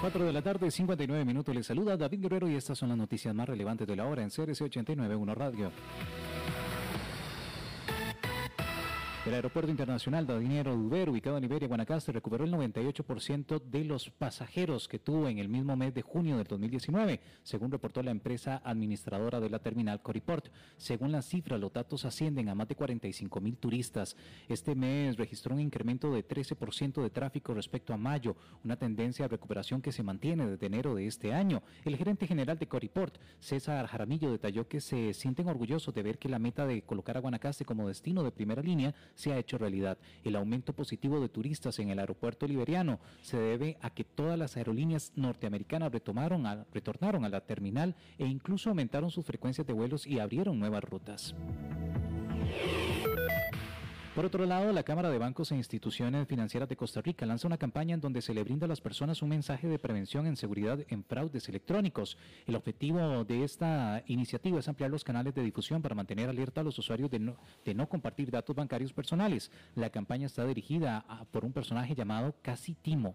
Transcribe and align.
4 0.00 0.24
de 0.24 0.32
la 0.32 0.40
tarde, 0.40 0.70
59 0.70 1.26
minutos. 1.26 1.54
Les 1.54 1.66
saluda 1.66 1.94
David 1.94 2.22
Guerrero 2.22 2.48
y 2.48 2.54
estas 2.54 2.78
son 2.78 2.88
las 2.88 2.96
noticias 2.96 3.34
más 3.34 3.46
relevantes 3.46 3.86
de 3.86 3.96
la 3.96 4.06
hora 4.06 4.22
en 4.22 4.30
CRC 4.30 4.64
89.1 4.64 5.34
Radio. 5.34 5.70
El 9.30 9.36
Aeropuerto 9.36 9.70
Internacional 9.70 10.26
de 10.26 10.40
Dinero 10.40 10.74
Duber, 10.74 11.08
ubicado 11.08 11.38
en 11.38 11.44
Iberia, 11.44 11.68
Guanacaste, 11.68 12.10
recuperó 12.10 12.44
el 12.44 12.52
98% 12.52 13.62
de 13.62 13.84
los 13.84 14.10
pasajeros 14.10 14.88
que 14.88 14.98
tuvo 14.98 15.28
en 15.28 15.38
el 15.38 15.48
mismo 15.48 15.76
mes 15.76 15.94
de 15.94 16.02
junio 16.02 16.36
del 16.36 16.48
2019, 16.48 17.20
según 17.44 17.70
reportó 17.70 18.02
la 18.02 18.10
empresa 18.10 18.60
administradora 18.64 19.38
de 19.38 19.48
la 19.48 19.60
terminal 19.60 20.02
Coriport. 20.02 20.48
Según 20.76 21.12
las 21.12 21.26
cifras, 21.26 21.60
los 21.60 21.72
datos 21.72 22.04
ascienden 22.04 22.48
a 22.48 22.56
más 22.56 22.66
de 22.66 22.74
45 22.74 23.40
mil 23.40 23.56
turistas. 23.56 24.16
Este 24.48 24.74
mes 24.74 25.16
registró 25.16 25.54
un 25.54 25.60
incremento 25.60 26.12
de 26.12 26.26
13% 26.26 27.00
de 27.00 27.10
tráfico 27.10 27.54
respecto 27.54 27.94
a 27.94 27.96
mayo, 27.96 28.34
una 28.64 28.74
tendencia 28.74 29.26
de 29.26 29.28
recuperación 29.28 29.80
que 29.80 29.92
se 29.92 30.02
mantiene 30.02 30.44
desde 30.44 30.66
enero 30.66 30.96
de 30.96 31.06
este 31.06 31.32
año. 31.32 31.62
El 31.84 31.96
gerente 31.96 32.26
general 32.26 32.58
de 32.58 32.66
Coriport, 32.66 33.16
César 33.38 33.86
Jaramillo, 33.86 34.32
detalló 34.32 34.66
que 34.66 34.80
se 34.80 35.14
sienten 35.14 35.46
orgullosos 35.46 35.94
de 35.94 36.02
ver 36.02 36.18
que 36.18 36.28
la 36.28 36.40
meta 36.40 36.66
de 36.66 36.82
colocar 36.82 37.16
a 37.16 37.20
Guanacaste 37.20 37.64
como 37.64 37.86
destino 37.86 38.24
de 38.24 38.32
primera 38.32 38.60
línea 38.60 38.92
se 39.20 39.32
ha 39.32 39.38
hecho 39.38 39.58
realidad. 39.58 39.98
El 40.24 40.36
aumento 40.36 40.72
positivo 40.72 41.20
de 41.20 41.28
turistas 41.28 41.78
en 41.78 41.90
el 41.90 41.98
aeropuerto 41.98 42.46
liberiano 42.46 42.98
se 43.22 43.38
debe 43.38 43.76
a 43.80 43.90
que 43.90 44.04
todas 44.04 44.38
las 44.38 44.56
aerolíneas 44.56 45.12
norteamericanas 45.14 45.92
retomaron 45.92 46.46
retornaron 46.72 47.24
a 47.24 47.28
la 47.28 47.40
terminal 47.42 47.94
e 48.18 48.26
incluso 48.26 48.70
aumentaron 48.70 49.10
sus 49.10 49.24
frecuencias 49.24 49.66
de 49.66 49.72
vuelos 49.72 50.06
y 50.06 50.18
abrieron 50.18 50.58
nuevas 50.58 50.82
rutas. 50.82 51.34
Por 54.14 54.24
otro 54.24 54.44
lado, 54.44 54.72
la 54.72 54.82
Cámara 54.82 55.08
de 55.08 55.18
Bancos 55.18 55.52
e 55.52 55.56
Instituciones 55.56 56.26
Financieras 56.26 56.68
de 56.68 56.76
Costa 56.76 57.00
Rica 57.00 57.24
lanza 57.26 57.46
una 57.46 57.58
campaña 57.58 57.94
en 57.94 58.00
donde 58.00 58.22
se 58.22 58.34
le 58.34 58.42
brinda 58.42 58.64
a 58.64 58.68
las 58.68 58.80
personas 58.80 59.22
un 59.22 59.28
mensaje 59.28 59.68
de 59.68 59.78
prevención 59.78 60.26
en 60.26 60.36
seguridad 60.36 60.80
en 60.88 61.04
fraudes 61.04 61.48
electrónicos. 61.48 62.18
El 62.44 62.56
objetivo 62.56 63.24
de 63.24 63.44
esta 63.44 64.02
iniciativa 64.06 64.58
es 64.58 64.66
ampliar 64.66 64.90
los 64.90 65.04
canales 65.04 65.32
de 65.32 65.44
difusión 65.44 65.80
para 65.80 65.94
mantener 65.94 66.28
alerta 66.28 66.60
a 66.60 66.64
los 66.64 66.76
usuarios 66.76 67.08
de 67.08 67.20
no, 67.20 67.36
no 67.72 67.88
compartir 67.88 68.32
datos 68.32 68.56
bancarios 68.56 68.92
personales. 68.92 69.52
La 69.76 69.90
campaña 69.90 70.26
está 70.26 70.44
dirigida 70.44 71.04
por 71.30 71.44
un 71.44 71.52
personaje 71.52 71.94
llamado 71.94 72.34
Casi 72.42 72.74
Timo. 72.74 73.14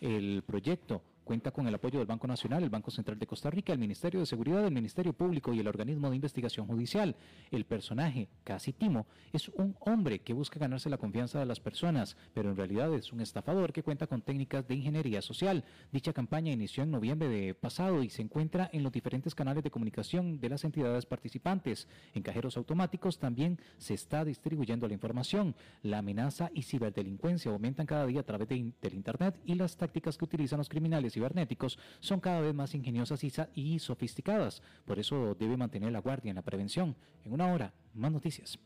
El 0.00 0.44
proyecto 0.46 1.02
Cuenta 1.26 1.50
con 1.50 1.66
el 1.66 1.74
apoyo 1.74 1.98
del 1.98 2.06
Banco 2.06 2.28
Nacional, 2.28 2.62
el 2.62 2.70
Banco 2.70 2.92
Central 2.92 3.18
de 3.18 3.26
Costa 3.26 3.50
Rica, 3.50 3.72
el 3.72 3.80
Ministerio 3.80 4.20
de 4.20 4.26
Seguridad, 4.26 4.64
el 4.64 4.72
Ministerio 4.72 5.12
Público 5.12 5.52
y 5.52 5.58
el 5.58 5.66
Organismo 5.66 6.08
de 6.08 6.14
Investigación 6.14 6.68
Judicial. 6.68 7.16
El 7.50 7.64
personaje, 7.64 8.28
casi 8.44 8.72
Timo, 8.72 9.08
es 9.32 9.48
un 9.48 9.74
hombre 9.80 10.20
que 10.20 10.32
busca 10.32 10.60
ganarse 10.60 10.88
la 10.88 10.98
confianza 10.98 11.40
de 11.40 11.46
las 11.46 11.58
personas, 11.58 12.16
pero 12.32 12.48
en 12.48 12.56
realidad 12.56 12.94
es 12.94 13.12
un 13.12 13.20
estafador 13.20 13.72
que 13.72 13.82
cuenta 13.82 14.06
con 14.06 14.22
técnicas 14.22 14.68
de 14.68 14.76
ingeniería 14.76 15.20
social. 15.20 15.64
Dicha 15.90 16.12
campaña 16.12 16.52
inició 16.52 16.84
en 16.84 16.92
noviembre 16.92 17.28
de 17.28 17.54
pasado 17.54 18.04
y 18.04 18.08
se 18.08 18.22
encuentra 18.22 18.70
en 18.72 18.84
los 18.84 18.92
diferentes 18.92 19.34
canales 19.34 19.64
de 19.64 19.72
comunicación 19.72 20.38
de 20.38 20.48
las 20.48 20.62
entidades 20.62 21.06
participantes. 21.06 21.88
En 22.14 22.22
cajeros 22.22 22.56
automáticos 22.56 23.18
también 23.18 23.58
se 23.78 23.94
está 23.94 24.24
distribuyendo 24.24 24.86
la 24.86 24.94
información. 24.94 25.56
La 25.82 25.98
amenaza 25.98 26.52
y 26.54 26.62
ciberdelincuencia 26.62 27.50
aumentan 27.50 27.86
cada 27.86 28.06
día 28.06 28.20
a 28.20 28.26
través 28.26 28.46
de, 28.46 28.70
del 28.80 28.94
Internet 28.94 29.40
y 29.44 29.56
las 29.56 29.76
tácticas 29.76 30.16
que 30.16 30.24
utilizan 30.24 30.58
los 30.58 30.68
criminales 30.68 31.15
cibernéticos 31.16 31.78
son 32.00 32.20
cada 32.20 32.42
vez 32.42 32.54
más 32.54 32.74
ingeniosas 32.74 33.24
y, 33.24 33.32
y 33.54 33.78
sofisticadas. 33.78 34.62
Por 34.84 34.98
eso 34.98 35.34
debe 35.40 35.56
mantener 35.56 35.90
la 35.90 36.00
guardia 36.00 36.28
en 36.28 36.36
la 36.36 36.42
prevención. 36.42 36.94
En 37.24 37.32
una 37.32 37.50
hora, 37.50 37.72
más 37.94 38.12
noticias. 38.12 38.58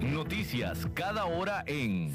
Noticias 0.00 0.88
cada 0.94 1.26
hora 1.26 1.62
en 1.66 2.14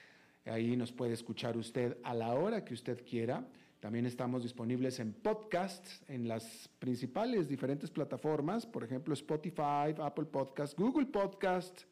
Ahí 0.45 0.75
nos 0.75 0.91
puede 0.91 1.13
escuchar 1.13 1.55
usted 1.57 1.97
a 2.03 2.13
la 2.13 2.33
hora 2.33 2.65
que 2.65 2.73
usted 2.73 3.05
quiera. 3.05 3.47
También 3.79 4.05
estamos 4.05 4.43
disponibles 4.43 4.99
en 4.99 5.13
podcasts, 5.13 6.03
en 6.07 6.27
las 6.27 6.69
principales 6.79 7.47
diferentes 7.47 7.89
plataformas, 7.89 8.65
por 8.65 8.83
ejemplo 8.83 9.13
Spotify, 9.13 9.95
Apple 9.99 10.25
Podcast, 10.25 10.77
Google 10.77 11.07
Podcast. 11.07 11.83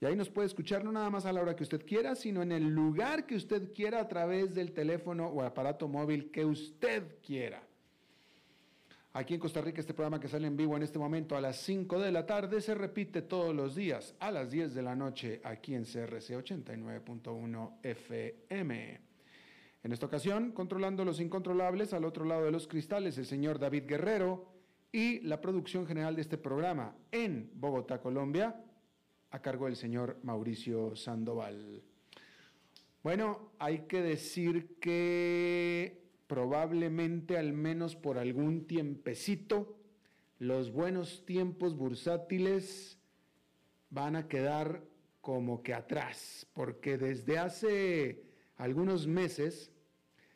Y 0.00 0.04
ahí 0.04 0.14
nos 0.14 0.28
puede 0.28 0.46
escuchar 0.46 0.84
no 0.84 0.92
nada 0.92 1.08
más 1.08 1.24
a 1.24 1.32
la 1.32 1.40
hora 1.40 1.56
que 1.56 1.62
usted 1.62 1.84
quiera, 1.86 2.14
sino 2.14 2.42
en 2.42 2.52
el 2.52 2.64
lugar 2.64 3.26
que 3.26 3.34
usted 3.34 3.72
quiera 3.72 4.00
a 4.00 4.08
través 4.08 4.54
del 4.54 4.72
teléfono 4.72 5.28
o 5.28 5.42
aparato 5.42 5.88
móvil 5.88 6.30
que 6.30 6.44
usted 6.44 7.02
quiera. 7.22 7.65
Aquí 9.16 9.32
en 9.32 9.40
Costa 9.40 9.62
Rica 9.62 9.80
este 9.80 9.94
programa 9.94 10.20
que 10.20 10.28
sale 10.28 10.46
en 10.46 10.58
vivo 10.58 10.76
en 10.76 10.82
este 10.82 10.98
momento 10.98 11.38
a 11.38 11.40
las 11.40 11.56
5 11.62 12.00
de 12.00 12.12
la 12.12 12.26
tarde 12.26 12.60
se 12.60 12.74
repite 12.74 13.22
todos 13.22 13.54
los 13.54 13.74
días 13.74 14.14
a 14.20 14.30
las 14.30 14.50
10 14.50 14.74
de 14.74 14.82
la 14.82 14.94
noche 14.94 15.40
aquí 15.42 15.74
en 15.74 15.84
CRC 15.84 16.36
89.1 16.36 17.78
FM. 17.82 19.00
En 19.84 19.92
esta 19.92 20.04
ocasión, 20.04 20.52
controlando 20.52 21.02
los 21.02 21.18
incontrolables 21.18 21.94
al 21.94 22.04
otro 22.04 22.26
lado 22.26 22.44
de 22.44 22.50
los 22.50 22.68
cristales, 22.68 23.16
el 23.16 23.24
señor 23.24 23.58
David 23.58 23.84
Guerrero 23.86 24.52
y 24.92 25.20
la 25.20 25.40
producción 25.40 25.86
general 25.86 26.14
de 26.14 26.20
este 26.20 26.36
programa 26.36 26.94
en 27.10 27.50
Bogotá, 27.54 28.02
Colombia, 28.02 28.62
a 29.30 29.40
cargo 29.40 29.64
del 29.64 29.76
señor 29.76 30.18
Mauricio 30.24 30.94
Sandoval. 30.94 31.82
Bueno, 33.02 33.52
hay 33.58 33.86
que 33.86 34.02
decir 34.02 34.78
que 34.78 36.05
probablemente 36.26 37.36
al 37.36 37.52
menos 37.52 37.96
por 37.96 38.18
algún 38.18 38.66
tiempecito, 38.66 39.76
los 40.38 40.70
buenos 40.70 41.24
tiempos 41.24 41.76
bursátiles 41.76 42.98
van 43.90 44.16
a 44.16 44.28
quedar 44.28 44.82
como 45.20 45.62
que 45.62 45.74
atrás, 45.74 46.46
porque 46.52 46.98
desde 46.98 47.38
hace 47.38 48.22
algunos 48.56 49.06
meses, 49.06 49.72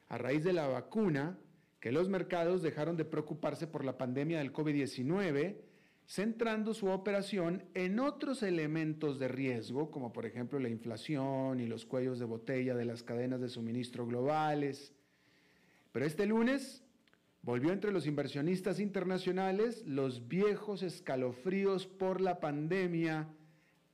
a 0.08 0.18
raíz 0.18 0.42
de 0.44 0.52
la 0.52 0.66
vacuna, 0.66 1.38
que 1.80 1.92
los 1.92 2.08
mercados 2.08 2.62
dejaron 2.62 2.96
de 2.96 3.04
preocuparse 3.04 3.66
por 3.66 3.84
la 3.84 3.96
pandemia 3.96 4.38
del 4.38 4.52
COVID-19, 4.52 5.56
centrando 6.06 6.74
su 6.74 6.88
operación 6.88 7.64
en 7.74 8.00
otros 8.00 8.42
elementos 8.42 9.18
de 9.18 9.28
riesgo, 9.28 9.90
como 9.90 10.12
por 10.12 10.26
ejemplo 10.26 10.58
la 10.58 10.68
inflación 10.68 11.60
y 11.60 11.66
los 11.66 11.86
cuellos 11.86 12.18
de 12.18 12.24
botella 12.24 12.74
de 12.74 12.84
las 12.84 13.02
cadenas 13.02 13.40
de 13.40 13.48
suministro 13.48 14.06
globales. 14.06 14.92
Pero 15.92 16.06
este 16.06 16.26
lunes 16.26 16.84
volvió 17.42 17.72
entre 17.72 17.92
los 17.92 18.06
inversionistas 18.06 18.80
internacionales 18.80 19.82
los 19.86 20.28
viejos 20.28 20.82
escalofríos 20.82 21.86
por 21.86 22.20
la 22.20 22.38
pandemia 22.38 23.28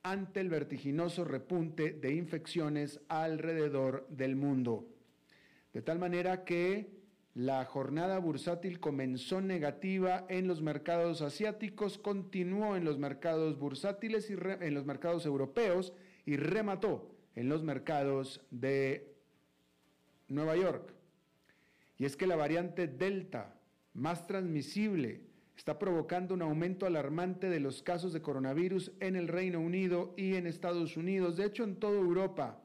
ante 0.03 0.39
el 0.39 0.49
vertiginoso 0.49 1.25
repunte 1.25 1.91
de 1.91 2.13
infecciones 2.13 2.99
alrededor 3.07 4.07
del 4.09 4.35
mundo. 4.35 4.87
De 5.73 5.81
tal 5.81 5.99
manera 5.99 6.43
que 6.45 6.97
la 7.33 7.65
jornada 7.65 8.17
bursátil 8.17 8.79
comenzó 8.79 9.41
negativa 9.41 10.25
en 10.29 10.47
los 10.47 10.61
mercados 10.61 11.21
asiáticos, 11.21 11.97
continuó 11.97 12.75
en 12.75 12.83
los 12.83 12.97
mercados 12.97 13.59
bursátiles 13.59 14.29
y 14.29 14.33
en 14.33 14.73
los 14.73 14.85
mercados 14.85 15.25
europeos 15.25 15.93
y 16.25 16.37
remató 16.37 17.11
en 17.35 17.47
los 17.47 17.63
mercados 17.63 18.41
de 18.49 19.13
Nueva 20.27 20.55
York. 20.55 20.96
Y 21.97 22.05
es 22.05 22.15
que 22.15 22.27
la 22.27 22.35
variante 22.35 22.87
Delta, 22.87 23.55
más 23.93 24.27
transmisible, 24.27 25.21
está 25.55 25.79
provocando 25.79 26.33
un 26.33 26.41
aumento 26.41 26.85
alarmante 26.85 27.49
de 27.49 27.59
los 27.59 27.81
casos 27.81 28.13
de 28.13 28.21
coronavirus 28.21 28.91
en 28.99 29.15
el 29.15 29.27
Reino 29.27 29.59
Unido 29.59 30.13
y 30.15 30.35
en 30.35 30.45
Estados 30.45 30.97
Unidos, 30.97 31.37
de 31.37 31.45
hecho 31.45 31.63
en 31.63 31.77
toda 31.77 31.97
Europa 31.97 32.61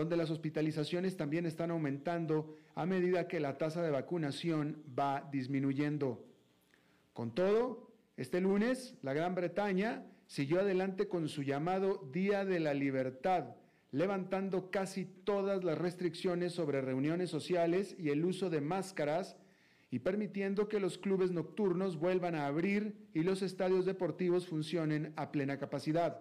donde 0.00 0.16
las 0.16 0.30
hospitalizaciones 0.30 1.16
también 1.16 1.46
están 1.46 1.70
aumentando 1.70 2.54
a 2.74 2.84
medida 2.84 3.28
que 3.28 3.40
la 3.40 3.56
tasa 3.56 3.82
de 3.82 3.90
vacunación 3.90 4.82
va 4.96 5.26
disminuyendo. 5.32 6.22
Con 7.14 7.34
todo, 7.34 7.90
este 8.18 8.42
lunes 8.42 8.96
la 9.00 9.14
Gran 9.14 9.34
Bretaña 9.34 10.04
siguió 10.26 10.60
adelante 10.60 11.08
con 11.08 11.28
su 11.28 11.42
llamado 11.42 12.06
Día 12.12 12.44
de 12.44 12.60
la 12.60 12.74
Libertad, 12.74 13.54
levantando 13.96 14.70
casi 14.70 15.06
todas 15.06 15.64
las 15.64 15.78
restricciones 15.78 16.52
sobre 16.52 16.82
reuniones 16.82 17.30
sociales 17.30 17.96
y 17.98 18.10
el 18.10 18.26
uso 18.26 18.50
de 18.50 18.60
máscaras 18.60 19.38
y 19.90 20.00
permitiendo 20.00 20.68
que 20.68 20.80
los 20.80 20.98
clubes 20.98 21.30
nocturnos 21.30 21.98
vuelvan 21.98 22.34
a 22.34 22.46
abrir 22.46 23.08
y 23.14 23.22
los 23.22 23.40
estadios 23.40 23.86
deportivos 23.86 24.46
funcionen 24.46 25.14
a 25.16 25.32
plena 25.32 25.58
capacidad. 25.58 26.20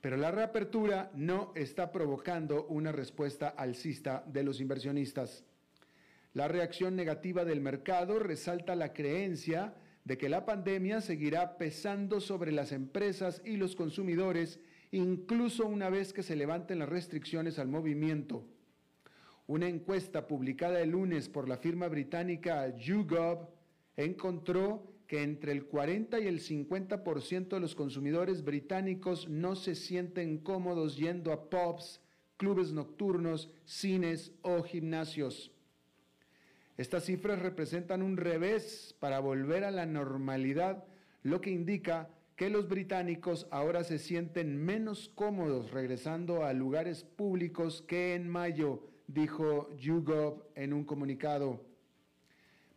Pero 0.00 0.16
la 0.16 0.30
reapertura 0.30 1.10
no 1.14 1.52
está 1.54 1.92
provocando 1.92 2.64
una 2.68 2.92
respuesta 2.92 3.48
alcista 3.48 4.24
de 4.26 4.42
los 4.42 4.62
inversionistas. 4.62 5.44
La 6.32 6.48
reacción 6.48 6.96
negativa 6.96 7.44
del 7.44 7.60
mercado 7.60 8.18
resalta 8.20 8.74
la 8.74 8.94
creencia 8.94 9.74
de 10.04 10.16
que 10.16 10.30
la 10.30 10.46
pandemia 10.46 11.02
seguirá 11.02 11.58
pesando 11.58 12.22
sobre 12.22 12.52
las 12.52 12.72
empresas 12.72 13.42
y 13.44 13.58
los 13.58 13.76
consumidores 13.76 14.60
incluso 14.96 15.66
una 15.66 15.90
vez 15.90 16.12
que 16.12 16.22
se 16.22 16.36
levanten 16.36 16.78
las 16.78 16.88
restricciones 16.88 17.58
al 17.58 17.68
movimiento. 17.68 18.44
Una 19.46 19.68
encuesta 19.68 20.26
publicada 20.26 20.80
el 20.80 20.90
lunes 20.90 21.28
por 21.28 21.48
la 21.48 21.58
firma 21.58 21.86
británica 21.88 22.74
YouGov 22.76 23.48
encontró 23.96 24.92
que 25.06 25.22
entre 25.22 25.52
el 25.52 25.66
40 25.66 26.18
y 26.18 26.26
el 26.26 26.40
50% 26.40 27.48
de 27.48 27.60
los 27.60 27.74
consumidores 27.74 28.42
británicos 28.42 29.28
no 29.28 29.54
se 29.54 29.74
sienten 29.74 30.38
cómodos 30.38 30.96
yendo 30.96 31.30
a 31.30 31.48
pubs, 31.48 32.00
clubes 32.36 32.72
nocturnos, 32.72 33.50
cines 33.64 34.32
o 34.42 34.62
gimnasios. 34.62 35.52
Estas 36.76 37.04
cifras 37.04 37.38
representan 37.38 38.02
un 38.02 38.16
revés 38.16 38.96
para 38.98 39.20
volver 39.20 39.64
a 39.64 39.70
la 39.70 39.86
normalidad, 39.86 40.84
lo 41.22 41.40
que 41.40 41.50
indica 41.50 42.10
que 42.36 42.50
los 42.50 42.68
británicos 42.68 43.48
ahora 43.50 43.82
se 43.82 43.98
sienten 43.98 44.62
menos 44.62 45.10
cómodos 45.14 45.70
regresando 45.70 46.44
a 46.44 46.52
lugares 46.52 47.02
públicos 47.02 47.82
que 47.82 48.14
en 48.14 48.28
mayo, 48.28 48.82
dijo 49.06 49.74
YouGov 49.76 50.44
en 50.54 50.74
un 50.74 50.84
comunicado. 50.84 51.64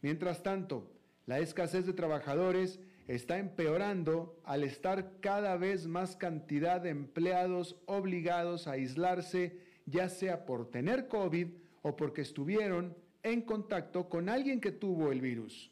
Mientras 0.02 0.44
tanto, 0.44 0.90
la 1.26 1.40
escasez 1.40 1.86
de 1.86 1.94
trabajadores 1.94 2.80
está 3.08 3.38
empeorando 3.38 4.40
al 4.46 4.64
estar 4.64 5.20
cada 5.20 5.58
vez 5.58 5.88
más 5.88 6.16
cantidad 6.16 6.80
de 6.80 6.92
empleados 6.92 7.76
obligados 7.86 8.68
a 8.68 8.74
aislarse, 8.74 9.60
ya 9.86 10.08
sea 10.08 10.46
por 10.46 10.70
tener 10.70 11.08
COVID 11.10 11.48
o 11.82 11.96
porque 11.98 12.22
estuvieron 12.22 12.96
en 13.24 13.42
contacto 13.42 14.08
con 14.08 14.30
alguien 14.30 14.62
que 14.62 14.72
tuvo 14.72 15.12
el 15.12 15.20
virus. 15.20 15.72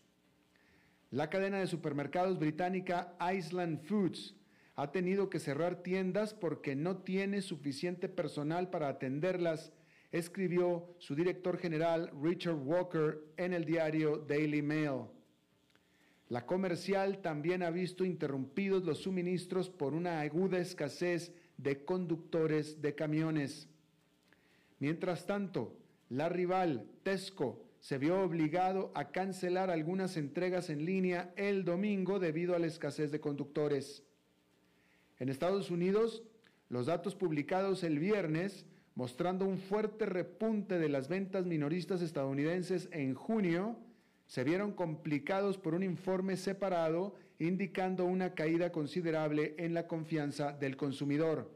La 1.11 1.29
cadena 1.29 1.59
de 1.59 1.67
supermercados 1.67 2.37
británica 2.37 3.15
Iceland 3.33 3.81
Foods 3.83 4.35
ha 4.75 4.91
tenido 4.91 5.29
que 5.29 5.39
cerrar 5.39 5.81
tiendas 5.81 6.33
porque 6.33 6.75
no 6.75 6.97
tiene 6.97 7.41
suficiente 7.41 8.09
personal 8.09 8.69
para 8.69 8.89
atenderlas, 8.89 9.71
escribió 10.11 10.93
su 10.99 11.15
director 11.15 11.57
general 11.57 12.11
Richard 12.21 12.55
Walker 12.55 13.19
en 13.37 13.53
el 13.53 13.63
diario 13.63 14.17
Daily 14.17 14.61
Mail. 14.61 15.05
La 16.27 16.45
comercial 16.45 17.19
también 17.19 17.63
ha 17.63 17.71
visto 17.71 18.03
interrumpidos 18.03 18.83
los 18.83 18.99
suministros 18.99 19.69
por 19.69 19.93
una 19.93 20.19
aguda 20.19 20.59
escasez 20.59 21.33
de 21.55 21.85
conductores 21.85 22.81
de 22.81 22.95
camiones. 22.95 23.69
Mientras 24.79 25.25
tanto, 25.25 25.77
la 26.09 26.27
rival 26.27 26.85
Tesco 27.03 27.66
se 27.87 27.97
vio 27.97 28.19
obligado 28.19 28.91
a 28.95 29.11
cancelar 29.13 29.69
algunas 29.69 30.17
entregas 30.17 30.69
en 30.69 30.83
línea 30.83 31.31
el 31.37 31.63
domingo 31.63 32.19
debido 32.19 32.53
a 32.53 32.59
la 32.59 32.67
escasez 32.67 33.13
de 33.13 33.21
conductores. 33.21 34.03
En 35.19 35.29
Estados 35.29 35.71
Unidos, 35.71 36.21
los 36.67 36.87
datos 36.87 37.15
publicados 37.15 37.85
el 37.85 37.97
viernes 37.97 38.65
mostrando 38.95 39.45
un 39.45 39.57
fuerte 39.57 40.05
repunte 40.05 40.79
de 40.79 40.89
las 40.89 41.07
ventas 41.07 41.45
minoristas 41.45 42.01
estadounidenses 42.01 42.89
en 42.91 43.13
junio 43.13 43.77
se 44.25 44.43
vieron 44.43 44.73
complicados 44.73 45.57
por 45.57 45.73
un 45.73 45.83
informe 45.83 46.35
separado 46.35 47.15
indicando 47.39 48.03
una 48.03 48.33
caída 48.33 48.73
considerable 48.73 49.55
en 49.57 49.73
la 49.73 49.87
confianza 49.87 50.51
del 50.51 50.75
consumidor. 50.75 51.55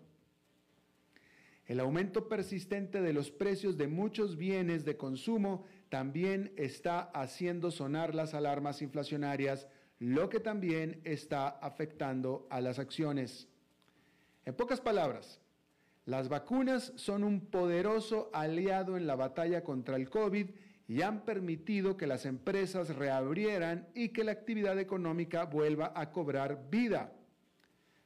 El 1.66 1.82
aumento 1.82 2.30
persistente 2.30 3.02
de 3.02 3.14
los 3.14 3.32
precios 3.32 3.78
de 3.78 3.88
muchos 3.88 4.38
bienes 4.38 4.86
de 4.86 4.96
consumo 4.96 5.66
también 5.92 6.54
está 6.56 7.02
haciendo 7.14 7.70
sonar 7.70 8.16
las 8.16 8.34
alarmas 8.34 8.82
inflacionarias, 8.82 9.68
lo 10.00 10.30
que 10.30 10.40
también 10.40 11.02
está 11.04 11.50
afectando 11.50 12.48
a 12.50 12.62
las 12.62 12.80
acciones. 12.80 13.50
En 14.46 14.56
pocas 14.56 14.80
palabras, 14.80 15.42
las 16.06 16.30
vacunas 16.30 16.94
son 16.96 17.26
un 17.26 17.42
poderoso 17.42 18.30
aliado 18.32 18.96
en 18.96 19.06
la 19.06 19.18
batalla 19.18 19.66
contra 19.66 19.98
el 19.98 20.10
COVID 20.10 20.52
y 20.88 21.02
han 21.02 21.26
permitido 21.26 21.98
que 21.98 22.08
las 22.08 22.26
empresas 22.26 22.96
reabrieran 22.96 23.90
y 23.94 24.10
que 24.10 24.24
la 24.24 24.32
actividad 24.32 24.80
económica 24.80 25.44
vuelva 25.44 25.92
a 25.94 26.10
cobrar 26.14 26.70
vida. 26.70 27.12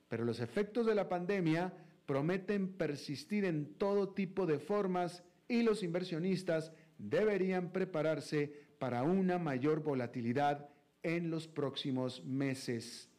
Pero 0.07 0.25
los 0.25 0.39
efectos 0.39 0.87
de 0.87 0.95
la 0.95 1.07
pandemia 1.07 1.71
prometen 2.07 2.67
persistir 2.67 3.45
en 3.45 3.75
todo 3.75 4.09
tipo 4.09 4.47
de 4.47 4.57
formas 4.57 5.23
y 5.47 5.61
los 5.61 5.83
inversionistas 5.83 6.71
deberían 6.97 7.71
prepararse 7.71 8.51
para 8.79 9.03
una 9.03 9.37
mayor 9.37 9.81
volatilidad 9.81 10.69
en 11.03 11.29
los 11.29 11.47
próximos 11.47 12.23
meses. 12.25 13.09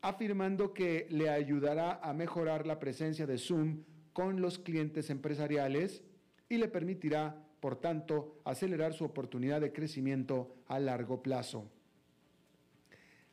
afirmando 0.00 0.72
que 0.72 1.06
le 1.10 1.28
ayudará 1.30 2.00
a 2.02 2.12
mejorar 2.12 2.66
la 2.66 2.78
presencia 2.78 3.26
de 3.26 3.38
Zoom 3.38 3.82
con 4.12 4.40
los 4.40 4.58
clientes 4.58 5.10
empresariales 5.10 6.04
y 6.48 6.58
le 6.58 6.68
permitirá, 6.68 7.44
por 7.60 7.76
tanto, 7.80 8.40
acelerar 8.44 8.92
su 8.92 9.04
oportunidad 9.04 9.60
de 9.60 9.72
crecimiento 9.72 10.54
a 10.66 10.78
largo 10.78 11.22
plazo. 11.22 11.70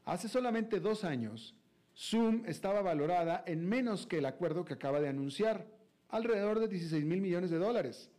Hace 0.05 0.27
solamente 0.27 0.79
dos 0.79 1.03
años, 1.03 1.55
Zoom 1.95 2.43
estaba 2.47 2.81
valorada 2.81 3.43
en 3.45 3.67
menos 3.67 4.07
que 4.07 4.17
el 4.17 4.25
acuerdo 4.25 4.65
que 4.65 4.73
acaba 4.73 5.00
de 5.00 5.09
anunciar, 5.09 5.67
alrededor 6.09 6.59
de 6.59 6.67
16 6.67 7.05
mil 7.05 7.21
millones 7.21 7.51
de 7.51 7.57
dólares. 7.57 8.09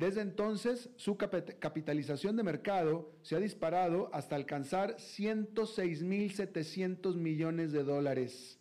Desde 0.00 0.22
entonces, 0.22 0.90
su 0.96 1.16
capitalización 1.18 2.34
de 2.34 2.42
mercado 2.42 3.12
se 3.20 3.36
ha 3.36 3.38
disparado 3.38 4.08
hasta 4.14 4.34
alcanzar 4.34 4.96
106.700 4.96 7.16
millones 7.16 7.70
de 7.70 7.84
dólares. 7.84 8.58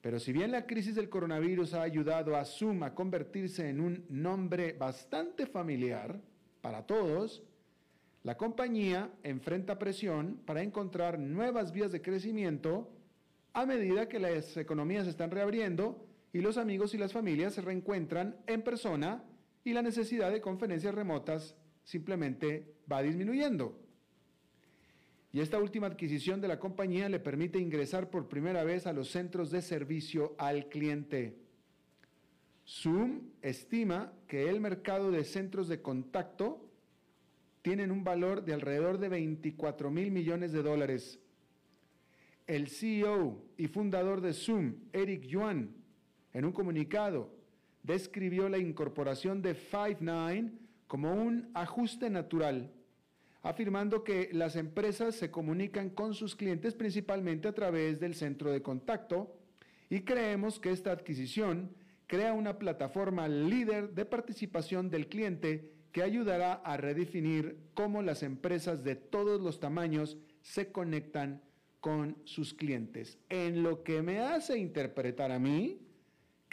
Pero 0.00 0.18
si 0.18 0.32
bien 0.32 0.52
la 0.52 0.66
crisis 0.66 0.94
del 0.94 1.10
coronavirus 1.10 1.74
ha 1.74 1.82
ayudado 1.82 2.34
a 2.34 2.46
Zoom 2.46 2.82
a 2.82 2.94
convertirse 2.94 3.68
en 3.68 3.82
un 3.82 4.06
nombre 4.08 4.72
bastante 4.72 5.44
familiar 5.44 6.18
para 6.62 6.86
todos, 6.86 7.42
la 8.22 8.38
compañía 8.38 9.10
enfrenta 9.22 9.78
presión 9.78 10.40
para 10.46 10.62
encontrar 10.62 11.18
nuevas 11.18 11.72
vías 11.72 11.92
de 11.92 12.00
crecimiento 12.00 12.90
a 13.52 13.66
medida 13.66 14.08
que 14.08 14.18
las 14.18 14.56
economías 14.56 15.04
se 15.04 15.10
están 15.10 15.30
reabriendo 15.30 16.06
y 16.32 16.40
los 16.40 16.56
amigos 16.56 16.94
y 16.94 16.98
las 16.98 17.12
familias 17.12 17.52
se 17.52 17.60
reencuentran 17.60 18.38
en 18.46 18.62
persona 18.62 19.22
y 19.64 19.72
la 19.72 19.82
necesidad 19.82 20.30
de 20.30 20.42
conferencias 20.42 20.94
remotas 20.94 21.56
simplemente 21.82 22.74
va 22.90 23.02
disminuyendo. 23.02 23.80
Y 25.32 25.40
esta 25.40 25.58
última 25.58 25.88
adquisición 25.88 26.40
de 26.40 26.48
la 26.48 26.60
compañía 26.60 27.08
le 27.08 27.18
permite 27.18 27.58
ingresar 27.58 28.08
por 28.08 28.28
primera 28.28 28.62
vez 28.62 28.86
a 28.86 28.92
los 28.92 29.10
centros 29.10 29.50
de 29.50 29.62
servicio 29.62 30.36
al 30.38 30.68
cliente. 30.68 31.36
Zoom 32.66 33.30
estima 33.42 34.12
que 34.28 34.48
el 34.48 34.60
mercado 34.60 35.10
de 35.10 35.24
centros 35.24 35.66
de 35.66 35.82
contacto 35.82 36.70
tienen 37.62 37.90
un 37.90 38.04
valor 38.04 38.44
de 38.44 38.54
alrededor 38.54 38.98
de 38.98 39.08
24 39.08 39.90
mil 39.90 40.10
millones 40.12 40.52
de 40.52 40.62
dólares. 40.62 41.18
El 42.46 42.68
CEO 42.68 43.42
y 43.56 43.66
fundador 43.68 44.20
de 44.20 44.34
Zoom, 44.34 44.74
Eric 44.92 45.22
Yuan, 45.24 45.74
en 46.32 46.44
un 46.44 46.52
comunicado, 46.52 47.34
describió 47.84 48.48
la 48.48 48.58
incorporación 48.58 49.40
de 49.42 49.54
Five9 49.54 50.50
como 50.88 51.12
un 51.12 51.50
ajuste 51.54 52.10
natural, 52.10 52.72
afirmando 53.42 54.02
que 54.02 54.30
las 54.32 54.56
empresas 54.56 55.14
se 55.14 55.30
comunican 55.30 55.90
con 55.90 56.14
sus 56.14 56.34
clientes 56.34 56.74
principalmente 56.74 57.46
a 57.46 57.54
través 57.54 58.00
del 58.00 58.14
centro 58.14 58.50
de 58.50 58.62
contacto 58.62 59.36
y 59.90 60.00
creemos 60.00 60.58
que 60.58 60.70
esta 60.70 60.92
adquisición 60.92 61.74
crea 62.06 62.32
una 62.32 62.58
plataforma 62.58 63.28
líder 63.28 63.90
de 63.90 64.04
participación 64.06 64.90
del 64.90 65.08
cliente 65.08 65.70
que 65.92 66.02
ayudará 66.02 66.54
a 66.54 66.76
redefinir 66.76 67.58
cómo 67.74 68.02
las 68.02 68.22
empresas 68.22 68.82
de 68.82 68.96
todos 68.96 69.40
los 69.40 69.60
tamaños 69.60 70.16
se 70.40 70.72
conectan 70.72 71.42
con 71.80 72.16
sus 72.24 72.54
clientes. 72.54 73.18
En 73.28 73.62
lo 73.62 73.84
que 73.84 74.00
me 74.02 74.20
hace 74.20 74.58
interpretar 74.58 75.30
a 75.30 75.38
mí 75.38 75.83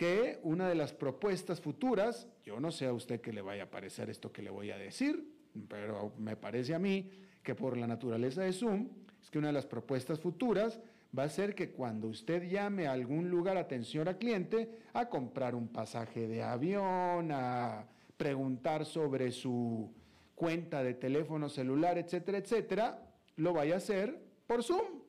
que 0.01 0.39
una 0.41 0.67
de 0.67 0.73
las 0.73 0.93
propuestas 0.93 1.61
futuras, 1.61 2.27
yo 2.43 2.59
no 2.59 2.71
sé 2.71 2.87
a 2.87 2.91
usted 2.91 3.21
qué 3.21 3.31
le 3.31 3.43
vaya 3.43 3.65
a 3.65 3.69
parecer 3.69 4.09
esto 4.09 4.31
que 4.31 4.41
le 4.41 4.49
voy 4.49 4.71
a 4.71 4.77
decir, 4.79 5.31
pero 5.67 6.11
me 6.17 6.35
parece 6.35 6.73
a 6.73 6.79
mí 6.79 7.07
que 7.43 7.53
por 7.53 7.77
la 7.77 7.85
naturaleza 7.85 8.41
de 8.41 8.51
Zoom, 8.51 8.89
es 9.21 9.29
que 9.29 9.37
una 9.37 9.49
de 9.49 9.53
las 9.53 9.67
propuestas 9.67 10.19
futuras 10.19 10.79
va 11.15 11.25
a 11.25 11.29
ser 11.29 11.53
que 11.53 11.69
cuando 11.69 12.07
usted 12.07 12.49
llame 12.49 12.87
a 12.87 12.93
algún 12.93 13.29
lugar 13.29 13.57
atención 13.57 14.07
al 14.07 14.17
cliente 14.17 14.79
a 14.93 15.07
comprar 15.07 15.53
un 15.53 15.67
pasaje 15.67 16.27
de 16.27 16.41
avión, 16.41 17.31
a 17.31 17.85
preguntar 18.17 18.87
sobre 18.87 19.31
su 19.31 19.93
cuenta 20.33 20.81
de 20.81 20.95
teléfono 20.95 21.47
celular, 21.47 21.99
etcétera, 21.99 22.39
etcétera, 22.39 23.07
lo 23.35 23.53
vaya 23.53 23.75
a 23.75 23.77
hacer 23.77 24.19
por 24.47 24.63
Zoom, 24.63 25.03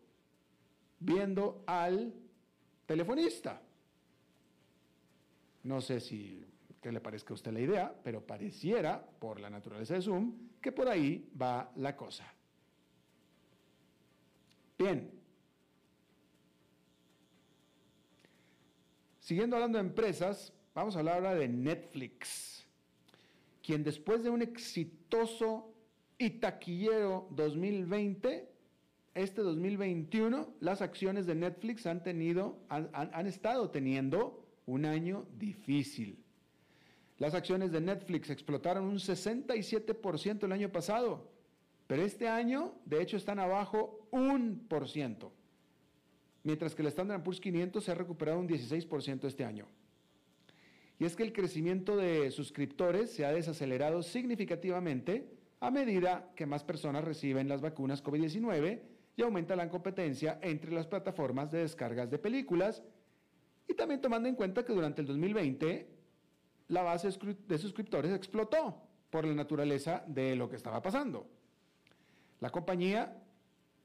viendo 1.00 1.64
al 1.66 2.12
telefonista. 2.84 3.62
No 5.64 5.81
sé 5.81 6.00
si 6.00 6.45
le 6.90 7.00
parezca 7.00 7.33
a 7.33 7.35
usted 7.35 7.52
la 7.52 7.61
idea, 7.61 7.95
pero 8.02 8.26
pareciera, 8.26 9.00
por 9.19 9.38
la 9.38 9.49
naturaleza 9.49 9.95
de 9.95 10.02
Zoom, 10.02 10.35
que 10.61 10.73
por 10.73 10.88
ahí 10.88 11.31
va 11.40 11.71
la 11.76 11.97
cosa. 11.97 12.26
Bien. 14.78 15.11
Siguiendo 19.21 19.54
hablando 19.54 19.78
de 19.78 19.85
empresas, 19.85 20.52
vamos 20.75 20.97
a 20.97 20.99
hablar 20.99 21.16
ahora 21.16 21.35
de 21.35 21.47
Netflix, 21.47 22.66
quien 23.62 23.85
después 23.85 24.25
de 24.25 24.31
un 24.31 24.42
exitoso 24.42 25.73
y 26.19 26.31
taquillero 26.31 27.28
2020, 27.31 28.49
este 29.14 29.42
2021, 29.42 30.54
las 30.59 30.83
acciones 30.83 31.26
de 31.26 31.37
Netflix 31.37 31.87
han 31.87 32.02
tenido, 32.02 32.59
han 32.69 33.26
estado 33.26 33.71
teniendo 33.71 34.41
un 34.66 34.85
año 34.85 35.26
difícil. 35.38 36.23
Las 37.19 37.35
acciones 37.35 37.71
de 37.73 37.81
Netflix 37.81 38.31
explotaron 38.31 38.85
un 38.85 38.99
67% 38.99 40.45
el 40.45 40.52
año 40.52 40.71
pasado, 40.71 41.31
pero 41.87 42.02
este 42.02 42.28
año, 42.28 42.75
de 42.85 43.02
hecho, 43.02 43.16
están 43.16 43.38
abajo 43.38 44.09
un 44.11 44.66
por 44.69 44.88
ciento, 44.88 45.33
mientras 46.42 46.75
que 46.75 46.83
el 46.83 46.88
Standard 46.88 47.23
Poor's 47.23 47.40
500 47.40 47.85
se 47.85 47.90
ha 47.90 47.95
recuperado 47.95 48.38
un 48.38 48.49
16% 48.49 49.25
este 49.25 49.45
año. 49.45 49.66
Y 50.99 51.04
es 51.04 51.16
que 51.16 51.23
el 51.23 51.33
crecimiento 51.33 51.97
de 51.97 52.31
suscriptores 52.31 53.11
se 53.11 53.25
ha 53.25 53.33
desacelerado 53.33 54.02
significativamente 54.02 55.28
a 55.61 55.71
medida 55.71 56.31
que 56.35 56.47
más 56.47 56.64
personas 56.64 57.04
reciben 57.04 57.49
las 57.49 57.61
vacunas 57.61 58.02
COVID-19 58.02 58.81
y 59.16 59.23
aumenta 59.23 59.57
la 59.57 59.69
competencia 59.69 60.38
entre 60.42 60.73
las 60.73 60.87
plataformas 60.87 61.50
de 61.50 61.59
descargas 61.59 62.11
de 62.11 62.19
películas 62.19 62.83
y 63.72 63.74
también 63.74 64.02
tomando 64.02 64.28
en 64.28 64.34
cuenta 64.34 64.64
que 64.64 64.72
durante 64.74 65.00
el 65.00 65.06
2020 65.06 65.88
la 66.68 66.82
base 66.82 67.08
de 67.08 67.58
suscriptores 67.58 68.12
explotó 68.12 68.82
por 69.08 69.24
la 69.24 69.34
naturaleza 69.34 70.04
de 70.06 70.36
lo 70.36 70.48
que 70.48 70.56
estaba 70.56 70.82
pasando. 70.82 71.26
La 72.40 72.50
compañía 72.50 73.22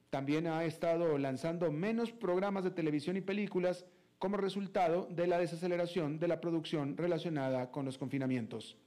también 0.10 0.48
ha 0.48 0.66
estado 0.66 1.18
lanzando 1.18 1.72
menos 1.72 2.12
programas 2.12 2.66
de 2.66 2.72
televisión 2.72 3.16
y 3.16 3.22
películas 3.22 3.86
como 4.20 4.36
resultado 4.36 5.08
de 5.10 5.28
la 5.28 5.38
desaceleración 5.38 6.20
de 6.20 6.28
la 6.28 6.42
producción 6.42 6.98
relacionada 6.98 7.72
con 7.72 7.86
los 7.86 7.98
confinamientos. 7.98 8.78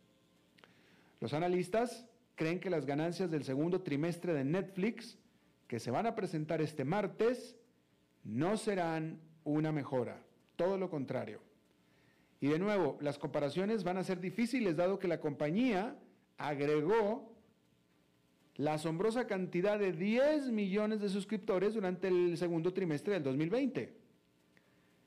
Los 1.20 1.32
analistas 1.32 2.06
creen 2.34 2.60
que 2.60 2.70
las 2.70 2.84
ganancias 2.84 3.30
del 3.30 3.44
segundo 3.44 3.80
trimestre 3.80 4.34
de 4.34 4.44
Netflix, 4.44 5.18
que 5.66 5.78
se 5.78 5.90
van 5.90 6.06
a 6.06 6.14
presentar 6.14 6.60
este 6.60 6.84
martes, 6.84 7.56
no 8.22 8.58
serán 8.58 9.18
una 9.44 9.72
mejora 9.72 10.22
todo 10.60 10.76
lo 10.76 10.90
contrario. 10.90 11.40
Y 12.38 12.48
de 12.48 12.58
nuevo, 12.58 12.98
las 13.00 13.18
comparaciones 13.18 13.82
van 13.82 13.96
a 13.96 14.04
ser 14.04 14.20
difíciles 14.20 14.76
dado 14.76 14.98
que 14.98 15.08
la 15.08 15.18
compañía 15.18 15.96
agregó 16.36 17.32
la 18.56 18.74
asombrosa 18.74 19.26
cantidad 19.26 19.78
de 19.78 19.92
10 19.92 20.50
millones 20.50 21.00
de 21.00 21.08
suscriptores 21.08 21.72
durante 21.72 22.08
el 22.08 22.36
segundo 22.36 22.74
trimestre 22.74 23.14
del 23.14 23.22
2020. 23.22 23.96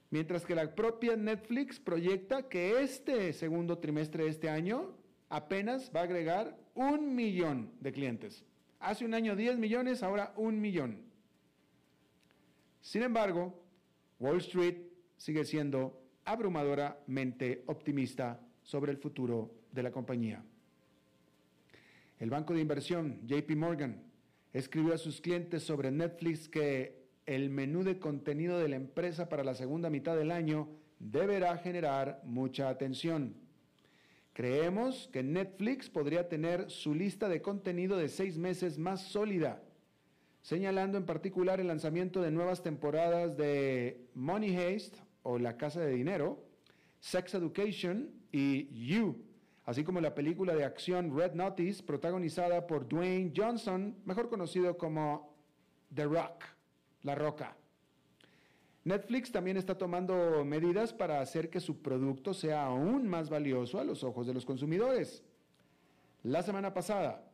Mientras 0.09 0.43
que 0.43 0.55
la 0.55 0.73
propia 0.73 1.15
Netflix 1.15 1.79
proyecta 1.79 2.49
que 2.49 2.81
este 2.81 3.31
segundo 3.31 3.77
trimestre 3.77 4.23
de 4.23 4.31
este 4.31 4.49
año 4.49 4.97
apenas 5.29 5.91
va 5.95 5.99
a 5.99 6.05
agregar 6.05 6.57
un 6.73 7.13
millón 7.13 7.69
de 7.79 7.91
clientes. 7.91 8.43
Hace 8.79 9.05
un 9.05 9.13
año 9.13 9.35
10 9.35 9.59
millones, 9.59 10.01
ahora 10.01 10.33
un 10.35 10.59
millón. 10.59 11.03
Sin 12.81 13.03
embargo, 13.03 13.63
Wall 14.19 14.37
Street 14.37 14.92
sigue 15.23 15.45
siendo 15.45 16.03
abrumadoramente 16.25 17.63
optimista 17.67 18.41
sobre 18.61 18.91
el 18.91 18.97
futuro 18.97 19.55
de 19.71 19.81
la 19.81 19.89
compañía. 19.89 20.43
El 22.19 22.29
banco 22.29 22.53
de 22.53 22.59
inversión 22.59 23.21
JP 23.25 23.55
Morgan 23.55 24.03
escribió 24.51 24.93
a 24.93 24.97
sus 24.97 25.21
clientes 25.21 25.63
sobre 25.63 25.91
Netflix 25.91 26.49
que 26.49 27.07
el 27.25 27.49
menú 27.49 27.85
de 27.85 27.99
contenido 27.99 28.59
de 28.59 28.67
la 28.67 28.75
empresa 28.75 29.29
para 29.29 29.45
la 29.45 29.55
segunda 29.55 29.89
mitad 29.89 30.17
del 30.17 30.29
año 30.29 30.67
deberá 30.99 31.57
generar 31.57 32.21
mucha 32.25 32.67
atención. 32.67 33.33
Creemos 34.33 35.07
que 35.13 35.23
Netflix 35.23 35.89
podría 35.89 36.27
tener 36.27 36.69
su 36.69 36.93
lista 36.93 37.29
de 37.29 37.41
contenido 37.41 37.95
de 37.95 38.09
seis 38.09 38.37
meses 38.37 38.77
más 38.77 39.03
sólida, 39.03 39.63
señalando 40.41 40.97
en 40.97 41.05
particular 41.05 41.61
el 41.61 41.67
lanzamiento 41.67 42.21
de 42.21 42.31
nuevas 42.31 42.61
temporadas 42.61 43.37
de 43.37 44.09
Money 44.15 44.57
Heist 44.57 44.97
o 45.23 45.39
La 45.39 45.57
Casa 45.57 45.81
de 45.81 45.91
Dinero, 45.91 46.43
Sex 46.99 47.33
Education 47.33 48.11
y 48.31 48.67
You, 48.87 49.25
así 49.65 49.83
como 49.83 49.99
la 49.99 50.13
película 50.13 50.55
de 50.55 50.63
acción 50.63 51.17
Red 51.17 51.33
Notice 51.33 51.83
protagonizada 51.83 52.67
por 52.67 52.87
Dwayne 52.87 53.33
Johnson, 53.35 53.95
mejor 54.05 54.29
conocido 54.29 54.77
como 54.77 55.35
The 55.93 56.05
Rock, 56.05 56.45
La 57.01 57.15
Roca. 57.15 57.57
Netflix 58.85 59.31
también 59.31 59.55
está 59.55 59.77
tomando 59.77 60.43
medidas 60.43 60.91
para 60.91 61.21
hacer 61.21 61.49
que 61.49 61.61
su 61.61 61.81
producto 61.81 62.33
sea 62.33 62.65
aún 62.65 63.07
más 63.07 63.29
valioso 63.29 63.79
a 63.79 63.83
los 63.85 64.03
ojos 64.03 64.27
de 64.27 64.33
los 64.33 64.45
consumidores. 64.45 65.23
La 66.23 66.43
semana 66.43 66.73
pasada, 66.73 67.25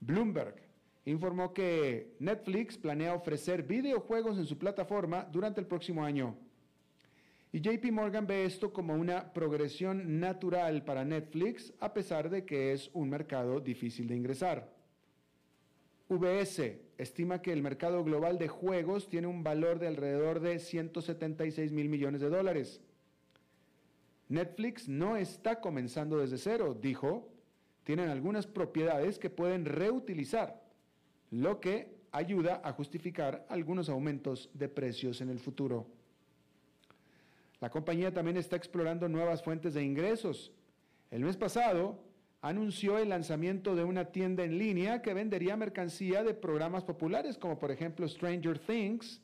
Bloomberg 0.00 0.56
informó 1.04 1.54
que 1.54 2.16
Netflix 2.18 2.76
planea 2.76 3.14
ofrecer 3.14 3.62
videojuegos 3.62 4.38
en 4.38 4.46
su 4.46 4.58
plataforma 4.58 5.24
durante 5.30 5.60
el 5.60 5.66
próximo 5.66 6.04
año. 6.04 6.36
Y 7.50 7.60
JP 7.60 7.92
Morgan 7.92 8.26
ve 8.26 8.44
esto 8.44 8.72
como 8.72 8.94
una 8.94 9.32
progresión 9.32 10.20
natural 10.20 10.84
para 10.84 11.04
Netflix, 11.04 11.72
a 11.80 11.94
pesar 11.94 12.28
de 12.28 12.44
que 12.44 12.72
es 12.72 12.90
un 12.92 13.08
mercado 13.08 13.60
difícil 13.60 14.06
de 14.06 14.16
ingresar. 14.16 14.70
VS 16.10 16.78
estima 16.98 17.40
que 17.40 17.52
el 17.52 17.62
mercado 17.62 18.02
global 18.04 18.38
de 18.38 18.48
juegos 18.48 19.08
tiene 19.08 19.26
un 19.26 19.42
valor 19.42 19.78
de 19.78 19.86
alrededor 19.86 20.40
de 20.40 20.58
176 20.58 21.72
mil 21.72 21.88
millones 21.88 22.20
de 22.20 22.28
dólares. 22.28 22.82
Netflix 24.28 24.88
no 24.88 25.16
está 25.16 25.60
comenzando 25.60 26.18
desde 26.18 26.38
cero, 26.38 26.76
dijo. 26.78 27.30
Tienen 27.84 28.10
algunas 28.10 28.46
propiedades 28.46 29.18
que 29.18 29.30
pueden 29.30 29.64
reutilizar, 29.64 30.62
lo 31.30 31.58
que 31.60 31.96
ayuda 32.12 32.60
a 32.62 32.72
justificar 32.72 33.46
algunos 33.48 33.88
aumentos 33.88 34.50
de 34.52 34.68
precios 34.68 35.22
en 35.22 35.30
el 35.30 35.38
futuro. 35.38 35.86
La 37.60 37.70
compañía 37.70 38.12
también 38.12 38.36
está 38.36 38.56
explorando 38.56 39.08
nuevas 39.08 39.42
fuentes 39.42 39.74
de 39.74 39.82
ingresos. 39.82 40.52
El 41.10 41.24
mes 41.24 41.36
pasado, 41.36 41.98
anunció 42.40 42.98
el 42.98 43.08
lanzamiento 43.08 43.74
de 43.74 43.84
una 43.84 44.06
tienda 44.06 44.44
en 44.44 44.58
línea 44.58 45.02
que 45.02 45.14
vendería 45.14 45.56
mercancía 45.56 46.22
de 46.22 46.34
programas 46.34 46.84
populares, 46.84 47.36
como 47.36 47.58
por 47.58 47.70
ejemplo 47.70 48.06
Stranger 48.06 48.58
Things, 48.58 49.20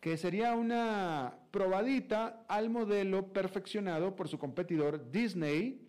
que 0.00 0.16
sería 0.16 0.54
una 0.54 1.38
probadita 1.50 2.44
al 2.48 2.70
modelo 2.70 3.32
perfeccionado 3.32 4.14
por 4.14 4.28
su 4.28 4.38
competidor 4.38 5.10
Disney, 5.10 5.84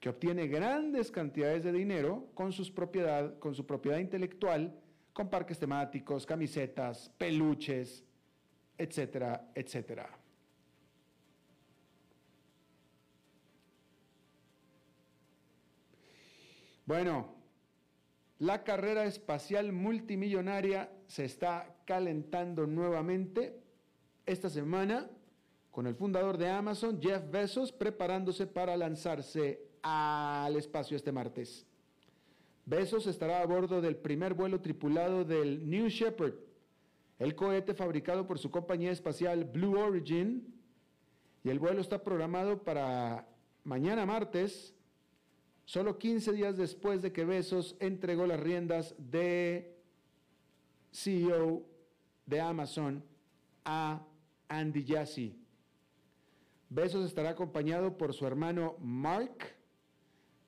que 0.00 0.08
obtiene 0.08 0.46
grandes 0.46 1.10
cantidades 1.10 1.64
de 1.64 1.72
dinero 1.72 2.28
con, 2.34 2.52
sus 2.52 2.70
propiedad, 2.70 3.38
con 3.40 3.54
su 3.54 3.66
propiedad 3.66 3.98
intelectual, 3.98 4.78
con 5.12 5.28
parques 5.28 5.58
temáticos, 5.58 6.24
camisetas, 6.24 7.10
peluches, 7.18 8.04
etcétera, 8.78 9.50
etcétera. 9.56 10.08
Bueno, 16.88 17.34
la 18.38 18.64
carrera 18.64 19.04
espacial 19.04 19.74
multimillonaria 19.74 20.90
se 21.06 21.26
está 21.26 21.76
calentando 21.84 22.66
nuevamente 22.66 23.60
esta 24.24 24.48
semana 24.48 25.10
con 25.70 25.86
el 25.86 25.94
fundador 25.94 26.38
de 26.38 26.48
Amazon, 26.48 26.98
Jeff 26.98 27.30
Bezos, 27.30 27.72
preparándose 27.72 28.46
para 28.46 28.74
lanzarse 28.74 29.60
al 29.82 30.56
espacio 30.56 30.96
este 30.96 31.12
martes. 31.12 31.66
Bezos 32.64 33.06
estará 33.06 33.42
a 33.42 33.46
bordo 33.46 33.82
del 33.82 33.96
primer 33.96 34.32
vuelo 34.32 34.62
tripulado 34.62 35.26
del 35.26 35.68
New 35.68 35.88
Shepard, 35.88 36.36
el 37.18 37.34
cohete 37.34 37.74
fabricado 37.74 38.26
por 38.26 38.38
su 38.38 38.50
compañía 38.50 38.92
espacial 38.92 39.44
Blue 39.44 39.78
Origin, 39.78 40.58
y 41.44 41.50
el 41.50 41.58
vuelo 41.58 41.82
está 41.82 42.02
programado 42.02 42.64
para 42.64 43.28
mañana 43.62 44.06
martes 44.06 44.74
solo 45.68 45.98
15 45.98 46.32
días 46.32 46.56
después 46.56 47.02
de 47.02 47.12
que 47.12 47.26
Bezos 47.26 47.76
entregó 47.78 48.26
las 48.26 48.40
riendas 48.40 48.94
de 48.96 49.76
CEO 50.90 51.62
de 52.24 52.40
Amazon 52.40 53.04
a 53.66 54.02
Andy 54.48 54.82
Jassy. 54.88 55.38
Bezos 56.70 57.04
estará 57.04 57.30
acompañado 57.30 57.98
por 57.98 58.14
su 58.14 58.26
hermano 58.26 58.76
Mark, 58.80 59.56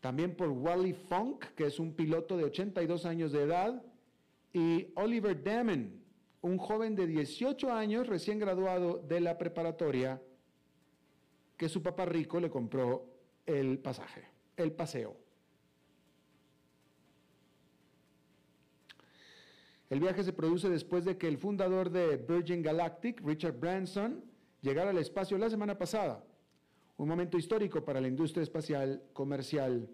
también 0.01 0.35
por 0.35 0.49
Wally 0.49 0.95
Funk, 0.95 1.45
que 1.55 1.67
es 1.67 1.79
un 1.79 1.93
piloto 1.93 2.39
de 2.39 2.45
82 2.45 3.05
años 3.05 3.31
de 3.31 3.43
edad, 3.43 3.83
y 4.55 4.89
Oliver 4.97 5.45
Damon, 5.45 6.03
un 6.41 6.57
joven 6.57 6.97
de 6.97 7.07
18 7.07 7.71
años 7.71 8.07
recién 8.07 8.39
graduado 8.39 8.97
de 8.97 9.21
la 9.21 9.37
preparatoria, 9.37 10.23
que 11.59 11.69
su 11.69 11.83
papá 11.83 12.07
rico 12.07 12.41
le 12.41 12.49
compró 12.49 13.05
el 13.45 13.81
pasaje 13.81 14.40
el 14.63 14.73
paseo. 14.73 15.17
El 19.91 19.99
viaje 19.99 20.23
se 20.23 20.33
produce 20.33 20.69
después 20.69 21.05
de 21.05 21.19
que 21.19 21.27
el 21.27 21.37
fundador 21.37 21.91
de 21.91 22.17
Virgin 22.17 22.63
Galactic, 22.63 23.21
Richard 23.23 23.59
Branson, 23.59 24.25
llegara 24.63 24.91
al 24.91 24.99
espacio 24.99 25.37
la 25.37 25.51
semana 25.51 25.77
pasada, 25.77 26.25
un 26.97 27.09
momento 27.09 27.37
histórico 27.37 27.85
para 27.85 28.01
la 28.01 28.07
industria 28.07 28.45
espacial 28.45 29.03
comercial. 29.13 29.89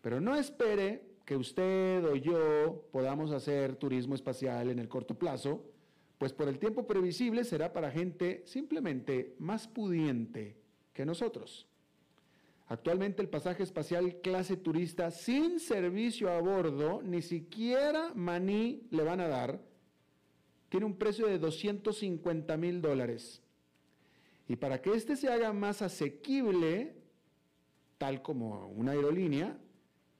Pero 0.00 0.20
no 0.20 0.34
espere 0.34 1.12
que 1.24 1.36
usted 1.36 2.04
o 2.04 2.16
yo 2.16 2.88
podamos 2.90 3.30
hacer 3.30 3.76
turismo 3.76 4.16
espacial 4.16 4.70
en 4.70 4.80
el 4.80 4.88
corto 4.88 5.16
plazo, 5.16 5.64
pues 6.18 6.32
por 6.32 6.48
el 6.48 6.58
tiempo 6.58 6.86
previsible 6.86 7.44
será 7.44 7.72
para 7.72 7.90
gente 7.90 8.42
simplemente 8.46 9.36
más 9.38 9.68
pudiente 9.68 10.56
que 10.92 11.06
nosotros. 11.06 11.68
Actualmente 12.72 13.20
el 13.20 13.28
pasaje 13.28 13.62
espacial 13.62 14.22
clase 14.22 14.56
turista 14.56 15.10
sin 15.10 15.60
servicio 15.60 16.30
a 16.30 16.40
bordo, 16.40 17.02
ni 17.02 17.20
siquiera 17.20 18.12
maní 18.14 18.86
le 18.90 19.02
van 19.02 19.20
a 19.20 19.28
dar, 19.28 19.60
tiene 20.70 20.86
un 20.86 20.96
precio 20.96 21.26
de 21.26 21.38
250 21.38 22.56
mil 22.56 22.80
dólares. 22.80 23.42
Y 24.48 24.56
para 24.56 24.80
que 24.80 24.94
este 24.94 25.16
se 25.16 25.28
haga 25.28 25.52
más 25.52 25.82
asequible, 25.82 26.96
tal 27.98 28.22
como 28.22 28.68
una 28.68 28.92
aerolínea, 28.92 29.58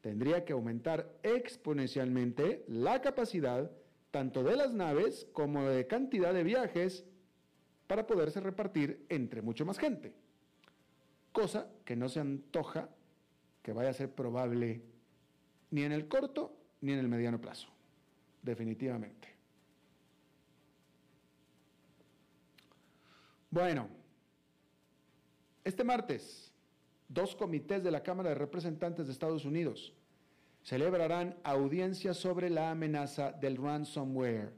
tendría 0.02 0.44
que 0.44 0.52
aumentar 0.52 1.10
exponencialmente 1.22 2.66
la 2.68 3.00
capacidad 3.00 3.70
tanto 4.10 4.42
de 4.42 4.56
las 4.56 4.74
naves 4.74 5.26
como 5.32 5.70
de 5.70 5.86
cantidad 5.86 6.34
de 6.34 6.44
viajes 6.44 7.06
para 7.86 8.06
poderse 8.06 8.40
repartir 8.40 9.06
entre 9.08 9.40
mucho 9.40 9.64
más 9.64 9.78
gente 9.78 10.12
cosa 11.32 11.68
que 11.84 11.96
no 11.96 12.08
se 12.08 12.20
antoja 12.20 12.88
que 13.62 13.72
vaya 13.72 13.90
a 13.90 13.94
ser 13.94 14.14
probable 14.14 14.82
ni 15.70 15.82
en 15.82 15.92
el 15.92 16.06
corto 16.08 16.56
ni 16.80 16.92
en 16.92 16.98
el 16.98 17.08
mediano 17.08 17.40
plazo, 17.40 17.68
definitivamente. 18.42 19.28
Bueno, 23.50 23.88
este 25.64 25.84
martes, 25.84 26.52
dos 27.08 27.36
comités 27.36 27.84
de 27.84 27.90
la 27.90 28.02
Cámara 28.02 28.30
de 28.30 28.34
Representantes 28.34 29.06
de 29.06 29.12
Estados 29.12 29.44
Unidos 29.44 29.92
celebrarán 30.62 31.36
audiencias 31.42 32.16
sobre 32.16 32.48
la 32.48 32.70
amenaza 32.70 33.32
del 33.32 33.56
ransomware. 33.56 34.52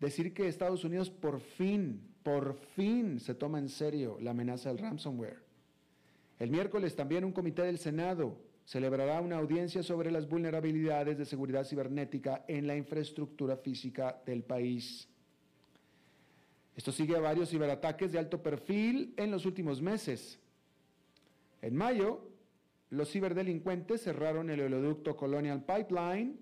Decir 0.00 0.32
que 0.32 0.46
Estados 0.46 0.84
Unidos 0.84 1.10
por 1.10 1.40
fin, 1.40 2.14
por 2.22 2.54
fin 2.54 3.18
se 3.18 3.34
toma 3.34 3.58
en 3.58 3.68
serio 3.68 4.18
la 4.20 4.30
amenaza 4.30 4.68
del 4.68 4.78
ransomware. 4.78 5.47
El 6.38 6.50
miércoles 6.50 6.94
también 6.94 7.24
un 7.24 7.32
comité 7.32 7.62
del 7.62 7.78
Senado 7.78 8.38
celebrará 8.64 9.20
una 9.20 9.38
audiencia 9.38 9.82
sobre 9.82 10.10
las 10.10 10.28
vulnerabilidades 10.28 11.18
de 11.18 11.24
seguridad 11.24 11.64
cibernética 11.64 12.44
en 12.46 12.66
la 12.66 12.76
infraestructura 12.76 13.56
física 13.56 14.20
del 14.26 14.42
país. 14.44 15.08
Esto 16.76 16.92
sigue 16.92 17.16
a 17.16 17.20
varios 17.20 17.48
ciberataques 17.50 18.12
de 18.12 18.18
alto 18.18 18.40
perfil 18.40 19.14
en 19.16 19.30
los 19.30 19.46
últimos 19.46 19.82
meses. 19.82 20.38
En 21.60 21.74
mayo, 21.74 22.28
los 22.90 23.10
ciberdelincuentes 23.10 24.02
cerraron 24.02 24.48
el 24.48 24.60
oleoducto 24.60 25.16
Colonial 25.16 25.64
Pipeline, 25.64 26.38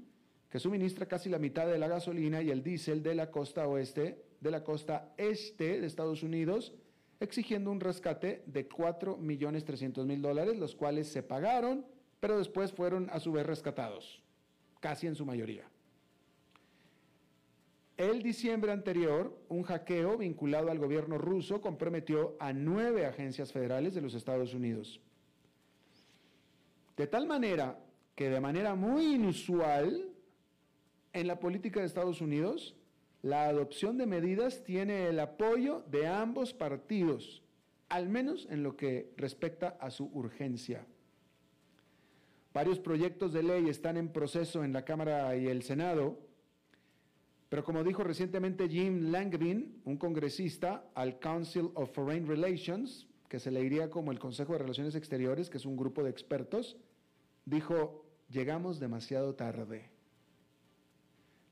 que 0.50 0.58
suministra 0.58 1.06
casi 1.06 1.30
la 1.30 1.38
mitad 1.38 1.66
de 1.66 1.78
la 1.78 1.88
gasolina 1.88 2.42
y 2.42 2.50
el 2.50 2.62
diésel 2.62 3.02
de 3.02 3.14
la 3.14 3.30
costa 3.30 3.66
oeste, 3.66 4.24
de 4.40 4.50
la 4.50 4.62
costa 4.62 5.14
este 5.16 5.80
de 5.80 5.86
Estados 5.86 6.22
Unidos, 6.22 6.74
exigiendo 7.20 7.70
un 7.70 7.80
rescate 7.80 8.42
de 8.46 8.68
4.300.000 8.68 10.20
dólares, 10.20 10.56
los 10.58 10.74
cuales 10.74 11.08
se 11.08 11.22
pagaron, 11.22 11.86
pero 12.20 12.38
después 12.38 12.72
fueron 12.72 13.08
a 13.10 13.20
su 13.20 13.32
vez 13.32 13.46
rescatados, 13.46 14.22
casi 14.80 15.06
en 15.06 15.14
su 15.14 15.24
mayoría. 15.24 15.64
El 17.96 18.22
diciembre 18.22 18.72
anterior, 18.72 19.34
un 19.48 19.62
hackeo 19.62 20.18
vinculado 20.18 20.70
al 20.70 20.78
gobierno 20.78 21.16
ruso 21.16 21.62
comprometió 21.62 22.36
a 22.38 22.52
nueve 22.52 23.06
agencias 23.06 23.52
federales 23.52 23.94
de 23.94 24.02
los 24.02 24.14
Estados 24.14 24.52
Unidos. 24.52 25.00
De 26.96 27.06
tal 27.06 27.26
manera 27.26 27.78
que 28.14 28.28
de 28.28 28.40
manera 28.40 28.74
muy 28.74 29.14
inusual, 29.14 30.10
en 31.12 31.26
la 31.26 31.40
política 31.40 31.80
de 31.80 31.86
Estados 31.86 32.20
Unidos, 32.20 32.74
la 33.26 33.48
adopción 33.48 33.98
de 33.98 34.06
medidas 34.06 34.62
tiene 34.62 35.08
el 35.08 35.18
apoyo 35.18 35.82
de 35.90 36.06
ambos 36.06 36.54
partidos, 36.54 37.42
al 37.88 38.08
menos 38.08 38.46
en 38.50 38.62
lo 38.62 38.76
que 38.76 39.12
respecta 39.16 39.76
a 39.80 39.90
su 39.90 40.04
urgencia. 40.12 40.86
Varios 42.54 42.78
proyectos 42.78 43.32
de 43.32 43.42
ley 43.42 43.68
están 43.68 43.96
en 43.96 44.12
proceso 44.12 44.62
en 44.62 44.72
la 44.72 44.84
Cámara 44.84 45.36
y 45.36 45.48
el 45.48 45.64
Senado, 45.64 46.20
pero 47.48 47.64
como 47.64 47.82
dijo 47.82 48.04
recientemente 48.04 48.68
Jim 48.68 49.10
Langevin, 49.10 49.82
un 49.84 49.96
congresista 49.96 50.84
al 50.94 51.18
Council 51.18 51.72
of 51.74 51.92
Foreign 51.92 52.28
Relations, 52.28 53.08
que 53.28 53.40
se 53.40 53.50
le 53.50 53.60
diría 53.60 53.90
como 53.90 54.12
el 54.12 54.20
Consejo 54.20 54.52
de 54.52 54.60
Relaciones 54.60 54.94
Exteriores, 54.94 55.50
que 55.50 55.58
es 55.58 55.66
un 55.66 55.76
grupo 55.76 56.04
de 56.04 56.10
expertos, 56.10 56.76
dijo, 57.44 58.06
llegamos 58.30 58.78
demasiado 58.78 59.34
tarde. 59.34 59.90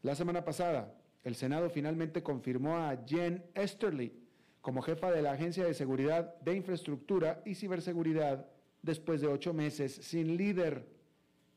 La 0.02 0.14
semana 0.14 0.44
pasada, 0.44 0.94
el 1.24 1.34
Senado 1.34 1.70
finalmente 1.70 2.22
confirmó 2.22 2.76
a 2.76 2.96
Jen 3.06 3.44
Esterly 3.54 4.12
como 4.60 4.82
jefa 4.82 5.10
de 5.10 5.22
la 5.22 5.32
Agencia 5.32 5.64
de 5.64 5.74
Seguridad 5.74 6.38
de 6.40 6.54
Infraestructura 6.54 7.42
y 7.44 7.54
Ciberseguridad 7.54 8.46
después 8.82 9.22
de 9.22 9.28
ocho 9.28 9.54
meses 9.54 9.94
sin 9.94 10.37
líder, 10.37 10.87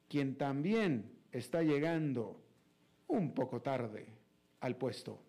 quien 0.08 0.38
también 0.38 1.12
está 1.32 1.62
llegando 1.62 2.42
un 3.08 3.34
poco 3.34 3.62
tarde 3.62 4.08
al 4.62 4.78
puesto. 4.78 5.20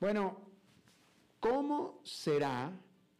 Bueno, 0.00 0.38
¿cómo 1.40 2.00
será 2.02 2.72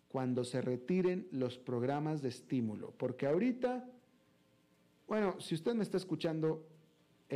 cuando 0.09 0.44
se 0.44 0.62
retiren 0.62 1.29
los 1.33 1.59
programas 1.59 2.23
de 2.23 2.29
estímulo? 2.29 2.92
Porque 2.92 3.27
ahorita, 3.27 3.88
bueno, 5.07 5.40
si 5.40 5.55
usted 5.55 5.75
me 5.75 5.83
está 5.83 5.97
escuchando 5.99 6.66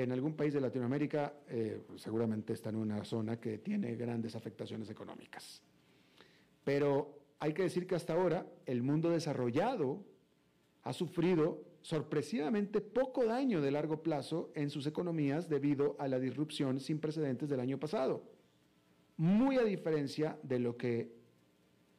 en 0.03 0.13
algún 0.13 0.35
país 0.35 0.55
de 0.55 0.61
Latinoamérica, 0.61 1.35
eh, 1.49 1.83
seguramente 1.97 2.53
está 2.53 2.71
en 2.71 2.77
una 2.77 3.05
zona 3.05 3.41
que 3.41 3.59
tiene 3.59 3.97
grandes 3.97 4.37
afectaciones 4.37 4.89
económicas. 4.91 5.61
Pero 6.63 7.19
hay 7.41 7.53
que 7.53 7.63
decir 7.63 7.85
que 7.85 7.97
hasta 7.97 8.13
ahora 8.13 8.47
el 8.65 8.83
mundo 8.83 9.11
desarrollado 9.11 10.05
ha 10.85 10.93
sufrido 10.93 11.65
sorpresivamente 11.83 12.81
poco 12.81 13.25
daño 13.25 13.61
de 13.61 13.73
largo 13.73 14.01
plazo 14.01 14.53
en 14.55 14.71
sus 14.71 14.87
economías 14.87 15.49
debido 15.49 15.97
a 15.99 16.07
la 16.07 16.21
disrupción 16.21 16.79
sin 16.79 17.01
precedentes 17.01 17.49
del 17.49 17.59
año 17.59 17.79
pasado, 17.81 18.23
muy 19.17 19.57
a 19.57 19.65
diferencia 19.65 20.39
de 20.45 20.61
lo 20.61 20.77
que 20.77 21.13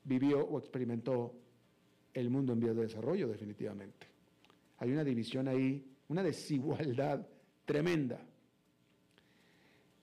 vivió 0.06 0.46
o 0.46 0.58
experimentó 0.58 1.34
el 2.14 2.30
mundo 2.30 2.54
en 2.54 2.62
vías 2.62 2.76
de 2.78 2.84
desarrollo 2.84 3.28
definitivamente. 3.28 4.08
Hay 4.78 4.92
una 4.92 5.04
división 5.04 5.50
ahí, 5.50 5.86
una 6.08 6.24
desigualdad 6.24 7.28
tremenda. 7.70 8.20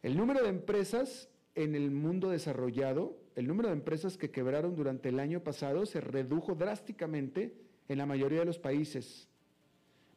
El 0.01 0.17
número 0.17 0.41
de 0.41 0.51
empresas 0.51 1.29
en 1.57 1.75
el 1.75 1.91
mundo 1.91 2.31
desarrollado, 2.31 3.19
el 3.35 3.49
número 3.49 3.71
de 3.71 3.75
empresas 3.75 4.17
que 4.17 4.31
quebraron 4.31 4.77
durante 4.77 5.09
el 5.09 5.19
año 5.19 5.43
pasado 5.43 5.85
se 5.85 6.01
redujo 6.01 6.55
drásticamente 6.55 7.57
en 7.89 7.99
la 7.99 8.07
mayoría 8.07 8.39
de 8.39 8.45
los 8.45 8.61
países, 8.61 9.29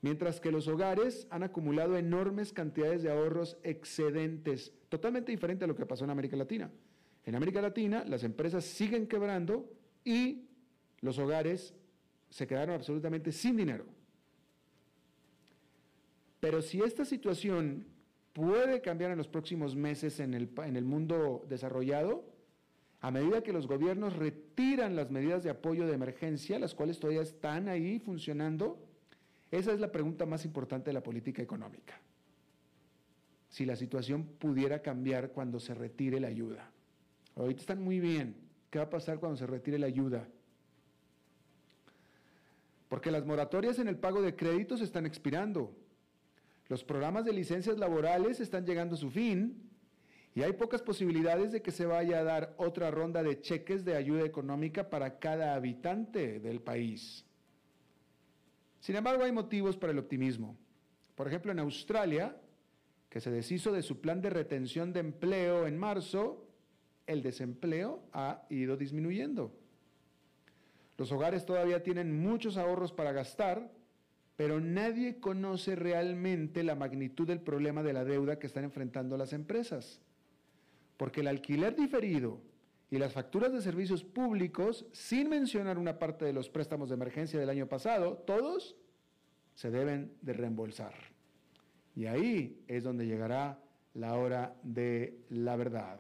mientras 0.02 0.40
que 0.40 0.52
los 0.52 0.68
hogares 0.68 1.26
han 1.32 1.42
acumulado 1.42 1.98
enormes 1.98 2.54
cantidades 2.54 3.02
de 3.02 3.10
ahorros 3.10 3.58
excedentes, 3.64 4.72
totalmente 4.88 5.32
diferente 5.32 5.66
a 5.66 5.68
lo 5.68 5.76
que 5.76 5.88
pasó 5.88 6.04
en 6.04 6.12
América 6.12 6.38
Latina. 6.38 6.70
En 7.26 7.34
América 7.34 7.64
Latina 7.64 8.04
las 8.06 8.24
empresas 8.24 8.64
siguen 8.64 9.08
quebrando 9.08 9.68
y 10.06 10.50
los 11.02 11.18
hogares 11.18 11.74
se 12.30 12.46
quedaron 12.46 12.76
absolutamente 12.76 13.32
sin 13.32 13.58
dinero. 13.58 13.86
Pero 16.40 16.62
si 16.62 16.82
esta 16.82 17.06
situación 17.06 17.86
puede 18.34 18.82
cambiar 18.82 19.12
en 19.12 19.18
los 19.18 19.28
próximos 19.28 19.76
meses 19.76 20.20
en 20.20 20.34
el, 20.34 20.86
mundo 20.86 21.46
desarrollado, 21.50 22.24
a 23.02 23.12
medida 23.12 23.44
que 23.44 23.54
los 23.54 23.68
gobiernos 23.68 24.16
retiran 24.16 24.96
las 24.96 25.12
medidas 25.12 25.44
de 25.44 25.50
apoyo 25.50 25.86
de 25.86 25.94
emergencia, 25.94 26.60
las 26.60 26.76
cuales 26.76 27.00
todavía 27.00 27.22
están 27.22 27.68
ahí 27.68 28.00
funcionando, 28.00 28.80
esa 29.52 29.74
es 29.74 29.80
la 29.80 29.92
pregunta 29.92 30.26
más 30.26 30.46
importante 30.46 30.90
de 30.90 30.94
la 30.94 31.04
política 31.04 31.42
económica. 31.42 32.00
Si 33.50 33.66
la 33.66 33.76
situación 33.76 34.24
pudiera 34.24 34.82
cambiar 34.82 35.32
cuando 35.32 35.60
se 35.60 35.74
retire 35.74 36.20
la 36.20 36.28
ayuda. 36.28 36.72
Ahorita 37.36 37.62
están 37.62 37.82
muy 37.82 38.00
bien. 38.00 38.36
¿Qué 38.70 38.78
va 38.78 38.86
a 38.86 38.90
pasar 38.90 39.20
cuando 39.20 39.38
se 39.38 39.48
retire 39.48 39.80
la 39.80 39.88
ayuda? 39.88 40.28
Porque 42.90 43.12
las 43.12 43.26
moratorias 43.26 43.80
en 43.80 43.88
el 43.88 43.98
pago 43.98 44.22
de 44.22 44.36
créditos 44.36 44.82
están 44.82 45.06
expirando. 45.06 45.76
Los 46.70 46.84
programas 46.84 47.26
de 47.26 47.34
licencias 47.34 47.80
laborales 47.80 48.40
están 48.40 48.66
llegando 48.66 48.94
a 48.96 48.98
su 48.98 49.10
fin 49.10 49.70
y 50.36 50.44
hay 50.44 50.54
pocas 50.54 50.84
posibilidades 50.84 51.52
de 51.52 51.64
que 51.64 51.72
se 51.72 51.88
vaya 51.88 52.20
a 52.20 52.24
dar 52.24 52.54
otra 52.58 52.92
ronda 52.92 53.24
de 53.24 53.42
cheques 53.42 53.84
de 53.84 53.96
ayuda 53.96 54.24
económica 54.24 54.88
para 54.88 55.18
cada 55.18 55.56
habitante 55.56 56.40
del 56.40 56.62
país. 56.62 57.26
Sin 58.80 58.96
embargo, 58.96 59.24
hay 59.24 59.32
motivos 59.32 59.78
para 59.78 59.92
el 59.92 60.00
optimismo. 60.00 60.56
Por 61.16 61.28
ejemplo, 61.28 61.52
en 61.52 61.60
Australia, 61.60 62.40
que 63.10 63.20
se 63.20 63.32
deshizo 63.32 63.72
de 63.72 63.82
su 63.82 64.00
plan 64.00 64.22
de 64.22 64.30
retención 64.30 64.94
de 64.94 65.00
empleo 65.00 65.66
en 65.66 65.76
marzo, 65.76 66.48
el 67.08 67.24
desempleo 67.24 68.04
ha 68.14 68.46
ido 68.50 68.78
disminuyendo. 68.78 69.52
Los 70.98 71.12
hogares 71.12 71.46
todavía 71.46 71.82
tienen 71.82 72.22
muchos 72.22 72.58
ahorros 72.58 72.94
para 72.94 73.12
gastar, 73.12 73.72
pero 74.40 74.62
nadie 74.62 75.20
conoce 75.20 75.76
realmente 75.76 76.64
la 76.64 76.74
magnitud 76.74 77.28
del 77.28 77.42
problema 77.42 77.84
de 77.84 77.92
la 77.92 78.06
deuda 78.06 78.40
que 78.40 78.48
están 78.48 78.64
enfrentando 78.64 79.18
las 79.18 79.34
empresas. 79.34 80.00
Porque 80.96 81.20
el 81.20 81.28
alquiler 81.28 81.76
diferido 81.76 82.40
y 82.90 83.00
las 83.00 83.12
facturas 83.12 83.52
de 83.52 83.62
servicios 83.62 84.06
públicos, 84.06 84.86
sin 84.94 85.28
mencionar 85.28 85.78
una 85.78 86.00
parte 86.00 86.24
de 86.24 86.32
los 86.32 86.50
préstamos 86.50 86.88
de 86.88 86.96
emergencia 86.96 87.38
del 87.38 87.50
año 87.50 87.68
pasado, 87.68 88.14
todos 88.26 88.78
se 89.56 89.72
deben 89.72 90.14
de 90.22 90.32
reembolsar. 90.32 90.94
Y 91.94 92.06
ahí 92.06 92.64
es 92.70 92.86
donde 92.86 93.08
llegará 93.08 93.62
la 93.94 94.16
hora 94.16 94.56
de 94.64 95.20
la 95.28 95.58
verdad. 95.58 96.00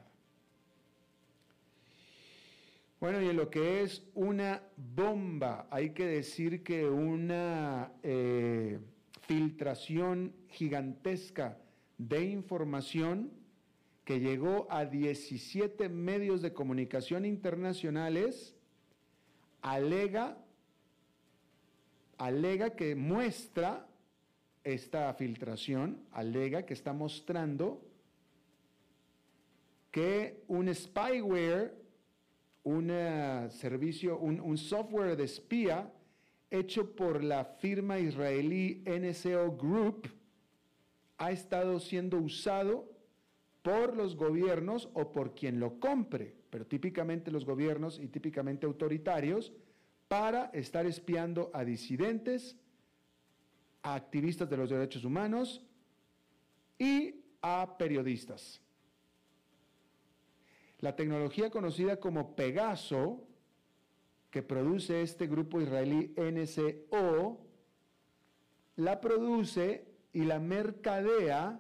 Bueno, 3.00 3.22
y 3.22 3.30
en 3.30 3.38
lo 3.38 3.50
que 3.50 3.82
es 3.82 4.04
una 4.14 4.62
bomba, 4.76 5.68
hay 5.72 5.92
que 5.92 6.06
decir 6.06 6.64
que 6.64 6.84
una 6.84 7.94
eh, 8.04 8.78
filtración 9.22 10.34
gigantesca 10.50 11.58
de 11.98 12.26
información 12.26 13.32
que 14.04 14.20
llegó 14.20 14.68
a 14.70 14.84
17 14.84 15.88
medios 15.88 16.42
de 16.42 16.52
comunicación 16.52 17.24
internacionales 17.24 18.58
alega, 19.62 20.38
alega 22.18 22.72
que 22.72 22.96
muestra 22.96 23.88
esta 24.66 25.14
filtración, 25.14 26.04
alega 26.12 26.66
que 26.66 26.74
está 26.74 26.92
mostrando 26.92 27.82
que 29.90 30.44
un 30.50 30.74
spyware 30.76 31.80
un 32.70 33.50
servicio, 33.50 34.20
un, 34.20 34.58
software 34.58 35.18
de 35.18 35.24
espía 35.24 35.92
hecho 36.52 36.96
por 36.96 37.24
la 37.24 37.44
firma 37.44 38.00
israelí 38.00 38.84
NCO 38.86 39.58
Group 39.58 40.08
ha 41.18 41.32
estado 41.32 41.80
siendo 41.80 42.18
usado 42.18 42.88
por 43.64 43.96
los 43.96 44.16
gobiernos 44.16 44.90
o 44.94 45.12
por 45.12 45.34
quien 45.34 45.60
lo 45.60 45.80
compre, 45.80 46.36
pero 46.50 46.66
típicamente 46.66 47.32
los 47.32 47.44
gobiernos 47.44 48.00
y 48.00 48.08
típicamente 48.08 48.66
autoritarios, 48.66 49.52
para 50.08 50.46
estar 50.54 50.86
espiando 50.86 51.52
a 51.54 51.64
disidentes, 51.64 52.56
a 53.82 53.96
activistas 53.96 54.50
de 54.50 54.58
los 54.58 54.70
derechos 54.70 55.04
humanos 55.04 55.64
y 56.78 57.16
a 57.42 57.78
periodistas. 57.78 58.62
La 60.80 60.96
tecnología 60.96 61.50
conocida 61.50 62.00
como 62.00 62.36
Pegaso, 62.36 63.28
que 64.32 64.42
produce 64.44 65.02
este 65.02 65.28
grupo 65.28 65.60
israelí 65.60 66.13
NCO, 66.15 67.46
la 68.78 69.02
produce 69.02 69.86
y 70.13 70.24
la 70.24 70.39
mercadea 70.39 71.60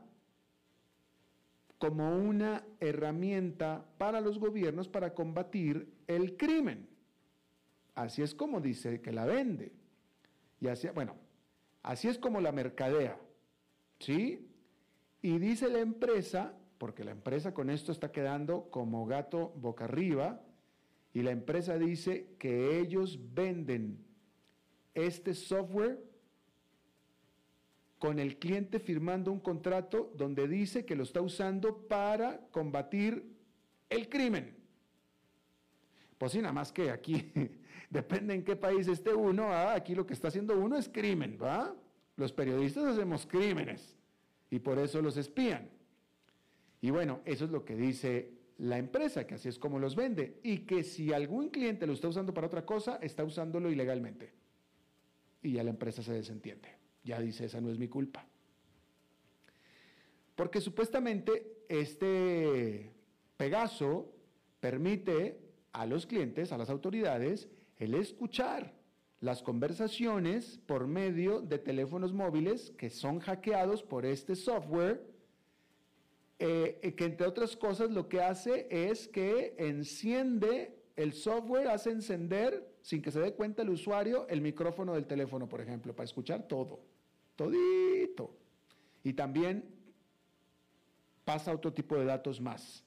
como 1.77 2.15
una 2.15 2.63
herramienta 2.79 3.85
para 3.97 4.21
los 4.21 4.37
gobiernos 4.37 4.87
para 4.87 5.13
combatir 5.13 5.91
el 6.07 6.37
crimen. 6.37 6.87
Así 7.95 8.21
es 8.21 8.35
como 8.35 8.61
dice 8.61 9.01
que 9.01 9.11
la 9.11 9.25
vende. 9.25 9.73
Y 10.61 10.67
así, 10.67 10.87
bueno, 10.89 11.15
así 11.83 12.07
es 12.07 12.17
como 12.17 12.39
la 12.39 12.51
mercadea. 12.51 13.19
¿Sí? 13.99 14.47
Y 15.21 15.37
dice 15.39 15.69
la 15.69 15.79
empresa 15.79 16.53
porque 16.79 17.03
la 17.03 17.11
empresa 17.11 17.53
con 17.53 17.69
esto 17.69 17.91
está 17.91 18.11
quedando 18.11 18.71
como 18.71 19.05
gato 19.05 19.53
boca 19.57 19.83
arriba 19.83 20.41
y 21.13 21.21
la 21.21 21.31
empresa 21.31 21.77
dice 21.77 22.35
que 22.39 22.79
ellos 22.79 23.19
venden 23.33 24.03
este 24.93 25.33
software 25.33 26.01
con 27.99 28.17
el 28.17 28.39
cliente 28.39 28.79
firmando 28.79 29.29
un 29.29 29.41
contrato 29.41 30.13
donde 30.15 30.47
dice 30.47 30.85
que 30.85 30.95
lo 30.95 31.03
está 31.03 31.21
usando 31.21 31.85
para 31.87 32.47
combatir 32.51 33.35
el 33.89 34.07
crimen. 34.07 34.55
Pues 36.17 36.31
sí, 36.31 36.39
nada 36.39 36.53
más 36.53 36.71
que 36.71 36.91
aquí, 36.91 37.29
depende 37.89 38.33
en 38.33 38.43
qué 38.43 38.55
país 38.55 38.87
esté 38.87 39.13
uno, 39.13 39.51
ah, 39.51 39.73
aquí 39.73 39.95
lo 39.95 40.05
que 40.05 40.13
está 40.13 40.29
haciendo 40.29 40.57
uno 40.57 40.77
es 40.77 40.87
crimen, 40.87 41.37
¿va? 41.41 41.75
Los 42.15 42.31
periodistas 42.31 42.85
hacemos 42.85 43.25
crímenes 43.25 43.97
y 44.49 44.59
por 44.59 44.79
eso 44.79 45.01
los 45.01 45.17
espían. 45.17 45.78
Y 46.81 46.91
bueno, 46.91 47.21
eso 47.25 47.45
es 47.45 47.51
lo 47.51 47.65
que 47.65 47.75
dice 47.75 48.33
la 48.57 48.77
empresa, 48.77 49.25
que 49.25 49.35
así 49.35 49.47
es 49.49 49.57
como 49.57 49.79
los 49.79 49.95
vende, 49.95 50.39
y 50.43 50.59
que 50.59 50.83
si 50.83 51.13
algún 51.13 51.49
cliente 51.49 51.87
lo 51.87 51.93
está 51.93 52.07
usando 52.07 52.33
para 52.33 52.47
otra 52.47 52.65
cosa, 52.65 52.97
está 53.01 53.23
usándolo 53.23 53.71
ilegalmente. 53.71 54.33
Y 55.41 55.53
ya 55.53 55.63
la 55.63 55.69
empresa 55.69 56.03
se 56.03 56.13
desentiende. 56.13 56.69
Ya 57.03 57.19
dice, 57.19 57.45
esa 57.45 57.61
no 57.61 57.69
es 57.69 57.79
mi 57.79 57.87
culpa. 57.87 58.25
Porque 60.35 60.61
supuestamente 60.61 61.63
este 61.69 62.91
Pegaso 63.37 64.13
permite 64.59 65.39
a 65.71 65.85
los 65.85 66.05
clientes, 66.05 66.51
a 66.51 66.57
las 66.57 66.69
autoridades, 66.69 67.49
el 67.77 67.93
escuchar 67.93 68.73
las 69.21 69.41
conversaciones 69.41 70.59
por 70.65 70.87
medio 70.87 71.41
de 71.41 71.59
teléfonos 71.59 72.13
móviles 72.13 72.71
que 72.71 72.89
son 72.89 73.19
hackeados 73.19 73.83
por 73.83 74.05
este 74.05 74.35
software, 74.35 75.05
eh, 76.39 76.93
que 76.97 77.05
entre 77.05 77.27
otras 77.27 77.57
cosas 77.57 77.91
lo 77.91 78.07
que 78.07 78.21
hace 78.21 78.67
es 78.69 79.07
que 79.09 79.55
enciende 79.57 80.79
el 80.95 81.13
software, 81.13 81.67
hace 81.67 81.91
encender, 81.91 82.75
sin 82.81 83.01
que 83.01 83.11
se 83.11 83.19
dé 83.19 83.33
cuenta 83.33 83.61
el 83.61 83.69
usuario, 83.69 84.27
el 84.29 84.41
micrófono 84.41 84.93
del 84.95 85.05
teléfono, 85.05 85.47
por 85.49 85.59
ejemplo, 85.61 85.93
para 85.93 86.05
escuchar 86.05 86.47
todo, 86.47 86.79
todito. 87.35 88.37
Y 89.03 89.13
también 89.13 89.63
pasa 91.25 91.53
otro 91.53 91.73
tipo 91.73 91.97
de 91.97 92.05
datos 92.05 92.41
más 92.41 92.83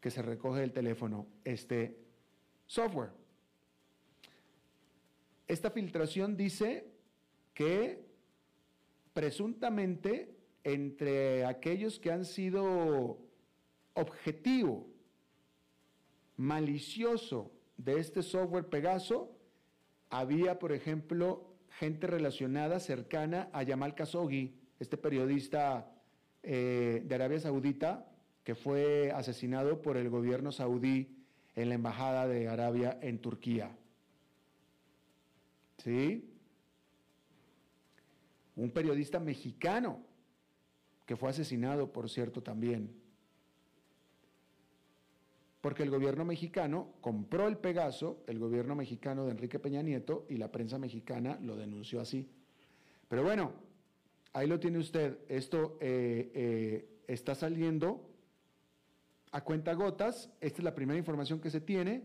que 0.00 0.10
se 0.10 0.22
recoge 0.22 0.60
del 0.60 0.72
teléfono, 0.72 1.26
este 1.44 1.98
software. 2.66 3.10
Esta 5.46 5.70
filtración 5.70 6.36
dice 6.36 6.90
que 7.54 8.06
presuntamente 9.12 10.37
entre 10.64 11.44
aquellos 11.44 11.98
que 11.98 12.10
han 12.10 12.24
sido 12.24 13.18
objetivo 13.94 14.88
malicioso 16.36 17.52
de 17.76 17.98
este 17.98 18.22
software 18.22 18.68
Pegaso, 18.68 19.36
había, 20.10 20.58
por 20.58 20.72
ejemplo, 20.72 21.54
gente 21.70 22.06
relacionada 22.06 22.80
cercana 22.80 23.50
a 23.52 23.62
Yamal 23.62 23.94
Khashoggi, 23.94 24.54
este 24.78 24.96
periodista 24.96 25.90
eh, 26.42 27.02
de 27.04 27.14
Arabia 27.14 27.40
Saudita 27.40 28.08
que 28.48 28.54
fue 28.54 29.12
asesinado 29.12 29.82
por 29.82 29.98
el 29.98 30.08
gobierno 30.08 30.52
saudí 30.52 31.18
en 31.54 31.68
la 31.68 31.74
embajada 31.74 32.26
de 32.26 32.48
Arabia 32.48 32.98
en 33.02 33.18
Turquía. 33.18 33.76
¿Sí? 35.76 36.32
Un 38.56 38.70
periodista 38.70 39.20
mexicano 39.20 40.00
que 41.08 41.16
fue 41.16 41.30
asesinado, 41.30 41.90
por 41.90 42.10
cierto, 42.10 42.42
también. 42.42 42.90
Porque 45.62 45.82
el 45.82 45.88
gobierno 45.88 46.26
mexicano 46.26 46.92
compró 47.00 47.48
el 47.48 47.56
Pegaso, 47.56 48.22
el 48.26 48.38
gobierno 48.38 48.74
mexicano 48.74 49.24
de 49.24 49.30
Enrique 49.30 49.58
Peña 49.58 49.80
Nieto, 49.80 50.26
y 50.28 50.36
la 50.36 50.52
prensa 50.52 50.78
mexicana 50.78 51.38
lo 51.42 51.56
denunció 51.56 52.02
así. 52.02 52.28
Pero 53.08 53.22
bueno, 53.22 53.54
ahí 54.34 54.46
lo 54.46 54.60
tiene 54.60 54.80
usted. 54.80 55.16
Esto 55.28 55.78
eh, 55.80 56.30
eh, 56.34 56.88
está 57.06 57.34
saliendo 57.34 58.06
a 59.32 59.42
cuenta 59.42 59.72
gotas. 59.72 60.30
Esta 60.42 60.58
es 60.58 60.64
la 60.64 60.74
primera 60.74 60.98
información 60.98 61.40
que 61.40 61.48
se 61.48 61.62
tiene. 61.62 62.02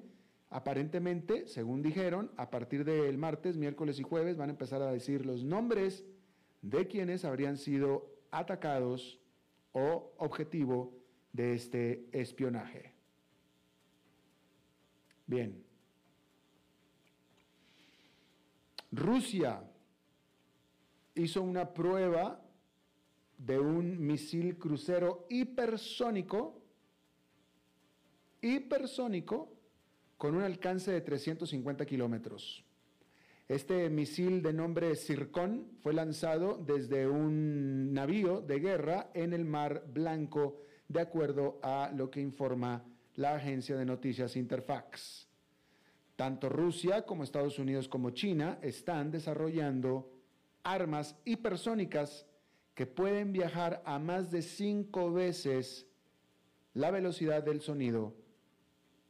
Aparentemente, 0.50 1.46
según 1.50 1.82
dijeron, 1.82 2.32
a 2.38 2.50
partir 2.50 2.86
del 2.86 3.18
martes, 3.18 3.58
miércoles 3.58 4.00
y 4.00 4.04
jueves 4.04 4.38
van 4.38 4.48
a 4.48 4.54
empezar 4.54 4.82
a 4.82 4.94
decir 4.94 5.26
los 5.26 5.44
nombres 5.44 6.06
de 6.62 6.88
quienes 6.88 7.26
habrían 7.26 7.58
sido 7.58 8.13
atacados 8.34 9.20
o 9.72 10.14
objetivo 10.18 10.94
de 11.32 11.54
este 11.54 12.08
espionaje. 12.12 12.94
Bien. 15.26 15.64
Rusia 18.92 19.64
hizo 21.16 21.42
una 21.42 21.74
prueba 21.74 22.44
de 23.38 23.60
un 23.60 24.06
misil 24.06 24.58
crucero 24.58 25.26
hipersónico, 25.30 26.62
hipersónico, 28.42 29.52
con 30.18 30.36
un 30.36 30.44
alcance 30.44 30.92
de 30.92 31.02
350 31.02 31.86
kilómetros. 31.86 32.64
Este 33.50 33.90
misil 33.90 34.42
de 34.42 34.54
nombre 34.54 34.96
Circón 34.96 35.68
fue 35.82 35.94
lanzado 35.94 36.58
desde 36.58 37.08
un 37.10 37.94
navío 37.94 38.40
de 38.40 38.60
guerra 38.60 39.12
en 39.14 39.34
el 39.34 39.44
Mar 39.44 39.84
Blanco, 39.88 40.62
de 40.88 41.02
acuerdo 41.02 41.60
a 41.62 41.92
lo 41.94 42.10
que 42.10 42.22
informa 42.22 42.86
la 43.16 43.36
agencia 43.36 43.76
de 43.76 43.86
noticias 43.86 44.38
Interfax. 44.38 45.28
Tanto 46.16 46.48
Rusia 46.48 47.06
como 47.06 47.24
Estados 47.24 47.60
Unidos 47.60 47.90
como 47.90 48.12
China 48.12 48.60
están 48.62 49.12
desarrollando 49.12 50.10
armas 50.64 51.18
hipersónicas 51.26 52.26
que 52.74 52.86
pueden 52.86 53.34
viajar 53.34 53.82
a 53.86 54.00
más 54.00 54.32
de 54.32 54.42
cinco 54.42 55.12
veces 55.12 55.86
la 56.74 56.92
velocidad 56.92 57.44
del 57.44 57.60
sonido 57.60 58.23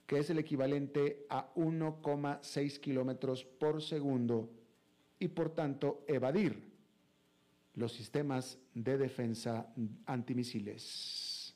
que 0.06 0.20
es 0.20 0.30
el 0.30 0.39
equivalente 0.39 1.26
a 1.30 1.54
1,6 1.56 2.80
kilómetros 2.80 3.46
por 3.46 3.82
segundo 3.82 4.50
y 5.20 5.30
por 5.30 5.56
tanto 5.56 6.04
evadir 6.08 6.72
los 7.76 7.94
sistemas 7.94 8.60
de 8.74 8.98
defensa 8.98 9.74
antimisiles. 10.06 11.56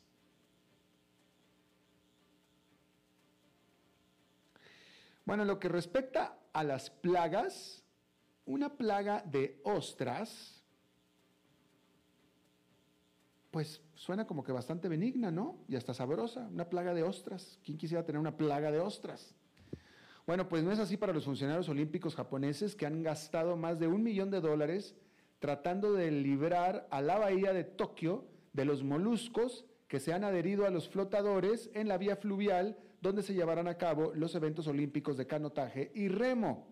Bueno, 5.26 5.44
en 5.44 5.50
lo 5.50 5.60
que 5.60 5.68
respecta 5.68 6.40
a 6.54 6.64
las 6.64 6.90
plagas, 6.90 7.84
una 8.46 8.78
plaga 8.78 9.22
de 9.22 9.60
ostras, 9.66 10.64
pues 13.52 13.82
suena 13.98 14.26
como 14.26 14.44
que 14.44 14.52
bastante 14.52 14.88
benigna, 14.88 15.32
¿no? 15.32 15.58
Y 15.68 15.76
hasta 15.76 15.94
sabrosa, 15.94 16.48
una 16.52 16.70
plaga 16.70 16.94
de 16.94 17.04
ostras. 17.04 17.60
¿Quién 17.64 17.78
quisiera 17.78 18.06
tener 18.06 18.20
una 18.20 18.38
plaga 18.38 18.72
de 18.72 18.80
ostras? 18.80 19.36
Bueno, 20.26 20.48
pues 20.48 20.64
no 20.64 20.72
es 20.72 20.80
así 20.80 20.98
para 20.98 21.14
los 21.14 21.26
funcionarios 21.26 21.68
olímpicos 21.68 22.16
japoneses 22.16 22.76
que 22.76 22.86
han 22.86 23.02
gastado 23.02 23.58
más 23.58 23.80
de 23.80 23.88
un 23.88 24.04
millón 24.04 24.30
de 24.30 24.40
dólares 24.40 24.96
tratando 25.40 25.94
de 25.94 26.12
librar 26.12 26.88
a 26.92 27.02
la 27.02 27.18
bahía 27.18 27.54
de 27.54 27.64
Tokio 27.64 28.26
de 28.54 28.66
los 28.66 28.84
moluscos 28.84 29.66
que 29.88 30.00
se 30.00 30.14
han 30.14 30.24
adherido 30.24 30.66
a 30.66 30.70
los 30.70 30.90
flotadores 30.90 31.70
en 31.74 31.88
la 31.88 31.98
vía 31.98 32.18
fluvial 32.18 32.78
donde 33.02 33.24
se 33.24 33.34
llevarán 33.34 33.68
a 33.68 33.78
cabo 33.78 34.14
los 34.14 34.36
eventos 34.36 34.68
olímpicos 34.68 35.18
de 35.18 35.28
canotaje 35.28 35.92
y 35.96 36.08
remo. 36.08 36.68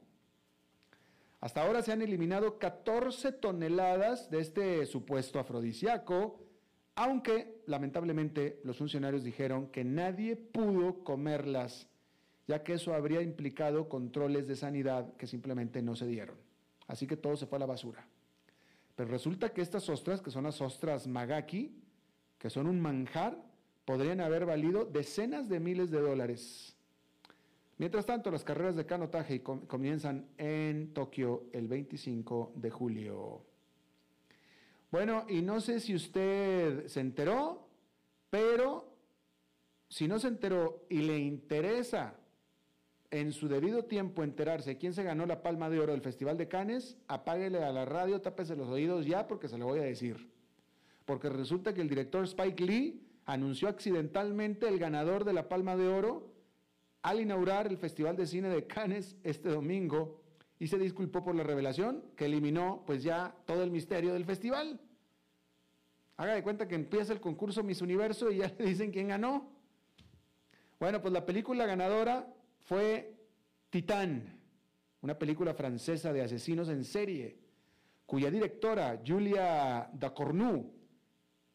Hasta 1.39 1.63
ahora 1.63 1.81
se 1.81 1.91
han 1.91 2.01
eliminado 2.01 2.57
14 2.57 3.31
toneladas 3.33 4.29
de 4.29 4.39
este 4.39 4.85
supuesto 4.85 5.39
afrodisíaco, 5.39 6.44
aunque 6.95 7.61
lamentablemente 7.67 8.59
los 8.63 8.77
funcionarios 8.77 9.23
dijeron 9.23 9.67
que 9.67 9.83
nadie 9.83 10.35
pudo 10.35 11.03
comerlas, 11.03 11.87
ya 12.47 12.63
que 12.63 12.73
eso 12.73 12.93
habría 12.93 13.21
implicado 13.21 13.89
controles 13.89 14.47
de 14.47 14.55
sanidad 14.55 15.13
que 15.17 15.27
simplemente 15.27 15.81
no 15.81 15.95
se 15.95 16.07
dieron. 16.07 16.37
Así 16.87 17.05
que 17.05 17.17
todo 17.17 17.35
se 17.35 17.47
fue 17.47 17.57
a 17.57 17.59
la 17.59 17.65
basura. 17.65 18.07
Pero 18.95 19.09
resulta 19.09 19.51
que 19.51 19.61
estas 19.61 19.89
ostras, 19.89 20.21
que 20.21 20.31
son 20.31 20.45
las 20.45 20.61
ostras 20.61 21.05
magaki, 21.05 21.75
que 22.37 22.49
son 22.49 22.67
un 22.67 22.79
manjar, 22.79 23.37
podrían 23.83 24.21
haber 24.21 24.45
valido 24.45 24.85
decenas 24.85 25.49
de 25.49 25.59
miles 25.59 25.91
de 25.91 25.99
dólares. 25.99 26.75
Mientras 27.77 28.05
tanto, 28.05 28.31
las 28.31 28.45
carreras 28.45 28.77
de 28.77 28.85
canotaje 28.85 29.43
comienzan 29.43 30.29
en 30.37 30.93
Tokio 30.93 31.43
el 31.51 31.67
25 31.67 32.53
de 32.55 32.69
julio. 32.69 33.54
Bueno, 34.91 35.25
y 35.27 35.41
no 35.41 35.59
sé 35.61 35.79
si 35.79 35.95
usted 35.95 36.87
se 36.87 36.99
enteró, 36.99 37.67
pero 38.29 38.95
si 39.89 40.07
no 40.07 40.19
se 40.19 40.27
enteró 40.27 40.85
y 40.89 40.99
le 40.99 41.19
interesa 41.19 42.15
en 43.11 43.31
su 43.31 43.47
debido 43.47 43.85
tiempo 43.85 44.23
enterarse 44.23 44.77
quién 44.77 44.93
se 44.93 45.03
ganó 45.03 45.25
la 45.25 45.41
palma 45.41 45.69
de 45.69 45.79
oro 45.79 45.91
del 45.93 46.01
Festival 46.01 46.37
de 46.37 46.47
Cannes, 46.47 46.97
apáguele 47.07 47.63
a 47.63 47.71
la 47.71 47.85
radio, 47.85 48.21
tápese 48.21 48.55
los 48.55 48.67
oídos 48.69 49.05
ya 49.05 49.27
porque 49.27 49.47
se 49.47 49.57
lo 49.57 49.65
voy 49.65 49.79
a 49.79 49.83
decir. 49.83 50.29
Porque 51.05 51.29
resulta 51.29 51.73
que 51.73 51.81
el 51.81 51.89
director 51.89 52.23
Spike 52.23 52.65
Lee 52.65 53.01
anunció 53.25 53.67
accidentalmente 53.67 54.67
el 54.67 54.79
ganador 54.79 55.23
de 55.23 55.33
la 55.33 55.47
palma 55.47 55.75
de 55.75 55.87
oro 55.87 56.33
al 57.01 57.19
inaugurar 57.19 57.67
el 57.67 57.77
Festival 57.77 58.15
de 58.15 58.25
Cine 58.25 58.49
de 58.49 58.65
Cannes 58.65 59.15
este 59.23 59.49
domingo 59.49 60.24
y 60.59 60.67
se 60.67 60.77
disculpó 60.77 61.23
por 61.23 61.35
la 61.35 61.43
revelación 61.43 62.03
que 62.15 62.25
eliminó 62.25 62.83
pues 62.85 63.03
ya 63.03 63.35
todo 63.45 63.63
el 63.63 63.71
misterio 63.71 64.13
del 64.13 64.25
festival. 64.25 64.79
Haga 66.17 66.35
de 66.35 66.43
cuenta 66.43 66.67
que 66.67 66.75
empieza 66.75 67.11
el 67.11 67.19
concurso 67.19 67.63
Miss 67.63 67.81
Universo 67.81 68.31
y 68.31 68.37
ya 68.37 68.53
le 68.57 68.65
dicen 68.65 68.91
quién 68.91 69.09
ganó. 69.09 69.49
Bueno, 70.79 71.01
pues 71.01 71.13
la 71.13 71.25
película 71.25 71.65
ganadora 71.65 72.27
fue 72.61 73.15
Titán, 73.69 74.39
una 75.01 75.17
película 75.17 75.53
francesa 75.53 76.13
de 76.13 76.21
asesinos 76.21 76.69
en 76.69 76.83
serie, 76.83 77.37
cuya 78.05 78.29
directora, 78.29 79.01
Julia 79.05 79.89
Dacornu, 79.93 80.71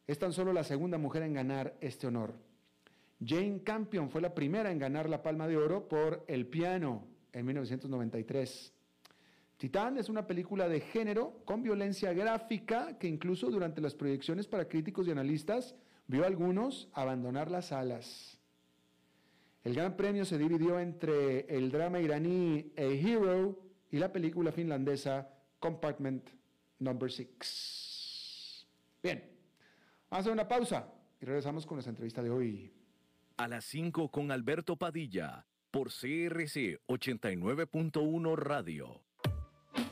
es 0.07 0.19
tan 0.19 0.33
solo 0.33 0.53
la 0.53 0.65
segunda 0.65 0.99
mujer 0.99 1.23
en 1.23 1.35
ganar 1.35 1.77
este 1.81 2.07
honor. 2.07 2.35
Jane 3.25 3.63
Campion 3.63 4.11
fue 4.11 4.21
la 4.21 4.35
primera 4.35 4.71
en 4.71 4.79
ganar 4.79 5.09
la 5.09 5.23
Palma 5.23 5.47
de 5.47 5.57
Oro 5.57 5.87
por 5.89 6.25
El 6.27 6.47
piano 6.47 7.07
en 7.33 7.47
1993. 7.47 8.73
Titán 9.61 9.99
es 9.99 10.09
una 10.09 10.27
película 10.27 10.71
de 10.71 10.81
género 10.81 11.43
con 11.45 11.63
violencia 11.63 12.15
gráfica 12.15 12.97
que 12.99 13.07
incluso 13.07 13.51
durante 13.51 13.83
las 13.83 13.95
proyecciones 13.95 14.47
para 14.47 14.67
críticos 14.67 15.07
y 15.07 15.11
analistas 15.11 15.75
vio 16.07 16.25
a 16.25 16.29
algunos 16.29 16.89
abandonar 16.95 17.51
las 17.51 17.67
salas. 17.67 18.39
El 19.63 19.75
gran 19.75 19.99
premio 19.99 20.25
se 20.25 20.39
dividió 20.39 20.81
entre 20.81 21.41
el 21.55 21.71
drama 21.71 22.01
iraní 22.01 22.73
A 22.79 22.85
Hero 22.85 23.61
y 23.91 23.99
la 23.99 24.11
película 24.11 24.51
finlandesa 24.51 25.29
Compartment 25.59 26.31
Number 26.79 27.13
6. 27.13 28.67
Bien, 29.03 29.19
vamos 30.09 30.11
a 30.11 30.17
hacer 30.21 30.33
una 30.33 30.49
pausa 30.49 30.91
y 31.21 31.27
regresamos 31.27 31.67
con 31.67 31.77
nuestra 31.77 31.91
entrevista 31.91 32.23
de 32.23 32.31
hoy. 32.31 32.73
A 33.37 33.47
las 33.47 33.67
5 33.67 34.11
con 34.11 34.31
Alberto 34.31 34.77
Padilla 34.77 35.45
por 35.71 35.89
CRC 35.89 36.81
89.1 36.87 38.37
Radio. 38.39 39.10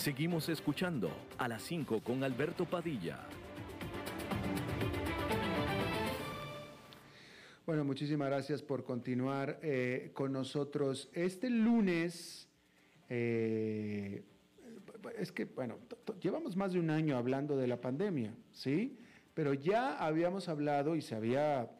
Seguimos 0.00 0.48
escuchando 0.48 1.10
a 1.36 1.46
las 1.46 1.60
5 1.64 2.00
con 2.00 2.24
Alberto 2.24 2.64
Padilla. 2.64 3.18
Bueno, 7.66 7.84
muchísimas 7.84 8.30
gracias 8.30 8.62
por 8.62 8.82
continuar 8.82 9.58
eh, 9.60 10.10
con 10.14 10.32
nosotros. 10.32 11.10
Este 11.12 11.50
lunes, 11.50 12.48
eh, 13.10 14.22
es 15.18 15.32
que, 15.32 15.44
bueno, 15.44 15.76
llevamos 16.18 16.56
más 16.56 16.72
de 16.72 16.80
un 16.80 16.88
año 16.88 17.18
hablando 17.18 17.58
de 17.58 17.66
la 17.66 17.78
pandemia, 17.78 18.32
¿sí? 18.52 18.96
Pero 19.34 19.52
ya 19.52 19.98
habíamos 19.98 20.48
hablado 20.48 20.96
y 20.96 21.02
se 21.02 21.14
había 21.14 21.72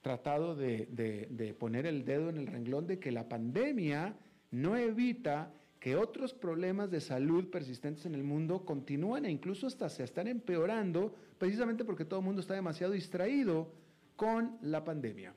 tratado 0.00 0.54
de, 0.54 0.86
de 0.92 1.54
poner 1.54 1.86
el 1.86 2.04
dedo 2.04 2.28
en 2.28 2.38
el 2.38 2.46
renglón 2.46 2.86
de 2.86 3.00
que 3.00 3.10
la 3.10 3.28
pandemia 3.28 4.14
no 4.52 4.76
evita 4.76 5.50
que 5.84 5.96
otros 5.96 6.32
problemas 6.32 6.90
de 6.90 6.98
salud 6.98 7.50
persistentes 7.50 8.06
en 8.06 8.14
el 8.14 8.24
mundo 8.24 8.64
continúan 8.64 9.26
e 9.26 9.30
incluso 9.30 9.66
hasta 9.66 9.90
se 9.90 10.02
están 10.02 10.28
empeorando 10.28 11.14
precisamente 11.36 11.84
porque 11.84 12.06
todo 12.06 12.20
el 12.20 12.24
mundo 12.24 12.40
está 12.40 12.54
demasiado 12.54 12.94
distraído 12.94 13.70
con 14.16 14.56
la 14.62 14.82
pandemia. 14.82 15.34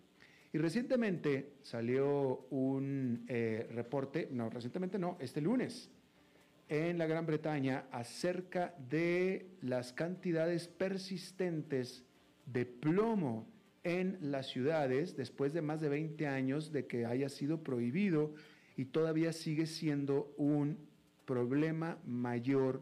Y 0.54 0.58
recientemente 0.58 1.58
salió 1.64 2.46
un 2.50 3.26
eh, 3.28 3.68
reporte, 3.74 4.30
no, 4.32 4.50
recientemente 4.50 4.98
no, 4.98 5.18
este 5.20 5.42
lunes, 5.42 5.90
en 6.70 6.98
la 6.98 7.08
Gran 7.08 7.26
Bretaña 7.26 7.84
acerca 7.92 8.74
de 8.90 9.50
las 9.60 9.92
cantidades 9.92 10.70
persistentes 10.70 12.06
de 12.46 12.66
plomo 12.66 13.50
en 13.84 14.18
las 14.22 14.48
ciudades 14.48 15.18
después 15.18 15.52
de 15.52 15.62
más 15.62 15.82
de 15.82 15.90
20 15.90 16.26
años 16.26 16.72
de 16.72 16.88
que 16.88 17.06
haya 17.06 17.28
sido 17.28 17.66
prohibido 17.66 18.34
y 18.78 18.86
todavía 18.86 19.34
sigue 19.34 19.66
siendo 19.66 20.34
un 20.38 20.78
problema 21.26 21.98
mayor 22.06 22.82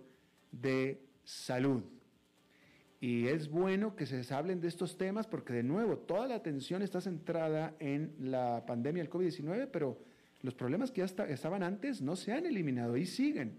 de 0.51 1.01
salud. 1.23 1.83
Y 2.99 3.27
es 3.27 3.49
bueno 3.49 3.95
que 3.95 4.05
se 4.05 4.33
hablen 4.33 4.61
de 4.61 4.67
estos 4.67 4.97
temas 4.97 5.25
porque 5.25 5.53
de 5.53 5.63
nuevo 5.63 5.97
toda 5.97 6.27
la 6.27 6.35
atención 6.35 6.81
está 6.81 7.01
centrada 7.01 7.75
en 7.79 8.13
la 8.19 8.65
pandemia 8.65 9.03
del 9.03 9.11
COVID-19, 9.11 9.69
pero 9.71 9.97
los 10.41 10.53
problemas 10.53 10.91
que 10.91 11.05
ya 11.05 11.25
estaban 11.25 11.63
antes 11.63 12.01
no 12.01 12.15
se 12.15 12.33
han 12.33 12.45
eliminado 12.45 12.97
y 12.97 13.05
siguen. 13.05 13.57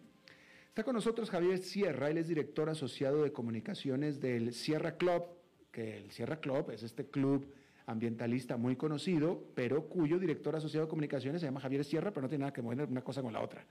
Está 0.69 0.85
con 0.85 0.95
nosotros 0.95 1.31
Javier 1.31 1.59
Sierra, 1.59 2.11
él 2.11 2.19
es 2.19 2.29
director 2.29 2.69
asociado 2.69 3.23
de 3.23 3.33
comunicaciones 3.33 4.21
del 4.21 4.53
Sierra 4.53 4.97
Club, 4.97 5.25
que 5.73 5.97
el 5.97 6.11
Sierra 6.11 6.39
Club 6.39 6.71
es 6.71 6.83
este 6.83 7.07
club 7.07 7.47
ambientalista 7.87 8.57
muy 8.57 8.77
conocido, 8.77 9.45
pero 9.55 9.89
cuyo 9.89 10.19
director 10.19 10.57
asociado 10.57 10.87
de 10.87 10.91
comunicaciones 10.91 11.41
se 11.41 11.47
llama 11.47 11.61
Javier 11.61 11.85
Sierra, 11.85 12.11
pero 12.11 12.23
no 12.23 12.29
tiene 12.29 12.43
nada 12.43 12.53
que 12.53 12.61
ver 12.61 12.89
una 12.89 13.03
cosa 13.03 13.23
con 13.23 13.33
la 13.33 13.41
otra. 13.41 13.65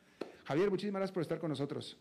Javier, 0.46 0.70
muchísimas 0.70 1.00
gracias 1.00 1.14
por 1.14 1.22
estar 1.22 1.40
con 1.40 1.50
nosotros. 1.50 2.00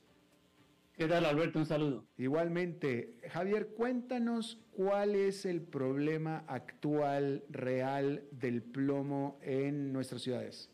¿Qué 0.97 1.09
tal, 1.09 1.25
Alberto? 1.25 1.59
Un 1.59 1.67
saludo. 1.67 2.07
Igualmente. 2.17 3.19
Javier, 3.31 3.71
cuéntanos 3.77 4.61
cuál 4.71 5.17
es 5.17 5.45
el 5.45 5.61
problema 5.61 6.45
actual, 6.47 7.43
real, 7.51 8.23
del 8.31 8.63
plomo 8.63 9.41
en 9.43 9.93
nuestras 9.93 10.23
ciudades. 10.23 10.71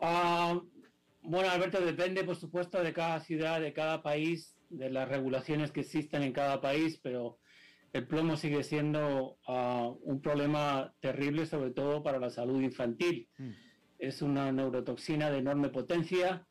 Ah, 0.00 0.58
bueno, 1.20 1.50
Alberto, 1.50 1.84
depende, 1.84 2.24
por 2.24 2.36
supuesto, 2.36 2.82
de 2.82 2.94
cada 2.94 3.20
ciudad, 3.20 3.60
de 3.60 3.74
cada 3.74 4.02
país, 4.02 4.56
de 4.70 4.88
las 4.88 5.06
regulaciones 5.06 5.70
que 5.70 5.80
existen 5.80 6.22
en 6.22 6.32
cada 6.32 6.62
país, 6.62 6.98
pero 7.02 7.38
el 7.94 8.08
plomo 8.08 8.36
sigue 8.36 8.64
siendo 8.64 9.38
ah, 9.46 9.92
un 10.02 10.20
problema 10.20 10.92
terrible, 11.00 11.46
sobre 11.46 11.70
todo 11.70 12.02
para 12.02 12.18
la 12.18 12.28
salud 12.28 12.60
infantil. 12.60 13.28
Mm. 13.38 13.50
Es 14.00 14.20
una 14.20 14.50
neurotoxina 14.50 15.30
de 15.30 15.38
enorme 15.38 15.68
potencia, 15.68 16.44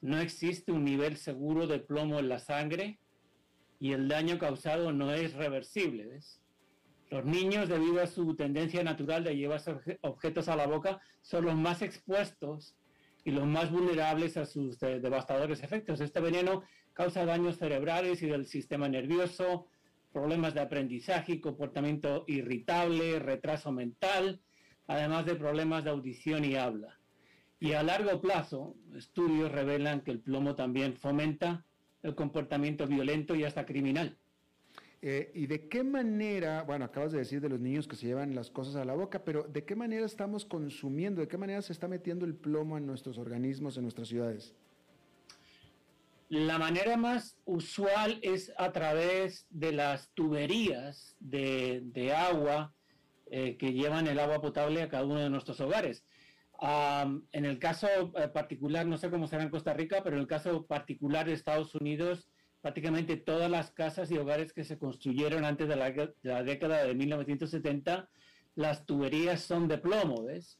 no 0.00 0.18
existe 0.18 0.72
un 0.72 0.84
nivel 0.84 1.18
seguro 1.18 1.66
de 1.66 1.80
plomo 1.80 2.18
en 2.18 2.30
la 2.30 2.38
sangre 2.38 2.98
y 3.78 3.92
el 3.92 4.08
daño 4.08 4.38
causado 4.38 4.90
no 4.90 5.12
es 5.12 5.34
reversible. 5.34 6.18
Los 7.10 7.26
niños, 7.26 7.68
debido 7.68 8.02
a 8.02 8.06
su 8.06 8.34
tendencia 8.34 8.82
natural 8.82 9.22
de 9.22 9.36
llevarse 9.36 9.76
objetos 10.00 10.48
a 10.48 10.56
la 10.56 10.66
boca, 10.66 10.98
son 11.20 11.44
los 11.44 11.56
más 11.56 11.82
expuestos 11.82 12.74
y 13.22 13.32
los 13.32 13.46
más 13.46 13.70
vulnerables 13.70 14.38
a 14.38 14.46
sus 14.46 14.80
devastadores 14.80 15.62
efectos. 15.62 16.00
Este 16.00 16.20
veneno 16.20 16.62
causa 16.94 17.26
daños 17.26 17.58
cerebrales 17.58 18.22
y 18.22 18.28
del 18.28 18.46
sistema 18.46 18.88
nervioso, 18.88 19.66
problemas 20.16 20.54
de 20.54 20.62
aprendizaje, 20.62 21.42
comportamiento 21.42 22.24
irritable, 22.26 23.18
retraso 23.18 23.70
mental, 23.70 24.40
además 24.86 25.26
de 25.26 25.34
problemas 25.34 25.84
de 25.84 25.90
audición 25.90 26.42
y 26.46 26.56
habla. 26.56 26.98
Y 27.60 27.74
a 27.74 27.82
largo 27.82 28.18
plazo, 28.22 28.76
estudios 28.96 29.52
revelan 29.52 30.00
que 30.00 30.12
el 30.12 30.20
plomo 30.20 30.54
también 30.54 30.96
fomenta 30.96 31.66
el 32.02 32.14
comportamiento 32.14 32.86
violento 32.86 33.34
y 33.34 33.44
hasta 33.44 33.66
criminal. 33.66 34.16
Eh, 35.02 35.32
¿Y 35.34 35.48
de 35.48 35.68
qué 35.68 35.84
manera, 35.84 36.62
bueno, 36.62 36.86
acabas 36.86 37.12
de 37.12 37.18
decir 37.18 37.42
de 37.42 37.50
los 37.50 37.60
niños 37.60 37.86
que 37.86 37.96
se 37.96 38.06
llevan 38.06 38.34
las 38.34 38.48
cosas 38.48 38.76
a 38.76 38.86
la 38.86 38.94
boca, 38.94 39.22
pero 39.22 39.42
¿de 39.42 39.66
qué 39.66 39.76
manera 39.76 40.06
estamos 40.06 40.46
consumiendo, 40.46 41.20
de 41.20 41.28
qué 41.28 41.36
manera 41.36 41.60
se 41.60 41.74
está 41.74 41.88
metiendo 41.88 42.24
el 42.24 42.34
plomo 42.34 42.78
en 42.78 42.86
nuestros 42.86 43.18
organismos, 43.18 43.76
en 43.76 43.82
nuestras 43.82 44.08
ciudades? 44.08 44.54
La 46.28 46.58
manera 46.58 46.96
más 46.96 47.38
usual 47.44 48.18
es 48.22 48.52
a 48.58 48.72
través 48.72 49.46
de 49.50 49.70
las 49.70 50.10
tuberías 50.12 51.16
de, 51.20 52.12
agua 52.16 52.74
eh, 53.30 53.56
que 53.56 53.72
llevan 53.72 54.08
el 54.08 54.18
agua 54.18 54.40
potable 54.40 54.82
a 54.82 54.88
cada 54.88 55.04
uno 55.04 55.20
de 55.20 55.30
nuestros 55.30 55.60
hogares. 55.60 56.04
en 56.60 57.44
el 57.44 57.58
caso 57.60 57.86
eh, 58.16 58.28
particular, 58.28 58.86
no 58.86 58.98
sé 58.98 59.08
cómo 59.08 59.28
será 59.28 59.44
en 59.44 59.50
Costa 59.50 59.72
Rica, 59.72 60.02
pero 60.02 60.16
en 60.16 60.22
el 60.22 60.26
caso 60.26 60.66
particular 60.66 61.26
de 61.26 61.34
Estados 61.34 61.76
Unidos, 61.76 62.28
prácticamente 62.60 63.16
todas 63.16 63.48
las 63.48 63.70
casas 63.70 64.10
y 64.10 64.18
hogares 64.18 64.52
que 64.52 64.64
se 64.64 64.78
construyeron 64.78 65.44
antes 65.44 65.68
de 65.68 65.76
la, 65.76 65.92
de 65.92 66.12
la 66.22 66.42
década 66.42 66.82
de 66.82 66.94
1970, 66.96 68.08
las 68.56 68.84
tuberías 68.84 69.42
son 69.42 69.68
de 69.68 69.78
plomo, 69.78 70.24
¿ves? 70.24 70.58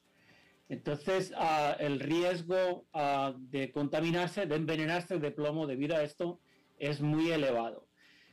Entonces, 0.69 1.33
ah, 1.37 1.77
el 1.79 2.01
riesgo 2.01 2.87
ah, 2.93 3.35
de 3.39 3.71
contaminarse, 3.71 4.47
de 4.47 4.57
envenenarse 4.57 5.19
de 5.19 5.31
plomo 5.31 5.67
debido 5.67 5.97
a 5.97 6.03
esto 6.03 6.41
es 6.79 7.01
muy 7.01 7.31
elevado. 7.31 7.89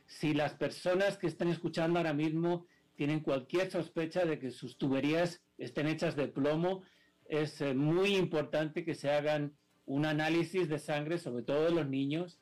Si 0.06 0.34
las 0.34 0.54
personas 0.54 1.16
que 1.16 1.26
están 1.26 1.48
escuchando 1.48 1.98
ahora 1.98 2.12
mismo 2.12 2.66
tienen 2.96 3.20
cualquier 3.20 3.70
sospecha 3.70 4.24
de 4.24 4.38
que 4.38 4.50
sus 4.50 4.76
tuberías 4.76 5.42
estén 5.58 5.86
hechas 5.86 6.16
de 6.16 6.28
plomo, 6.28 6.82
es 7.26 7.60
eh, 7.60 7.74
muy 7.74 8.16
importante 8.16 8.84
que 8.84 8.94
se 8.94 9.10
hagan 9.10 9.56
un 9.86 10.06
análisis 10.06 10.68
de 10.68 10.78
sangre, 10.78 11.18
sobre 11.18 11.42
todo 11.42 11.64
de 11.64 11.70
los 11.70 11.88
niños, 11.88 12.40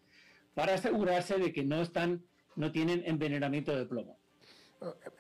para 0.55 0.75
asegurarse 0.75 1.39
de 1.39 1.53
que 1.53 1.65
no 1.65 1.83
están, 1.83 2.25
no 2.57 2.73
tienen 2.73 3.03
envenenamiento 3.07 3.77
de 3.77 3.87
plomo. 3.87 4.19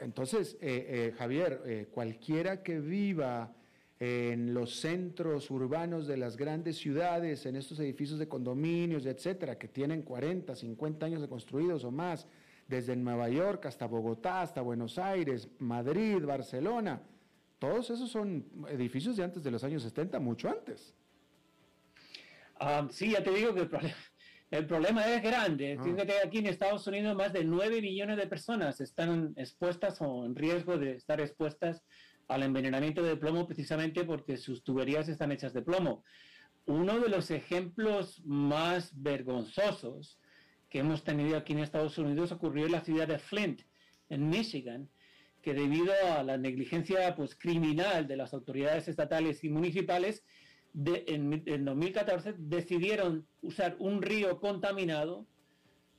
Entonces, 0.00 0.58
eh, 0.60 0.86
eh, 0.88 1.14
Javier, 1.16 1.62
eh, 1.64 1.88
cualquiera 1.90 2.62
que 2.62 2.80
viva 2.80 3.54
en 4.04 4.52
los 4.52 4.80
centros 4.80 5.48
urbanos 5.48 6.08
de 6.08 6.16
las 6.16 6.36
grandes 6.36 6.76
ciudades, 6.76 7.46
en 7.46 7.54
estos 7.54 7.78
edificios 7.78 8.18
de 8.18 8.26
condominios, 8.26 9.06
etcétera, 9.06 9.56
que 9.56 9.68
tienen 9.68 10.02
40, 10.02 10.56
50 10.56 11.06
años 11.06 11.20
de 11.20 11.28
construidos 11.28 11.84
o 11.84 11.92
más, 11.92 12.26
desde 12.66 12.96
Nueva 12.96 13.28
York 13.28 13.64
hasta 13.66 13.86
Bogotá, 13.86 14.42
hasta 14.42 14.60
Buenos 14.60 14.98
Aires, 14.98 15.48
Madrid, 15.60 16.20
Barcelona, 16.24 17.00
todos 17.60 17.90
esos 17.90 18.10
son 18.10 18.44
edificios 18.70 19.16
de 19.16 19.22
antes 19.22 19.44
de 19.44 19.52
los 19.52 19.62
años 19.62 19.84
70, 19.84 20.18
mucho 20.18 20.48
antes. 20.48 20.96
Ah, 22.58 22.88
sí, 22.90 23.12
ya 23.12 23.22
te 23.22 23.30
digo 23.30 23.54
que 23.54 23.60
el 23.60 23.68
problema, 23.68 23.96
el 24.50 24.66
problema 24.66 25.14
es 25.14 25.22
grande. 25.22 25.76
Ah. 25.78 25.84
Fíjate, 25.84 26.14
aquí 26.24 26.38
en 26.38 26.46
Estados 26.46 26.84
Unidos 26.88 27.14
más 27.14 27.32
de 27.32 27.44
9 27.44 27.80
millones 27.80 28.16
de 28.16 28.26
personas 28.26 28.80
están 28.80 29.32
expuestas 29.36 29.98
o 30.00 30.24
en 30.24 30.34
riesgo 30.34 30.76
de 30.76 30.96
estar 30.96 31.20
expuestas 31.20 31.84
al 32.34 32.42
envenenamiento 32.42 33.02
de 33.02 33.16
plomo 33.16 33.46
precisamente 33.46 34.04
porque 34.04 34.36
sus 34.36 34.62
tuberías 34.62 35.08
están 35.08 35.32
hechas 35.32 35.52
de 35.52 35.62
plomo. 35.62 36.04
Uno 36.66 37.00
de 37.00 37.08
los 37.08 37.30
ejemplos 37.30 38.22
más 38.24 38.90
vergonzosos 39.02 40.18
que 40.68 40.78
hemos 40.78 41.04
tenido 41.04 41.36
aquí 41.36 41.52
en 41.52 41.58
Estados 41.58 41.98
Unidos 41.98 42.32
ocurrió 42.32 42.66
en 42.66 42.72
la 42.72 42.80
ciudad 42.80 43.08
de 43.08 43.18
Flint, 43.18 43.62
en 44.08 44.28
Michigan, 44.28 44.88
que 45.42 45.54
debido 45.54 45.92
a 46.16 46.22
la 46.22 46.38
negligencia 46.38 47.14
pues, 47.16 47.34
criminal 47.34 48.06
de 48.06 48.16
las 48.16 48.32
autoridades 48.32 48.88
estatales 48.88 49.42
y 49.44 49.48
municipales, 49.48 50.24
en, 50.74 51.64
2014 51.64 52.34
decidieron 52.38 53.26
usar 53.42 53.76
un 53.78 54.00
río 54.00 54.40
contaminado 54.40 55.26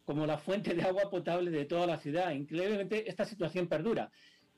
como 0.05 0.25
la 0.25 0.37
fuente 0.37 0.73
de 0.73 0.81
agua 0.83 1.09
potable 1.09 1.51
de 1.51 1.65
toda 1.65 1.85
la 1.85 1.99
ciudad. 1.99 2.31
Increíblemente, 2.31 3.09
esta 3.09 3.25
situación 3.25 3.67
perdura. 3.67 4.11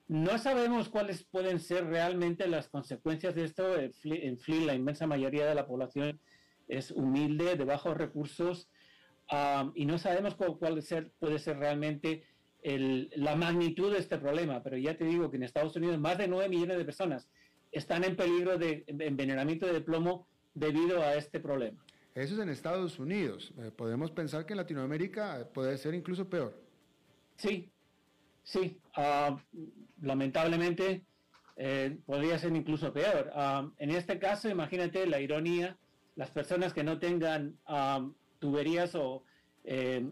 No 0.07 0.37
sabemos 0.37 0.89
cuáles 0.89 1.23
pueden 1.23 1.59
ser 1.59 1.87
realmente 1.87 2.47
las 2.47 2.69
consecuencias 2.69 3.33
de 3.33 3.43
esto. 3.43 3.75
En 3.79 4.37
Flint, 4.37 4.65
la 4.65 4.75
inmensa 4.75 5.07
mayoría 5.07 5.47
de 5.47 5.55
la 5.55 5.65
población 5.65 6.19
es 6.67 6.91
humilde, 6.91 7.55
de 7.55 7.65
bajos 7.65 7.97
recursos, 7.97 8.69
y 9.73 9.85
no 9.85 9.97
sabemos 9.97 10.35
cuál, 10.35 10.57
puede 10.57 11.39
ser 11.39 11.57
realmente 11.57 12.23
la 12.61 13.35
magnitud 13.35 13.91
de 13.91 13.99
este 13.99 14.17
problema. 14.17 14.61
Pero 14.61 14.77
ya 14.77 14.95
te 14.95 15.05
digo 15.05 15.31
que 15.31 15.37
en 15.37 15.43
Estados 15.43 15.75
Unidos 15.75 15.99
más 15.99 16.17
de 16.17 16.27
9 16.27 16.49
millones 16.49 16.77
de 16.77 16.85
personas 16.85 17.27
están 17.71 18.03
en 18.03 18.15
peligro 18.15 18.57
de 18.57 18.85
envenenamiento 18.87 19.65
de 19.65 19.81
plomo 19.81 20.27
debido 20.53 21.01
a 21.01 21.15
este 21.15 21.39
problema. 21.39 21.83
Eso 22.13 22.35
es 22.35 22.39
en 22.39 22.49
Estados 22.49 22.97
Unidos. 22.97 23.53
Eh, 23.57 23.71
podemos 23.75 24.09
pensar 24.11 24.45
que 24.45 24.53
en 24.53 24.57
Latinoamérica 24.57 25.49
puede 25.53 25.77
ser 25.77 25.93
incluso 25.93 26.29
peor. 26.29 26.57
Sí, 27.35 27.69
sí. 28.43 28.79
Ah, 28.95 29.37
lamentablemente 30.01 31.05
eh, 31.57 31.97
podría 32.05 32.37
ser 32.37 32.55
incluso 32.55 32.91
peor. 32.91 33.31
Ah, 33.33 33.69
en 33.77 33.91
este 33.91 34.19
caso, 34.19 34.49
imagínate 34.49 35.07
la 35.07 35.19
ironía, 35.19 35.77
las 36.15 36.31
personas 36.31 36.73
que 36.73 36.83
no 36.83 36.99
tengan 36.99 37.57
ah, 37.65 38.07
tuberías 38.39 38.95
o 38.95 39.23
eh, 39.63 40.07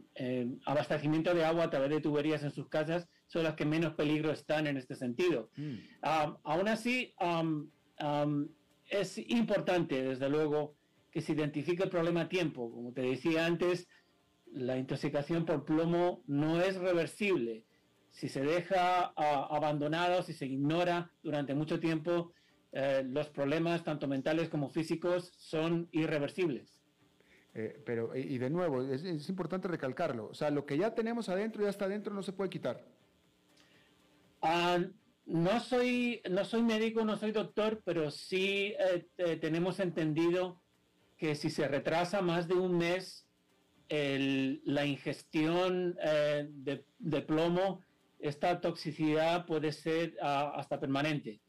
abastecimiento 0.66 1.34
de 1.34 1.46
agua 1.46 1.66
a 1.66 1.70
través 1.70 1.90
de 1.90 2.02
tuberías 2.02 2.44
en 2.44 2.52
sus 2.52 2.70
casas 2.70 3.08
son 3.28 3.44
las 3.44 3.56
que 3.56 3.66
menos 3.66 3.94
peligro 3.94 4.32
están 4.32 4.68
en 4.68 4.78
este 4.78 4.96
sentido. 4.96 5.50
Mm. 5.58 5.76
aún 6.44 6.68
así, 6.68 7.14
es 8.90 9.18
importante, 9.18 10.04
desde 10.04 10.30
luego, 10.30 10.76
que 11.12 11.22
se 11.22 11.34
identifique 11.34 11.84
el 11.84 11.90
problema 11.90 12.22
a 12.22 12.30
tiempo. 12.30 12.72
Como 12.72 12.94
te 12.94 13.02
decía 13.02 13.46
antes, 13.46 13.88
la 14.52 14.78
intoxicación 14.78 15.46
por 15.46 15.66
plomo 15.66 16.24
no 16.28 16.62
es 16.62 16.76
reversible. 16.78 17.64
Si 18.14 18.30
se 18.30 18.42
deja 18.42 19.08
abandonado, 19.16 20.24
si 20.24 20.34
se 20.34 20.46
ignora 20.46 21.12
durante 21.22 21.54
mucho 21.54 21.80
tiempo, 21.80 22.32
eh, 22.72 23.04
los 23.06 23.30
problemas, 23.30 23.84
tanto 23.84 24.08
mentales 24.08 24.50
como 24.50 24.70
físicos, 24.70 25.34
son 25.38 25.90
irreversibles. 25.92 26.80
Eh, 27.56 27.82
pero, 27.86 28.16
y 28.16 28.38
de 28.38 28.50
nuevo, 28.50 28.82
es, 28.84 29.04
es, 29.04 29.28
importante 29.30 29.68
recalcarlo. 29.68 30.28
O 30.30 30.34
sea, 30.34 30.50
lo 30.52 30.66
que 30.66 30.78
ya 30.78 30.96
tenemos 30.96 31.28
adentro, 31.28 31.64
ya 31.64 31.70
está 31.70 31.86
adentro, 31.86 32.14
no 32.14 32.24
se 32.24 32.34
puede 32.34 32.50
quitar. 32.50 32.86
Ah, 34.42 34.80
no, 35.26 35.60
soy, 35.60 36.22
no 36.30 36.46
soy 36.46 36.62
médico, 36.62 37.04
no 37.04 37.18
soy 37.18 37.32
doctor, 37.32 37.82
pero 37.84 38.10
sí 38.12 38.74
eh, 39.18 39.38
tenemos 39.38 39.80
entendido 39.80 40.62
que 41.18 41.36
si 41.36 41.50
se 41.50 41.68
retrasa 41.68 42.22
más 42.22 42.48
de 42.48 42.56
un 42.56 42.78
mes 42.78 43.28
la 43.90 44.86
ingestión 44.86 45.96
eh, 46.02 46.48
de, 46.50 47.22
plomo, 47.22 47.82
esta 48.28 48.60
toxicidad 48.62 49.46
puede 49.46 49.72
ser 49.72 50.16
ah, 50.22 50.54
hasta 50.56 50.80
permanente. 50.80 51.42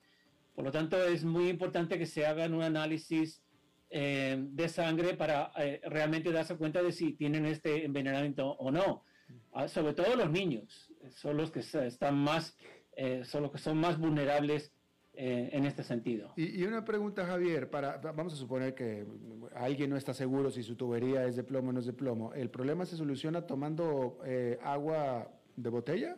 Por 0.55 0.65
lo 0.65 0.71
tanto, 0.71 1.03
es 1.03 1.25
muy 1.25 1.49
importante 1.49 1.99
que 1.99 2.07
se 2.07 2.27
hagan 2.27 2.55
un 2.55 2.63
análisis 2.63 3.43
eh, 3.91 4.37
de 4.39 4.69
sangre 4.69 5.15
para 5.15 5.53
realmente 5.85 6.31
darse 6.31 6.57
cuenta 6.57 6.83
de 6.83 6.93
si 6.93 7.13
tienen 7.15 7.47
este 7.47 7.85
envenenamiento 7.85 8.51
o 8.53 8.71
no. 8.71 9.05
Ah, 9.53 9.69
sobre 9.69 9.95
todo 9.95 10.15
los 10.17 10.31
niños, 10.31 10.93
son 11.11 11.37
los 11.37 11.51
que 11.51 11.61
están 11.61 12.17
más 12.19 12.57
eh, 12.97 13.25
son 13.25 13.43
los 13.43 13.53
que 13.53 13.59
son 13.59 13.79
más 13.79 13.99
vulnerables 13.99 14.73
eh, 15.15 15.51
en 15.53 15.65
este 15.65 15.83
sentido. 15.83 16.33
Y, 16.37 16.63
una 16.65 16.85
pregunta, 16.85 17.25
Javier, 17.25 17.71
para, 17.71 17.99
vamos 17.99 18.33
a 18.35 18.37
suponer 18.37 18.75
que 18.75 19.07
alguien 19.55 19.91
no 19.91 19.97
está 19.97 20.15
seguro 20.15 20.51
si 20.51 20.63
su 20.63 20.77
tubería 20.77 21.25
es 21.27 21.37
de 21.37 21.45
plomo 21.45 21.71
o 21.71 21.73
no 21.73 21.81
es 21.81 21.87
de 21.87 21.93
plomo. 21.93 22.33
¿El 22.35 22.51
problema 22.51 22.85
se 22.87 22.97
soluciona 22.97 23.47
tomando 23.47 24.19
eh, 24.25 24.59
agua 24.63 25.31
de 25.57 25.71
botella? 25.71 26.17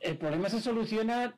El 0.00 0.16
problema 0.16 0.48
se 0.48 0.60
soluciona, 0.60 1.36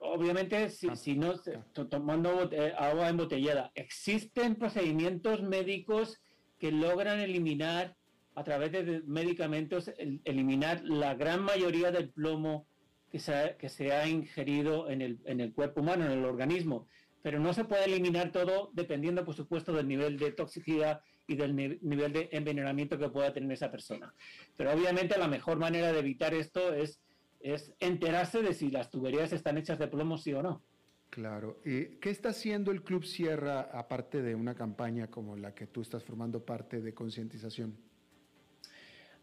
obviamente, 0.00 0.68
si, 0.68 0.88
ah, 0.88 0.96
si 0.96 1.16
no, 1.16 1.34
tomando 1.72 2.50
agua 2.76 3.08
embotellada. 3.08 3.72
Existen 3.74 4.56
procedimientos 4.56 5.42
médicos 5.42 6.20
que 6.58 6.70
logran 6.70 7.20
eliminar, 7.20 7.96
a 8.34 8.44
través 8.44 8.72
de 8.72 9.02
medicamentos, 9.06 9.90
eliminar 10.24 10.82
la 10.84 11.14
gran 11.14 11.42
mayoría 11.42 11.90
del 11.90 12.10
plomo 12.10 12.66
que 13.10 13.18
se 13.18 13.34
ha, 13.34 13.56
que 13.56 13.68
se 13.68 13.92
ha 13.92 14.06
ingerido 14.08 14.88
en 14.88 15.02
el, 15.02 15.18
en 15.24 15.40
el 15.40 15.52
cuerpo 15.52 15.80
humano, 15.80 16.04
en 16.04 16.12
el 16.12 16.24
organismo. 16.24 16.86
Pero 17.22 17.38
no 17.38 17.52
se 17.52 17.64
puede 17.64 17.84
eliminar 17.84 18.32
todo 18.32 18.70
dependiendo, 18.72 19.24
por 19.24 19.34
supuesto, 19.34 19.72
del 19.72 19.88
nivel 19.88 20.18
de 20.18 20.32
toxicidad 20.32 21.02
y 21.26 21.36
del 21.36 21.54
nivel 21.54 22.12
de 22.12 22.28
envenenamiento 22.32 22.98
que 22.98 23.08
pueda 23.08 23.32
tener 23.32 23.52
esa 23.52 23.70
persona. 23.70 24.14
Pero 24.56 24.72
obviamente 24.72 25.18
la 25.18 25.28
mejor 25.28 25.58
manera 25.58 25.92
de 25.92 26.00
evitar 26.00 26.34
esto 26.34 26.74
es, 26.74 27.00
es 27.42 27.74
enterarse 27.80 28.42
de 28.42 28.54
si 28.54 28.70
las 28.70 28.90
tuberías 28.90 29.32
están 29.32 29.58
hechas 29.58 29.78
de 29.78 29.88
plomo, 29.88 30.16
sí 30.16 30.32
o 30.32 30.42
no. 30.42 30.62
Claro. 31.10 31.60
¿Y 31.64 31.98
qué 31.98 32.10
está 32.10 32.30
haciendo 32.30 32.70
el 32.70 32.82
Club 32.82 33.04
Sierra 33.04 33.68
aparte 33.72 34.22
de 34.22 34.34
una 34.34 34.54
campaña 34.54 35.08
como 35.08 35.36
la 35.36 35.54
que 35.54 35.66
tú 35.66 35.82
estás 35.82 36.02
formando 36.02 36.44
parte 36.44 36.80
de 36.80 36.94
concientización? 36.94 37.76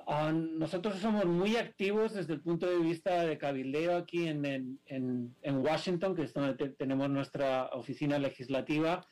Ah, 0.05 0.31
nosotros 0.31 0.99
somos 0.99 1.25
muy 1.25 1.55
activos 1.57 2.13
desde 2.13 2.33
el 2.33 2.41
punto 2.41 2.67
de 2.67 2.77
vista 2.77 3.25
de 3.25 3.37
cabildeo 3.37 3.95
aquí 3.95 4.27
en, 4.27 4.45
en, 4.45 5.35
en, 5.41 5.57
Washington, 5.57 6.15
que 6.15 6.23
es 6.23 6.33
donde 6.33 6.69
tenemos 6.69 7.09
nuestra 7.09 7.67
oficina 7.73 8.19
legislativa. 8.19 9.05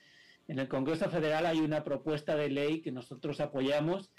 En 0.47 0.59
el 0.59 0.67
Congreso 0.67 1.09
Federal 1.09 1.45
hay 1.45 1.59
una 1.59 1.83
propuesta 1.83 2.35
de 2.35 2.49
ley 2.49 2.81
que 2.81 2.91
nosotros 2.91 3.41
apoyamos 3.41 4.11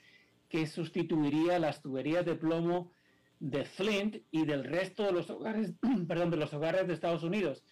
que 0.49 0.67
sustituiría 0.67 1.59
las 1.59 1.83
tuberías 1.83 2.25
de 2.25 2.35
plomo 2.35 2.93
de 3.41 3.65
Flint 3.65 4.17
y 4.31 4.45
del 4.45 4.65
resto 4.65 5.05
de 5.05 5.13
los 5.13 5.31
hogares, 5.31 5.75
perdón, 6.09 6.31
de 6.31 6.37
los 6.37 6.53
hogares 6.53 6.87
de 6.87 6.95
Estados 6.95 7.23
Unidos. 7.23 7.65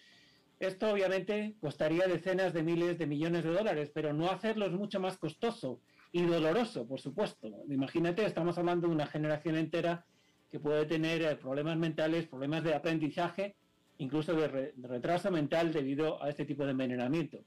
Esto 0.59 0.91
obviamente 0.91 1.55
costaría 1.59 2.07
decenas 2.07 2.53
de 2.53 2.63
miles 2.63 2.97
de 2.97 3.05
millones 3.05 3.43
de 3.43 3.51
dólares, 3.51 3.91
pero 3.93 4.13
no 4.13 4.29
hacerlo 4.31 4.65
es 4.65 4.71
mucho 4.71 4.99
más 4.99 5.17
costoso 5.17 5.81
y 6.11 6.23
doloroso, 6.23 6.87
por 6.87 6.99
supuesto. 6.99 7.47
Imagínate, 7.69 8.25
estamos 8.25 8.57
hablando 8.57 8.87
de 8.87 8.93
una 8.93 9.05
generación 9.05 9.55
entera 9.55 10.05
que 10.49 10.59
puede 10.59 10.85
tener 10.85 11.21
eh, 11.21 11.35
problemas 11.35 11.77
mentales, 11.77 12.25
problemas 12.25 12.63
de 12.63 12.73
aprendizaje, 12.73 13.55
incluso 13.99 14.33
de, 14.33 14.73
retraso 14.81 15.29
mental 15.29 15.71
debido 15.71 16.21
a 16.23 16.29
este 16.29 16.45
tipo 16.45 16.65
de 16.65 16.71
envenenamiento. 16.71 17.43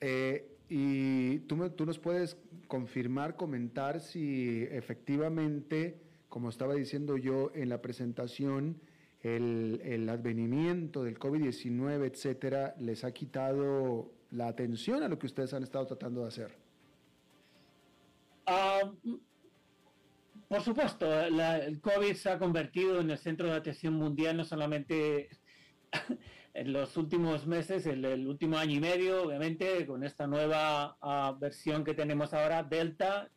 Eh, 0.00 0.56
y 0.70 1.40
tú, 1.40 1.68
tú 1.70 1.84
nos 1.84 1.98
puedes 1.98 2.38
confirmar, 2.68 3.36
comentar 3.36 4.00
si 4.00 4.62
efectivamente, 4.70 6.00
como 6.30 6.48
estaba 6.48 6.74
diciendo 6.74 7.18
yo 7.18 7.50
en 7.54 7.68
la 7.68 7.82
presentación, 7.82 8.80
el, 9.22 9.82
el 9.84 10.08
advenimiento 10.08 11.04
del 11.04 11.18
COVID-19, 11.18 12.06
etcétera, 12.06 12.74
les 12.78 13.04
ha 13.04 13.12
quitado 13.12 14.10
la 14.30 14.48
atención 14.48 15.02
a 15.02 15.08
lo 15.08 15.18
que 15.18 15.26
ustedes 15.26 15.52
han 15.52 15.62
estado 15.62 15.86
tratando 15.86 16.22
de 16.22 16.28
hacer. 16.28 16.56
Ah, 18.46 18.90
por 20.48 20.62
supuesto, 20.62 21.20
el 21.20 21.80
COVID 21.80 22.14
se 22.14 22.30
ha 22.30 22.38
convertido 22.38 23.00
en 23.00 23.10
el 23.10 23.18
centro 23.18 23.48
de 23.48 23.56
atención 23.56 23.94
mundial, 23.94 24.36
no 24.36 24.44
solamente 24.44 25.28
en 26.54 26.72
los 26.72 26.96
últimos 26.96 27.46
meses, 27.46 27.86
el, 27.86 28.04
el, 28.04 28.26
último 28.26 28.56
año 28.56 28.76
y 28.76 28.80
medio, 28.80 29.24
obviamente, 29.24 29.86
con 29.86 30.02
esta 30.02 30.26
nueva 30.26 30.96
uh, 31.02 31.38
versión 31.38 31.84
que 31.84 31.94
tenemos 31.94 32.34
ahora, 32.34 32.62
Delta, 32.62 33.30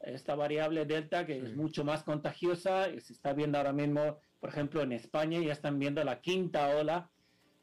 esta 0.00 0.34
variable 0.34 0.86
Delta, 0.86 1.26
que 1.26 1.40
sí. 1.40 1.46
es 1.46 1.56
mucho 1.56 1.84
más 1.84 2.02
contagiosa, 2.02 2.88
y 2.90 3.00
se 3.00 3.12
está 3.12 3.32
viendo 3.32 3.58
ahora 3.58 3.72
mismo, 3.72 4.18
por 4.40 4.50
ejemplo, 4.50 4.82
en 4.82 4.92
España, 4.92 5.40
ya 5.40 5.52
están 5.52 5.78
viendo 5.78 6.02
la 6.04 6.20
quinta 6.20 6.76
ola 6.76 7.10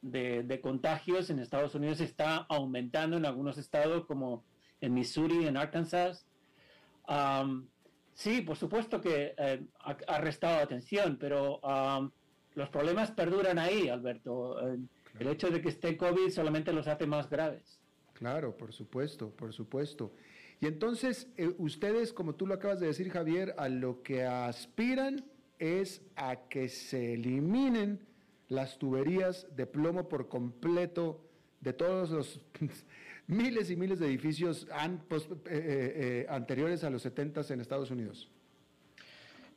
de, 0.01 0.43
de 0.43 0.61
contagios, 0.61 1.29
en 1.29 1.39
Estados 1.39 1.75
Unidos 1.75 1.99
está 2.01 2.37
aumentando 2.49 3.17
en 3.17 3.25
algunos 3.25 3.57
estados 3.57 4.05
como 4.05 4.43
en 4.81 4.93
Missouri, 4.93 5.47
en 5.47 5.57
Arkansas. 5.57 6.25
Um, 7.07 7.67
sí, 8.13 8.41
por 8.41 8.57
supuesto 8.57 9.01
que 9.01 9.33
eh, 9.37 9.65
ha, 9.79 9.97
ha, 10.07 10.17
restado 10.19 10.61
atención, 10.61 11.17
pero 11.19 11.59
um, 11.59 12.11
los 12.55 12.69
problemas 12.69 13.11
perduran 13.11 13.57
ahí, 13.59 13.89
Alberto. 13.89 14.57
Claro. 14.59 14.77
El 15.19 15.27
hecho 15.29 15.49
de 15.49 15.61
que 15.61 15.69
esté 15.69 15.97
COVID 15.97 16.29
solamente 16.29 16.71
los 16.73 16.87
hace 16.87 17.07
más 17.07 17.29
graves. 17.29 17.79
Claro, 18.13 18.55
por 18.55 18.73
supuesto, 18.73 19.29
por 19.29 19.53
supuesto. 19.53 20.11
Y 20.59 20.65
entonces, 20.65 21.27
eh, 21.37 21.53
ustedes, 21.57 22.13
como 22.13 22.35
tú 22.35 22.47
lo 22.47 22.55
acabas 22.55 22.79
de 22.79 22.87
decir, 22.87 23.09
Javier, 23.09 23.53
a 23.57 23.69
lo 23.69 24.01
que 24.01 24.23
aspiran 24.23 25.23
es 25.59 26.01
a 26.15 26.47
que 26.49 26.69
se 26.69 27.13
eliminen 27.13 28.07
las 28.47 28.77
tuberías 28.77 29.47
de 29.55 29.65
plomo 29.65 30.07
por 30.07 30.29
completo 30.29 31.23
de 31.61 31.73
todos 31.73 32.09
los 32.09 32.41
miles 33.27 33.69
y 33.69 33.75
miles 33.75 33.99
de 33.99 34.07
edificios 34.07 34.67
eh, 34.69 35.05
eh, 35.45 36.25
anteriores 36.29 36.83
a 36.83 36.89
los 36.89 37.01
70 37.01 37.41
en 37.49 37.61
Estados 37.61 37.91
Unidos. 37.91 38.31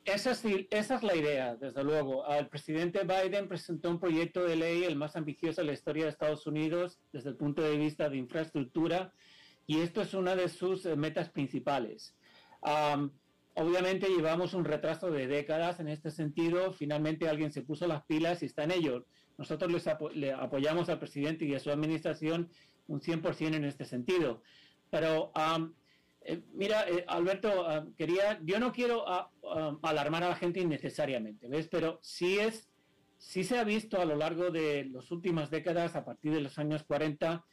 Esa 0.05 0.31
es, 0.31 0.43
esa 0.71 0.97
es, 0.97 1.03
la 1.03 1.15
idea, 1.15 1.57
desde 1.57 1.85
luego. 1.85 2.27
El 2.27 2.49
presidente 2.49 3.01
Biden 3.05 3.49
presentó 3.49 3.91
un 3.91 4.01
proyecto 4.01 4.43
de 4.45 4.57
ley, 4.57 4.85
el 4.85 4.97
más 4.97 5.15
ambicioso 5.15 5.61
de 5.61 5.67
la 5.67 5.73
historia 5.75 6.05
de 6.05 6.11
Estados 6.11 6.47
Unidos, 6.47 6.99
desde 7.13 7.29
el 7.29 7.37
punto 7.37 7.63
de 7.63 7.77
vista 7.77 8.09
de 8.09 8.17
infraestructura, 8.17 9.13
y 9.71 9.83
esto 9.83 10.03
es 10.03 10.15
una 10.15 10.35
de 10.35 10.49
sus 10.49 10.85
metas 10.97 11.29
principales. 11.29 12.17
Obviamente 13.55 14.09
llevamos 14.09 14.53
un 14.53 14.65
retraso 14.65 15.13
de 15.13 15.29
décadas 15.29 15.79
en 15.79 15.87
este 15.87 16.11
sentido. 16.11 16.73
Finalmente 16.73 17.29
alguien 17.29 17.53
se 17.53 17.63
puso 17.63 17.87
las 17.87 18.03
pilas 18.03 18.43
y 18.43 18.47
está 18.47 18.65
en 18.65 18.73
ello. 18.73 19.07
Nosotros 19.39 19.71
les 19.71 19.85
le 20.17 20.33
apoyamos 20.33 20.89
al 20.89 20.99
presidente 20.99 21.45
y 21.45 21.55
a 21.55 21.61
su 21.61 21.71
administración 21.71 22.51
un 22.89 23.01
100% 23.01 23.55
en 23.55 23.65
este 23.65 23.85
sentido. 23.85 24.43
Pero 24.91 25.31
eh, 26.23 26.43
mira, 26.53 26.89
eh, 26.89 27.05
Alberto, 27.07 27.49
uh, 27.63 27.95
quería, 27.95 28.41
yo 28.43 28.59
no 28.59 28.73
quiero 28.73 29.05
uh, 29.05 29.47
uh, 29.47 29.79
alarmar 29.83 30.25
a 30.25 30.31
la 30.31 30.37
gente 30.37 30.59
innecesariamente, 30.59 31.47
¿ves? 31.47 31.69
Pero 31.69 32.01
sí 32.03 32.41
es, 32.41 32.69
sí 33.19 33.45
se 33.45 33.57
ha 33.57 33.63
visto 33.63 34.01
a 34.01 34.05
lo 34.05 34.17
largo 34.17 34.51
de 34.51 34.87
las 34.93 35.13
últimas 35.13 35.49
décadas, 35.49 35.95
a 35.95 36.05
partir 36.05 36.33
de 36.35 36.41
los 36.41 36.59
años 36.59 36.83
40, 36.83 37.45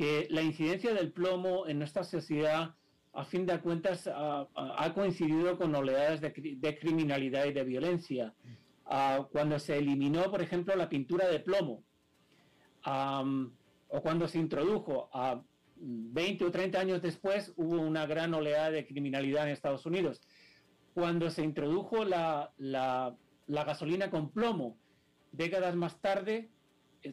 que 0.00 0.28
la 0.30 0.40
incidencia 0.40 0.94
del 0.94 1.12
plomo 1.12 1.66
en 1.66 1.78
nuestra 1.78 2.04
sociedad, 2.04 2.74
a 3.12 3.24
fin 3.26 3.44
de 3.44 3.60
cuentas, 3.60 4.06
ha, 4.06 4.48
ha 4.54 4.94
coincidido 4.94 5.58
con 5.58 5.74
oleadas 5.74 6.22
de, 6.22 6.32
de, 6.56 6.78
criminalidad 6.78 7.44
y 7.44 7.52
de 7.52 7.64
violencia. 7.64 8.34
Uh, 8.86 9.24
cuando 9.30 9.58
se 9.58 9.76
eliminó, 9.76 10.30
por 10.30 10.40
ejemplo, 10.40 10.74
la 10.74 10.88
pintura 10.88 11.28
de 11.28 11.40
plomo, 11.40 11.84
um, 12.86 13.52
o 13.88 14.00
cuando 14.00 14.26
se 14.26 14.38
introdujo, 14.38 15.10
uh, 15.12 15.42
20 15.76 16.46
o 16.46 16.50
30 16.50 16.80
años 16.80 17.02
después, 17.02 17.52
hubo 17.56 17.82
una 17.82 18.06
gran 18.06 18.32
oleada 18.32 18.70
de 18.70 18.86
criminalidad 18.86 19.44
en 19.44 19.52
Estados 19.52 19.84
Unidos. 19.84 20.22
Cuando 20.94 21.28
se 21.28 21.42
introdujo 21.42 22.06
la, 22.06 22.54
la, 22.56 23.14
la 23.48 23.64
gasolina 23.64 24.08
con 24.10 24.30
plomo, 24.30 24.78
décadas 25.30 25.76
más 25.76 26.00
tarde, 26.00 26.48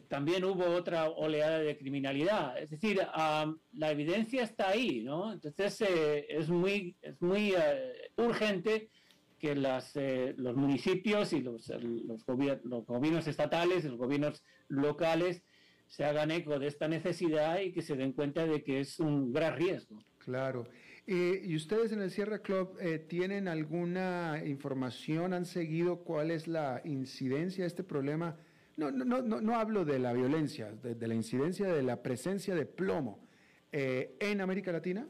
también 0.08 0.44
hubo 0.44 0.64
otra 0.66 1.08
oleada 1.08 1.58
de 1.60 1.76
criminalidad. 1.76 2.58
Es 2.58 2.70
decir, 2.70 3.00
um, 3.00 3.58
la 3.72 3.90
evidencia 3.90 4.42
está 4.42 4.68
ahí, 4.68 5.02
¿no? 5.02 5.32
Entonces 5.32 5.80
eh, 5.80 6.26
es 6.28 6.48
muy, 6.48 6.96
es 7.02 7.20
muy 7.20 7.52
uh, 7.52 8.22
urgente 8.22 8.90
que 9.38 9.54
las, 9.54 9.96
eh, 9.96 10.34
los 10.36 10.56
municipios 10.56 11.32
y 11.32 11.40
los, 11.40 11.68
los, 11.68 12.24
los, 12.64 12.86
gobiernos 12.86 13.26
estatales 13.28 13.84
los 13.84 13.96
gobiernos 13.96 14.42
locales 14.68 15.42
se 15.86 16.04
hagan 16.04 16.30
eco 16.30 16.58
de 16.58 16.66
esta 16.66 16.88
necesidad 16.88 17.60
y 17.60 17.72
que 17.72 17.82
se 17.82 17.96
den 17.96 18.12
cuenta 18.12 18.46
de 18.46 18.62
que 18.62 18.80
es 18.80 19.00
un 19.00 19.32
gran 19.32 19.56
riesgo. 19.56 19.98
Claro. 20.18 20.68
Eh, 21.06 21.40
¿Y 21.42 21.56
ustedes 21.56 21.92
en 21.92 22.02
el 22.02 22.10
Sierra 22.10 22.40
Club 22.40 22.76
eh, 22.80 22.98
tienen 22.98 23.48
alguna 23.48 24.42
información, 24.44 25.32
han 25.32 25.46
seguido 25.46 26.04
cuál 26.04 26.30
es 26.30 26.46
la 26.46 26.82
incidencia 26.84 27.64
de 27.64 27.68
este 27.68 27.82
problema? 27.82 28.36
No, 28.78 28.92
no, 28.92 29.04
no, 29.04 29.40
no 29.40 29.56
hablo 29.56 29.84
de 29.84 29.98
la 29.98 30.12
violencia, 30.12 30.70
de, 30.70 31.08
la 31.08 31.14
incidencia 31.14 31.66
de 31.66 31.82
la 31.82 32.00
presencia 32.00 32.54
de 32.54 32.64
plomo 32.64 33.26
eh, 33.72 34.14
en 34.20 34.40
América 34.40 34.70
Latina. 34.70 35.04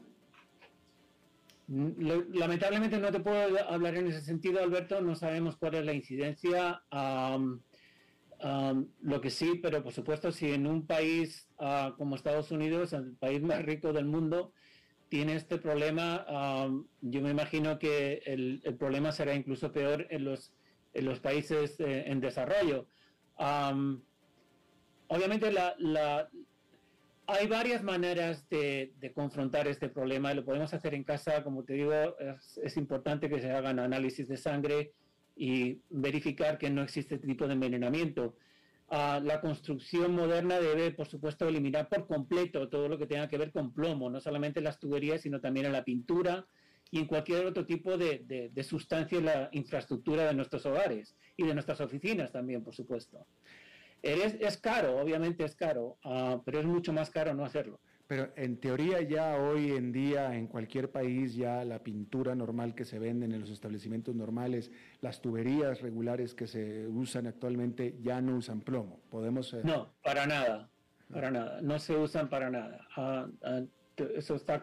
Lamentablemente 1.67 2.97
no 2.97 3.11
te 3.11 3.19
puedo 3.19 3.63
hablar 3.69 3.95
en 3.95 4.07
ese 4.07 4.21
sentido, 4.21 4.59
Alberto. 4.59 4.99
No 5.01 5.13
sabemos 5.13 5.55
cuál 5.55 5.75
es 5.75 5.85
la 5.85 5.93
incidencia. 5.93 6.81
Um, 6.91 7.59
um, 8.43 8.87
lo 9.03 9.21
que 9.21 9.29
sí, 9.29 9.59
pero 9.61 9.83
por 9.83 9.93
supuesto, 9.93 10.31
si 10.31 10.51
en 10.51 10.65
un 10.65 10.87
país 10.87 11.47
uh, 11.59 11.95
como 11.95 12.15
Estados 12.15 12.49
Unidos, 12.49 12.93
el 12.93 13.17
país 13.17 13.39
más 13.43 13.63
rico 13.63 13.93
del 13.93 14.05
mundo, 14.05 14.51
tiene 15.09 15.35
este 15.35 15.59
problema, 15.59 16.65
um, 16.65 16.87
yo 17.01 17.21
me 17.21 17.29
imagino 17.29 17.77
que 17.77 18.23
el, 18.25 18.61
el, 18.63 18.75
problema 18.77 19.11
será 19.11 19.35
incluso 19.35 19.71
peor 19.71 20.07
en 20.09 20.25
los, 20.25 20.53
en 20.95 21.05
los 21.05 21.19
países 21.19 21.79
eh, 21.79 22.05
en 22.07 22.19
desarrollo. 22.19 22.87
Obviamente 25.07 25.51
hay 27.27 27.47
varias 27.47 27.83
maneras 27.83 28.47
de, 28.49 28.93
de, 28.99 29.13
confrontar 29.13 29.67
este 29.67 29.87
problema. 29.87 30.33
Lo 30.33 30.43
podemos 30.43 30.73
hacer 30.73 30.93
en 30.93 31.03
casa, 31.03 31.43
como 31.43 31.63
te 31.63 31.73
digo, 31.73 31.93
es, 32.63 32.77
importante 32.77 33.29
que 33.29 33.39
se 33.39 33.51
hagan 33.51 33.79
análisis 33.79 34.27
de 34.27 34.37
sangre 34.37 34.93
y 35.35 35.79
verificar 35.89 36.57
que 36.57 36.69
no 36.69 36.81
existe 36.81 37.15
este 37.15 37.27
tipo 37.27 37.47
de 37.47 37.53
envenenamiento. 37.53 38.35
Uh, 38.91 39.23
la 39.23 39.39
construcción 39.39 40.15
moderna 40.15 40.59
debe, 40.59 40.91
por 40.91 41.07
supuesto, 41.07 41.47
eliminar 41.47 41.87
por 41.87 42.07
completo 42.07 42.67
todo 42.67 42.89
lo 42.89 42.97
que 42.97 43.05
tenga 43.05 43.27
que 43.27 43.37
ver 43.37 43.51
con 43.51 43.71
plomo, 43.71 44.09
no 44.09 44.19
solamente 44.19 44.59
en 44.59 44.65
las 44.65 44.79
tuberías, 44.79 45.21
sino 45.21 45.39
también 45.39 45.67
en 45.67 45.73
la 45.73 45.83
pintura 45.83 46.45
y 46.91 46.99
en 46.99 47.05
cualquier 47.05 47.45
otro 47.45 47.65
tipo 47.65 47.97
de, 47.97 48.23
de, 48.25 48.49
de 48.49 48.63
sustancia 48.63 49.17
en 49.17 49.25
la 49.25 49.49
infraestructura 49.51 50.25
de 50.25 50.33
nuestros 50.33 50.65
hogares 50.65 51.15
y 51.37 51.45
de 51.45 51.53
nuestras 51.53 51.81
oficinas 51.81 52.31
también, 52.31 52.63
por 52.63 52.73
supuesto. 52.73 53.25
Es, 54.01 54.35
es 54.39 54.57
caro, 54.57 54.97
obviamente 54.97 55.43
es 55.43 55.55
caro, 55.55 55.97
uh, 56.05 56.41
pero 56.45 56.59
es 56.59 56.65
mucho 56.65 56.93
más 56.93 57.09
caro 57.09 57.33
no 57.33 57.43
hacerlo. 57.43 57.79
Pero 58.07 58.33
en 58.35 58.59
teoría 58.59 59.01
ya 59.01 59.35
hoy 59.35 59.71
en 59.71 59.91
día 59.91 60.35
en 60.35 60.47
cualquier 60.47 60.89
país 60.89 61.35
ya 61.35 61.63
la 61.63 61.83
pintura 61.83 62.33
normal 62.33 62.73
que 62.73 62.83
se 62.83 62.97
venden 62.97 63.33
en 63.33 63.41
los 63.41 63.51
establecimientos 63.51 64.15
normales, 64.15 64.71
las 65.01 65.21
tuberías 65.21 65.81
regulares 65.81 66.33
que 66.33 66.47
se 66.47 66.87
usan 66.87 67.27
actualmente 67.27 67.97
ya 68.01 68.19
no 68.19 68.37
usan 68.37 68.61
plomo. 68.61 68.99
Podemos 69.11 69.53
eh... 69.53 69.61
no 69.63 69.93
para 70.01 70.25
nada, 70.25 70.71
para 71.11 71.29
nada, 71.29 71.61
no 71.61 71.77
se 71.77 71.95
usan 71.95 72.29
para 72.29 72.49
nada. 72.49 72.87
Uh, 72.97 73.47
uh, 73.47 73.69
eso 74.15 74.35
está 74.35 74.59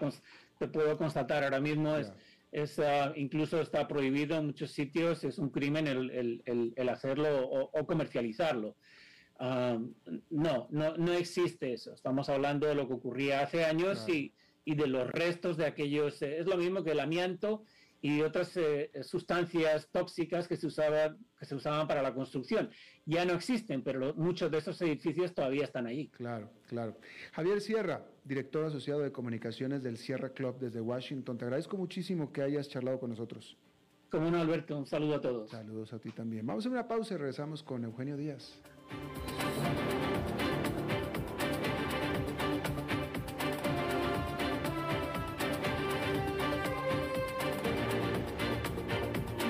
te 0.59 0.69
puedo 0.69 0.97
constatar 0.97 1.45
ahora 1.45 1.61
mismo 1.61 1.97
es, 1.97 2.13
es 2.53 2.79
uh, 2.79 3.13
incluso 3.17 3.61
está 3.61 3.87
prohibido 3.87 4.37
en 4.37 4.47
muchos 4.47 4.71
sitios 4.71 5.25
es 5.25 5.39
un 5.39 5.51
crimen 5.51 5.87
el, 5.87 6.11
el, 6.11 6.43
el, 6.47 6.73
el 6.77 6.89
hacerlo 6.89 7.47
o, 7.47 7.71
o 7.79 7.87
comercializarlo. 7.87 8.77
Um, 9.39 9.93
no, 10.31 10.67
no, 10.71 10.97
no 10.97 11.13
existe 11.13 11.75
eso. 11.75 11.93
Estamos 11.93 12.31
hablando 12.31 12.67
de 12.67 12.75
lo 12.75 12.89
que 12.89 12.95
ocurría 12.95 13.41
hace 13.41 13.67
años 13.67 13.99
claro. 13.99 14.15
y, 14.15 14.33
y, 14.65 14.75
de 14.75 14.87
los 14.87 15.07
restos 15.11 15.59
de 15.59 15.67
aquellos. 15.67 16.23
Eh, 16.23 16.39
es 16.39 16.47
lo 16.47 16.57
mismo 16.57 16.83
que 16.83 16.93
el 16.93 17.01
amianto 17.01 17.63
y 18.01 18.23
otras 18.23 18.57
eh, 18.57 18.91
sustancias 19.03 19.91
tóxicas 19.93 20.49
que 20.49 20.57
se, 20.57 20.67
usaban, 20.67 21.19
que 21.39 21.45
se 21.45 21.55
usaban 21.55 21.87
para 21.87 22.03
la 22.03 22.15
construcción. 22.15 22.71
Ya 23.05 23.27
no 23.27 23.35
existen, 23.35 23.83
pero 23.83 24.15
muchos 24.15 24.51
de 24.51 24.59
esos 24.59 24.81
edificios 24.81 25.35
todavía 25.35 25.65
están 25.65 25.87
ahí. 25.87 26.09
Claro, 26.09 26.51
claro. 26.69 26.97
Javier 27.33 27.61
Sierra, 27.61 28.07
director 28.27 28.65
asociado 28.65 29.01
de 29.01 29.13
comunicaciones 29.13 29.83
del 29.83 29.97
Sierra 29.97 30.31
Club 30.31 30.59
desde 30.59 30.81
Washington, 30.81 31.39
te 31.39 31.45
agradezco 31.45 31.77
muchísimo 31.77 32.33
que 32.33 32.43
hayas 32.43 32.69
charlado 32.69 32.99
con 32.99 33.11
nosotros. 33.11 33.57
Como 34.11 34.31
no, 34.31 34.41
Alberto, 34.41 34.77
un 34.77 34.87
saludo 34.87 35.17
a 35.17 35.21
todos. 35.21 35.51
Saludos 35.51 35.93
a 35.93 35.99
ti 35.99 36.11
también. 36.11 36.47
Vamos 36.47 36.67
a 36.67 36.69
una 36.69 36.87
pausa 36.87 37.15
y 37.15 37.17
regresamos 37.19 37.63
con 37.63 37.85
Eugenio 37.85 38.17
Díaz. 38.17 38.61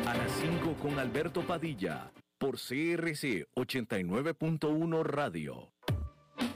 A 0.07 0.16
las 0.16 0.33
5 0.33 0.77
con 0.81 0.99
Alberto 0.99 1.47
Padilla, 1.47 2.12
por 2.39 2.57
CRC 2.57 3.47
89.1 3.55 5.03
Radio. 5.05 5.76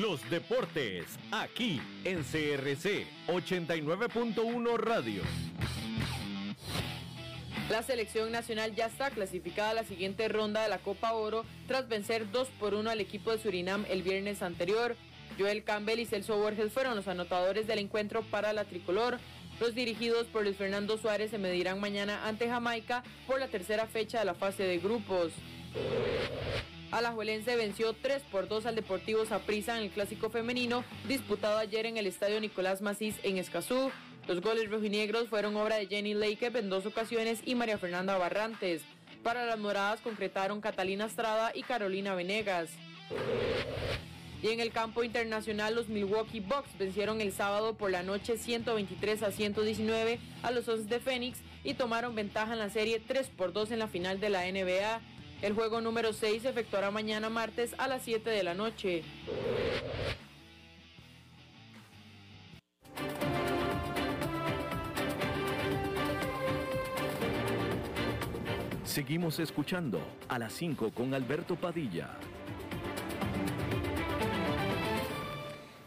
Los 0.00 0.28
deportes, 0.28 1.04
aquí 1.30 1.80
en 2.02 2.24
CRC 2.24 3.06
89.1 3.28 4.76
Radio. 4.76 5.22
La 7.70 7.80
selección 7.84 8.32
nacional 8.32 8.74
ya 8.74 8.86
está 8.86 9.10
clasificada 9.10 9.70
a 9.70 9.74
la 9.74 9.84
siguiente 9.84 10.26
ronda 10.26 10.64
de 10.64 10.68
la 10.68 10.78
Copa 10.78 11.12
Oro 11.12 11.44
tras 11.68 11.88
vencer 11.88 12.28
2 12.32 12.48
por 12.58 12.74
1 12.74 12.90
al 12.90 13.00
equipo 13.00 13.30
de 13.30 13.38
Surinam 13.38 13.84
el 13.88 14.02
viernes 14.02 14.42
anterior. 14.42 14.96
Joel 15.38 15.62
Campbell 15.62 16.00
y 16.00 16.06
Celso 16.06 16.38
Borges 16.38 16.72
fueron 16.72 16.96
los 16.96 17.06
anotadores 17.06 17.68
del 17.68 17.78
encuentro 17.78 18.22
para 18.22 18.52
la 18.52 18.64
tricolor. 18.64 19.20
Los 19.60 19.76
dirigidos 19.76 20.26
por 20.26 20.42
Luis 20.42 20.56
Fernando 20.56 20.98
Suárez 20.98 21.30
se 21.30 21.38
medirán 21.38 21.78
mañana 21.78 22.26
ante 22.26 22.48
Jamaica 22.48 23.04
por 23.28 23.38
la 23.38 23.46
tercera 23.46 23.86
fecha 23.86 24.18
de 24.18 24.24
la 24.24 24.34
fase 24.34 24.64
de 24.64 24.78
grupos. 24.78 25.30
Alajuelense 26.94 27.56
venció 27.56 27.92
3 27.92 28.22
por 28.30 28.46
2 28.46 28.66
al 28.66 28.76
Deportivo 28.76 29.26
Saprissa 29.26 29.76
en 29.76 29.82
el 29.82 29.90
clásico 29.90 30.30
femenino 30.30 30.84
disputado 31.08 31.58
ayer 31.58 31.86
en 31.86 31.96
el 31.96 32.06
estadio 32.06 32.40
Nicolás 32.40 32.82
Macís 32.82 33.16
en 33.24 33.36
Escazú. 33.36 33.90
Los 34.28 34.40
goles 34.40 34.70
rojinegros 34.70 35.28
fueron 35.28 35.56
obra 35.56 35.74
de 35.74 35.88
Jenny 35.88 36.14
Lake 36.14 36.52
en 36.54 36.70
dos 36.70 36.86
ocasiones 36.86 37.40
y 37.44 37.56
María 37.56 37.78
Fernanda 37.78 38.16
Barrantes. 38.16 38.82
Para 39.24 39.44
las 39.44 39.58
moradas 39.58 40.02
concretaron 40.02 40.60
Catalina 40.60 41.06
Estrada 41.06 41.50
y 41.52 41.64
Carolina 41.64 42.14
Venegas. 42.14 42.70
Y 44.40 44.50
en 44.50 44.60
el 44.60 44.70
campo 44.70 45.02
internacional, 45.02 45.74
los 45.74 45.88
Milwaukee 45.88 46.38
Bucks 46.38 46.78
vencieron 46.78 47.20
el 47.20 47.32
sábado 47.32 47.74
por 47.74 47.90
la 47.90 48.04
noche 48.04 48.36
123 48.36 49.24
a 49.24 49.32
119 49.32 50.20
a 50.44 50.50
los 50.52 50.68
Osos 50.68 50.88
de 50.88 51.00
Phoenix 51.00 51.40
y 51.64 51.74
tomaron 51.74 52.14
ventaja 52.14 52.52
en 52.52 52.60
la 52.60 52.70
serie 52.70 53.00
3 53.00 53.30
por 53.30 53.52
2 53.52 53.72
en 53.72 53.80
la 53.80 53.88
final 53.88 54.20
de 54.20 54.28
la 54.28 54.42
NBA. 54.44 55.00
El 55.44 55.52
juego 55.52 55.82
número 55.82 56.14
6 56.14 56.40
se 56.40 56.48
efectuará 56.48 56.90
mañana 56.90 57.28
martes 57.28 57.74
a 57.76 57.86
las 57.86 58.00
7 58.00 58.30
de 58.30 58.42
la 58.42 58.54
noche. 58.54 59.02
Seguimos 68.84 69.38
escuchando 69.38 70.00
a 70.30 70.38
las 70.38 70.54
5 70.54 70.92
con 70.94 71.12
Alberto 71.12 71.56
Padilla. 71.56 72.08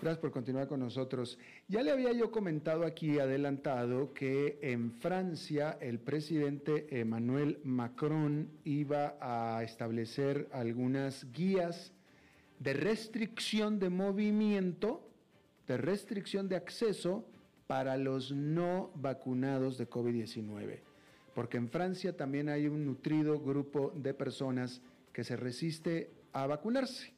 Gracias 0.07 0.21
por 0.21 0.31
continuar 0.31 0.69
con 0.69 0.79
nosotros. 0.79 1.37
Ya 1.67 1.83
le 1.83 1.91
había 1.91 2.13
yo 2.13 2.31
comentado 2.31 2.85
aquí, 2.85 3.19
adelantado, 3.19 4.13
que 4.13 4.57
en 4.61 4.93
Francia 4.93 5.77
el 5.81 5.99
presidente 5.99 6.87
Emmanuel 6.97 7.59
Macron 7.65 8.49
iba 8.63 9.17
a 9.19 9.61
establecer 9.65 10.47
algunas 10.53 11.29
guías 11.33 11.91
de 12.59 12.71
restricción 12.71 13.79
de 13.79 13.89
movimiento, 13.89 15.05
de 15.67 15.75
restricción 15.75 16.47
de 16.47 16.55
acceso 16.55 17.25
para 17.67 17.97
los 17.97 18.31
no 18.31 18.91
vacunados 18.95 19.77
de 19.77 19.89
COVID-19 19.89 20.79
porque 21.35 21.57
en 21.57 21.67
Francia 21.67 22.15
también 22.15 22.47
hay 22.47 22.67
un 22.67 22.85
nutrido 22.85 23.41
grupo 23.41 23.91
de 23.93 24.13
personas 24.13 24.81
que 25.11 25.25
se 25.25 25.35
resiste 25.35 26.09
a 26.31 26.47
vacunarse. 26.47 27.16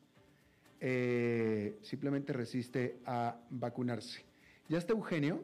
Eh, 0.82 1.78
simplemente 1.82 2.34
resiste 2.34 3.00
a 3.06 3.38
vacunarse. 3.50 4.24
¿Ya 4.68 4.78
está 4.78 4.94
Eugenio? 4.94 5.44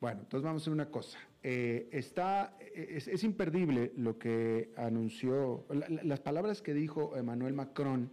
Bueno, 0.00 0.20
entonces 0.20 0.44
vamos 0.44 0.62
a 0.62 0.64
hacer 0.64 0.72
una 0.72 0.90
cosa. 0.90 1.18
Eh, 1.42 1.88
está, 1.92 2.56
es, 2.74 3.22
imperdible 3.22 3.92
lo 3.96 4.18
que 4.18 4.72
anunció, 4.76 5.64
las 5.70 6.20
palabras 6.20 6.60
que 6.60 6.74
dijo 6.74 7.16
Emmanuel 7.16 7.54
Macron 7.54 8.10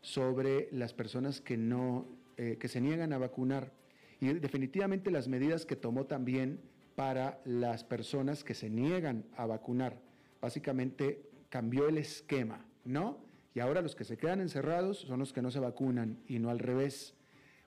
sobre 0.00 0.68
las 0.72 0.94
personas 0.94 1.40
que 1.40 1.56
no, 1.56 2.06
eh, 2.36 2.56
que 2.58 2.68
se 2.68 2.80
niegan 2.80 3.12
a 3.12 3.18
vacunar 3.18 3.72
y 4.20 4.32
definitivamente 4.34 5.10
las 5.10 5.28
medidas 5.28 5.66
que 5.66 5.76
tomó 5.76 6.06
también 6.06 6.60
para 6.94 7.40
las 7.44 7.84
personas 7.84 8.44
que 8.44 8.54
se 8.54 8.70
niegan 8.70 9.24
a 9.36 9.46
vacunar. 9.46 10.00
Básicamente 10.40 11.22
cambió 11.48 11.88
el 11.88 11.98
esquema, 11.98 12.64
¿no? 12.84 13.18
Y 13.54 13.60
ahora 13.60 13.82
los 13.82 13.94
que 13.94 14.04
se 14.04 14.16
quedan 14.16 14.40
encerrados 14.40 14.98
son 14.98 15.18
los 15.18 15.32
que 15.32 15.42
no 15.42 15.50
se 15.50 15.60
vacunan 15.60 16.18
y 16.26 16.38
no 16.38 16.50
al 16.50 16.58
revés. 16.58 17.14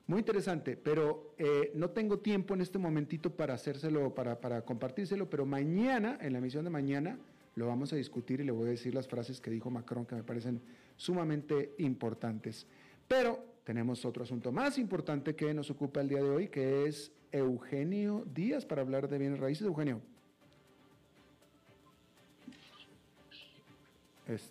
Muy 0.06 0.20
interesante, 0.20 0.76
pero 0.76 1.34
eh, 1.36 1.72
no 1.74 1.90
tengo 1.90 2.20
tiempo 2.20 2.54
en 2.54 2.60
este 2.60 2.78
momentito 2.78 3.34
para 3.34 3.54
hacérselo, 3.54 4.14
para, 4.14 4.40
para 4.40 4.64
compartírselo, 4.64 5.28
pero 5.28 5.44
mañana, 5.46 6.18
en 6.20 6.32
la 6.32 6.38
emisión 6.38 6.64
de 6.64 6.70
mañana, 6.70 7.18
lo 7.56 7.66
vamos 7.66 7.92
a 7.92 7.96
discutir 7.96 8.40
y 8.40 8.44
le 8.44 8.52
voy 8.52 8.68
a 8.68 8.70
decir 8.70 8.94
las 8.94 9.08
frases 9.08 9.40
que 9.40 9.50
dijo 9.50 9.70
Macron 9.70 10.06
que 10.06 10.14
me 10.14 10.22
parecen 10.22 10.60
sumamente 10.96 11.74
importantes. 11.78 12.66
Pero 13.08 13.56
tenemos 13.64 14.04
otro 14.04 14.22
asunto 14.22 14.52
más 14.52 14.78
importante 14.78 15.34
que 15.34 15.52
nos 15.54 15.70
ocupa 15.70 16.00
el 16.00 16.08
día 16.08 16.22
de 16.22 16.30
hoy, 16.30 16.48
que 16.48 16.86
es 16.86 17.12
Eugenio 17.32 18.24
Díaz 18.32 18.64
para 18.64 18.82
hablar 18.82 19.08
de 19.08 19.18
bienes 19.18 19.40
raíces. 19.40 19.66
Eugenio. 19.66 20.00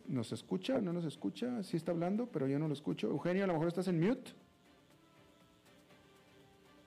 ¿Nos 0.07 0.31
escucha? 0.31 0.79
¿No 0.79 0.93
nos 0.93 1.05
escucha? 1.05 1.61
Sí 1.63 1.77
está 1.77 1.91
hablando, 1.91 2.27
pero 2.27 2.47
yo 2.47 2.57
no 2.59 2.67
lo 2.67 2.73
escucho. 2.73 3.07
Eugenio, 3.07 3.43
a 3.43 3.47
lo 3.47 3.53
mejor 3.53 3.67
estás 3.67 3.87
en 3.87 3.99
mute. 3.99 4.31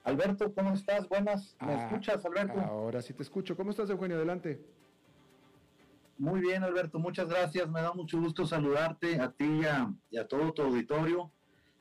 Alberto, 0.03 0.51
¿cómo 0.53 0.73
estás? 0.73 1.07
Buenas. 1.07 1.55
¿Me 1.61 1.73
ah, 1.73 1.85
escuchas, 1.85 2.25
Alberto? 2.25 2.59
Ahora 2.59 3.01
sí 3.01 3.13
te 3.13 3.21
escucho. 3.21 3.55
¿Cómo 3.55 3.69
estás, 3.69 3.89
Eugenio? 3.89 4.17
Adelante. 4.17 4.59
Muy 6.17 6.41
bien, 6.41 6.63
Alberto. 6.63 6.97
Muchas 6.97 7.29
gracias. 7.29 7.69
Me 7.69 7.81
da 7.81 7.93
mucho 7.93 8.19
gusto 8.19 8.45
saludarte 8.45 9.19
a 9.19 9.31
ti 9.31 9.61
y 10.09 10.17
a 10.17 10.27
todo 10.27 10.51
tu 10.51 10.63
auditorio. 10.63 11.31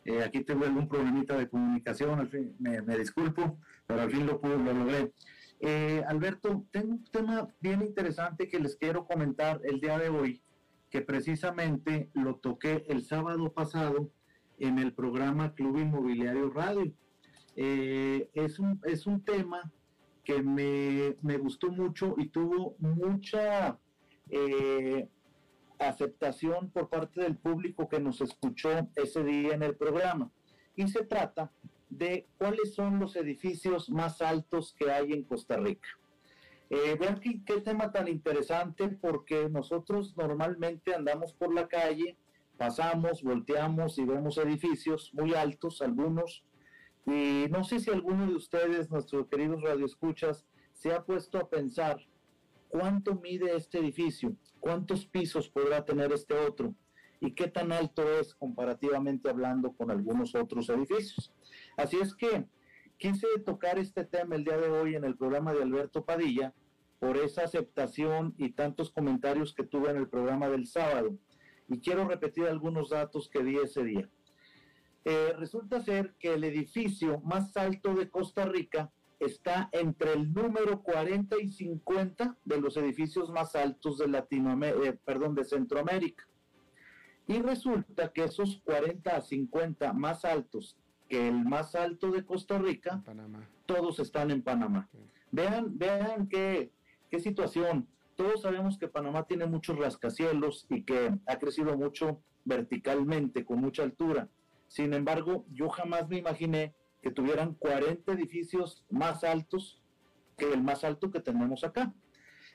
Eh, 0.08 0.22
aquí 0.22 0.42
tengo 0.42 0.64
algún 0.64 0.88
problemita 0.88 1.36
de 1.36 1.50
comunicación, 1.50 2.18
al 2.18 2.28
fin, 2.28 2.56
me, 2.58 2.80
disculpo, 2.96 3.58
pero 3.86 4.00
al 4.00 4.10
fin 4.10 4.26
lo, 4.26 4.40
pude, 4.40 4.56
lo 4.56 4.72
logré. 4.72 5.12
Eh, 5.60 6.02
Alberto, 6.08 6.64
tengo 6.70 6.92
un 6.92 7.04
tema 7.04 7.46
bien 7.60 7.82
interesante 7.82 8.48
que 8.48 8.58
les 8.58 8.74
quiero 8.76 9.04
comentar 9.04 9.60
el 9.64 9.80
día 9.80 9.98
de 9.98 10.08
hoy, 10.08 10.42
que 10.90 11.02
precisamente 11.02 12.10
lo 12.14 12.36
toqué 12.36 12.84
el 12.88 13.04
sábado 13.04 13.52
pasado 13.52 14.10
en 14.58 14.78
el 14.78 14.92
programa 14.92 15.54
Club 15.54 15.78
Inmobiliario 15.78 16.50
Radio. 16.50 16.92
Eh, 17.56 18.30
es, 18.34 18.58
un, 18.58 18.80
es 18.84 19.06
un 19.06 19.24
tema 19.24 19.72
que 20.24 20.42
me, 20.42 21.16
me 21.22 21.38
gustó 21.38 21.70
mucho 21.70 22.14
y 22.18 22.28
tuvo 22.28 22.76
mucha 22.78 23.78
aceptación 25.78 26.70
por 26.70 26.88
parte 26.88 27.22
del 27.22 27.36
público 27.36 27.88
que 27.88 28.00
nos 28.00 28.20
escuchó 28.20 28.70
ese 28.96 29.24
día 29.24 29.54
en 29.54 29.62
el 29.62 29.76
programa. 29.76 30.30
Y 30.76 30.88
se 30.88 31.04
trata 31.04 31.52
de 31.88 32.26
cuáles 32.36 32.74
son 32.74 32.98
los 32.98 33.16
edificios 33.16 33.88
más 33.90 34.20
altos 34.20 34.74
que 34.78 34.90
hay 34.90 35.12
en 35.12 35.24
Costa 35.24 35.56
Rica. 35.56 35.88
Eh, 36.70 36.98
qué, 37.46 37.60
tema 37.62 37.90
tan 37.92 38.08
interesante 38.08 38.88
porque 38.88 39.48
nosotros 39.48 40.14
normalmente 40.16 40.94
andamos 40.94 41.32
por 41.32 41.54
la 41.54 41.66
calle, 41.66 42.18
pasamos, 42.58 43.22
volteamos 43.22 43.98
y 43.98 44.04
vemos 44.04 44.36
edificios 44.36 45.10
muy 45.14 45.34
altos, 45.34 45.80
algunos, 45.80 46.44
y 47.06 47.46
no 47.50 47.64
sé 47.64 47.80
si 47.80 47.90
alguno 47.90 48.26
de 48.26 48.34
ustedes, 48.34 48.90
nuestros 48.90 49.28
queridos 49.28 49.62
radioescuchas, 49.62 50.44
se 50.74 50.92
ha 50.92 51.04
puesto 51.04 51.38
a 51.38 51.48
pensar 51.48 51.98
cuánto 52.68 53.14
mide 53.14 53.56
este 53.56 53.78
edificio, 53.78 54.36
cuántos 54.60 55.06
pisos 55.06 55.48
podrá 55.48 55.86
tener 55.86 56.12
este 56.12 56.34
otro 56.34 56.74
y 57.20 57.32
qué 57.32 57.48
tan 57.48 57.72
alto 57.72 58.02
es 58.20 58.34
comparativamente 58.34 59.30
hablando 59.30 59.72
con 59.72 59.90
algunos 59.90 60.34
otros 60.34 60.68
edificios. 60.68 61.32
Así 61.76 61.96
es 61.96 62.14
que 62.14 62.46
quise 62.98 63.26
tocar 63.46 63.78
este 63.78 64.04
tema 64.04 64.34
el 64.34 64.44
día 64.44 64.58
de 64.58 64.68
hoy 64.68 64.96
en 64.96 65.04
el 65.04 65.16
programa 65.16 65.54
de 65.54 65.62
Alberto 65.62 66.04
Padilla 66.04 66.52
por 66.98 67.16
esa 67.16 67.44
aceptación 67.44 68.34
y 68.36 68.50
tantos 68.50 68.90
comentarios 68.90 69.54
que 69.54 69.62
tuve 69.62 69.90
en 69.90 69.98
el 69.98 70.08
programa 70.08 70.48
del 70.48 70.66
sábado. 70.66 71.16
Y 71.68 71.78
quiero 71.78 72.08
repetir 72.08 72.46
algunos 72.46 72.90
datos 72.90 73.28
que 73.28 73.44
di 73.44 73.56
ese 73.56 73.84
día. 73.84 74.08
Eh, 75.04 75.32
resulta 75.38 75.80
ser 75.80 76.14
que 76.18 76.34
el 76.34 76.42
edificio 76.42 77.20
más 77.20 77.56
alto 77.56 77.94
de 77.94 78.10
Costa 78.10 78.44
Rica 78.46 78.90
está 79.20 79.68
entre 79.72 80.12
el 80.12 80.32
número 80.32 80.82
40 80.82 81.36
y 81.40 81.48
50 81.48 82.36
de 82.44 82.60
los 82.60 82.76
edificios 82.76 83.30
más 83.30 83.54
altos 83.54 83.98
de 83.98 84.08
Latinoamérica, 84.08 84.88
eh, 84.88 84.98
perdón, 85.04 85.36
de 85.36 85.44
Centroamérica. 85.44 86.26
Y 87.28 87.40
resulta 87.40 88.12
que 88.12 88.24
esos 88.24 88.60
40 88.64 89.16
a 89.16 89.20
50 89.20 89.92
más 89.92 90.24
altos 90.24 90.76
que 91.08 91.28
el 91.28 91.44
más 91.44 91.74
alto 91.74 92.10
de 92.10 92.24
Costa 92.24 92.58
Rica, 92.58 93.02
todos 93.66 93.98
están 93.98 94.30
en 94.30 94.42
Panamá. 94.42 94.88
Vean, 95.30 95.78
vean 95.78 96.28
qué, 96.28 96.70
qué 97.10 97.20
situación. 97.20 97.88
Todos 98.16 98.42
sabemos 98.42 98.78
que 98.78 98.88
Panamá 98.88 99.24
tiene 99.24 99.46
muchos 99.46 99.78
rascacielos 99.78 100.66
y 100.68 100.82
que 100.82 101.14
ha 101.26 101.38
crecido 101.38 101.76
mucho 101.76 102.20
verticalmente, 102.44 103.44
con 103.44 103.60
mucha 103.60 103.82
altura. 103.82 104.28
Sin 104.66 104.92
embargo, 104.92 105.46
yo 105.52 105.68
jamás 105.68 106.08
me 106.08 106.18
imaginé 106.18 106.74
que 107.02 107.10
tuvieran 107.10 107.54
40 107.54 108.12
edificios 108.12 108.84
más 108.90 109.24
altos 109.24 109.80
que 110.36 110.52
el 110.52 110.62
más 110.62 110.84
alto 110.84 111.10
que 111.10 111.20
tenemos 111.20 111.64
acá. 111.64 111.92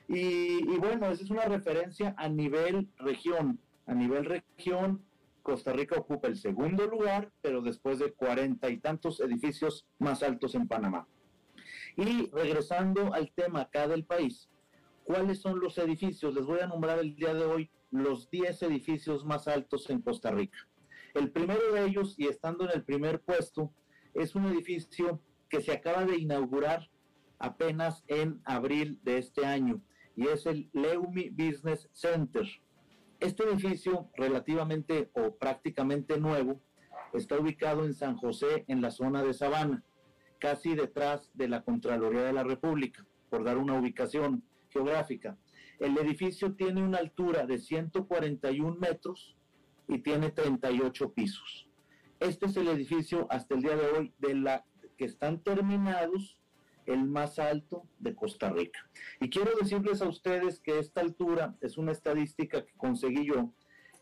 Y, 0.08 0.62
bueno, 0.78 1.06
esa 1.06 1.22
es 1.22 1.30
una 1.30 1.44
referencia 1.46 2.14
a 2.18 2.28
nivel 2.28 2.88
región. 2.98 3.58
A 3.86 3.94
nivel 3.94 4.24
región, 4.24 5.02
Costa 5.44 5.74
Rica 5.74 5.96
ocupa 5.96 6.26
el 6.26 6.36
segundo 6.36 6.86
lugar, 6.86 7.30
pero 7.42 7.60
después 7.60 7.98
de 7.98 8.12
cuarenta 8.12 8.70
y 8.70 8.78
tantos 8.78 9.20
edificios 9.20 9.86
más 9.98 10.22
altos 10.22 10.54
en 10.54 10.66
Panamá. 10.66 11.06
Y 11.96 12.30
regresando 12.30 13.12
al 13.12 13.30
tema 13.30 13.60
acá 13.60 13.86
del 13.86 14.04
país, 14.04 14.48
¿cuáles 15.04 15.42
son 15.42 15.60
los 15.60 15.76
edificios? 15.76 16.34
Les 16.34 16.46
voy 16.46 16.60
a 16.60 16.66
nombrar 16.66 16.98
el 16.98 17.14
día 17.14 17.34
de 17.34 17.44
hoy 17.44 17.70
los 17.90 18.30
10 18.30 18.62
edificios 18.62 19.24
más 19.26 19.46
altos 19.46 19.88
en 19.90 20.00
Costa 20.00 20.30
Rica. 20.30 20.58
El 21.12 21.30
primero 21.30 21.72
de 21.72 21.84
ellos, 21.84 22.14
y 22.18 22.26
estando 22.26 22.64
en 22.64 22.70
el 22.72 22.82
primer 22.82 23.20
puesto, 23.20 23.70
es 24.14 24.34
un 24.34 24.46
edificio 24.46 25.20
que 25.50 25.60
se 25.60 25.72
acaba 25.72 26.06
de 26.06 26.16
inaugurar 26.16 26.90
apenas 27.38 28.02
en 28.08 28.40
abril 28.44 28.98
de 29.02 29.18
este 29.18 29.44
año 29.44 29.82
y 30.16 30.26
es 30.28 30.46
el 30.46 30.70
Leumi 30.72 31.28
Business 31.28 31.90
Center. 31.92 32.46
Este 33.24 33.42
edificio, 33.44 34.10
relativamente 34.16 35.10
o 35.14 35.34
prácticamente 35.34 36.20
nuevo, 36.20 36.60
está 37.14 37.38
ubicado 37.38 37.86
en 37.86 37.94
San 37.94 38.18
José, 38.18 38.66
en 38.68 38.82
la 38.82 38.90
zona 38.90 39.22
de 39.22 39.32
Sabana, 39.32 39.82
casi 40.38 40.74
detrás 40.74 41.30
de 41.32 41.48
la 41.48 41.62
Contraloría 41.62 42.20
de 42.20 42.34
la 42.34 42.44
República, 42.44 43.06
por 43.30 43.42
dar 43.42 43.56
una 43.56 43.78
ubicación 43.80 44.44
geográfica. 44.68 45.38
El 45.80 45.96
edificio 45.96 46.52
tiene 46.52 46.82
una 46.82 46.98
altura 46.98 47.46
de 47.46 47.56
141 47.56 48.76
metros 48.76 49.38
y 49.88 50.00
tiene 50.00 50.30
38 50.30 51.14
pisos. 51.14 51.66
Este 52.20 52.44
es 52.44 52.56
el 52.58 52.68
edificio 52.68 53.26
hasta 53.30 53.54
el 53.54 53.62
día 53.62 53.76
de 53.76 53.86
hoy 53.86 54.12
de 54.18 54.34
la 54.34 54.66
que 54.98 55.06
están 55.06 55.42
terminados 55.42 56.36
el 56.86 57.04
más 57.04 57.38
alto 57.38 57.86
de 57.98 58.14
Costa 58.14 58.50
Rica. 58.50 58.78
Y 59.20 59.30
quiero 59.30 59.52
decirles 59.60 60.02
a 60.02 60.08
ustedes 60.08 60.60
que 60.60 60.78
esta 60.78 61.00
altura 61.00 61.56
es 61.60 61.78
una 61.78 61.92
estadística 61.92 62.64
que 62.64 62.74
conseguí 62.76 63.26
yo, 63.26 63.52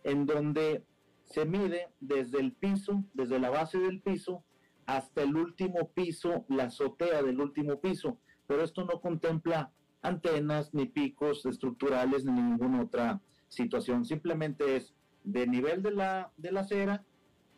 en 0.04 0.26
donde 0.26 0.84
se 1.24 1.44
mide 1.44 1.88
desde 2.00 2.40
el 2.40 2.52
piso, 2.52 3.04
desde 3.14 3.38
la 3.38 3.50
base 3.50 3.78
del 3.78 4.00
piso, 4.00 4.44
hasta 4.86 5.22
el 5.22 5.36
último 5.36 5.90
piso, 5.92 6.44
la 6.48 6.64
azotea 6.64 7.22
del 7.22 7.40
último 7.40 7.80
piso. 7.80 8.18
Pero 8.46 8.62
esto 8.62 8.84
no 8.84 9.00
contempla 9.00 9.72
antenas, 10.02 10.74
ni 10.74 10.86
picos 10.86 11.46
estructurales, 11.46 12.24
ni 12.24 12.32
ninguna 12.32 12.82
otra 12.82 13.20
situación. 13.48 14.04
Simplemente 14.04 14.76
es 14.76 14.94
de 15.24 15.46
nivel 15.46 15.82
de 15.82 15.92
la, 15.92 16.32
de 16.36 16.52
la 16.52 16.60
acera 16.60 17.04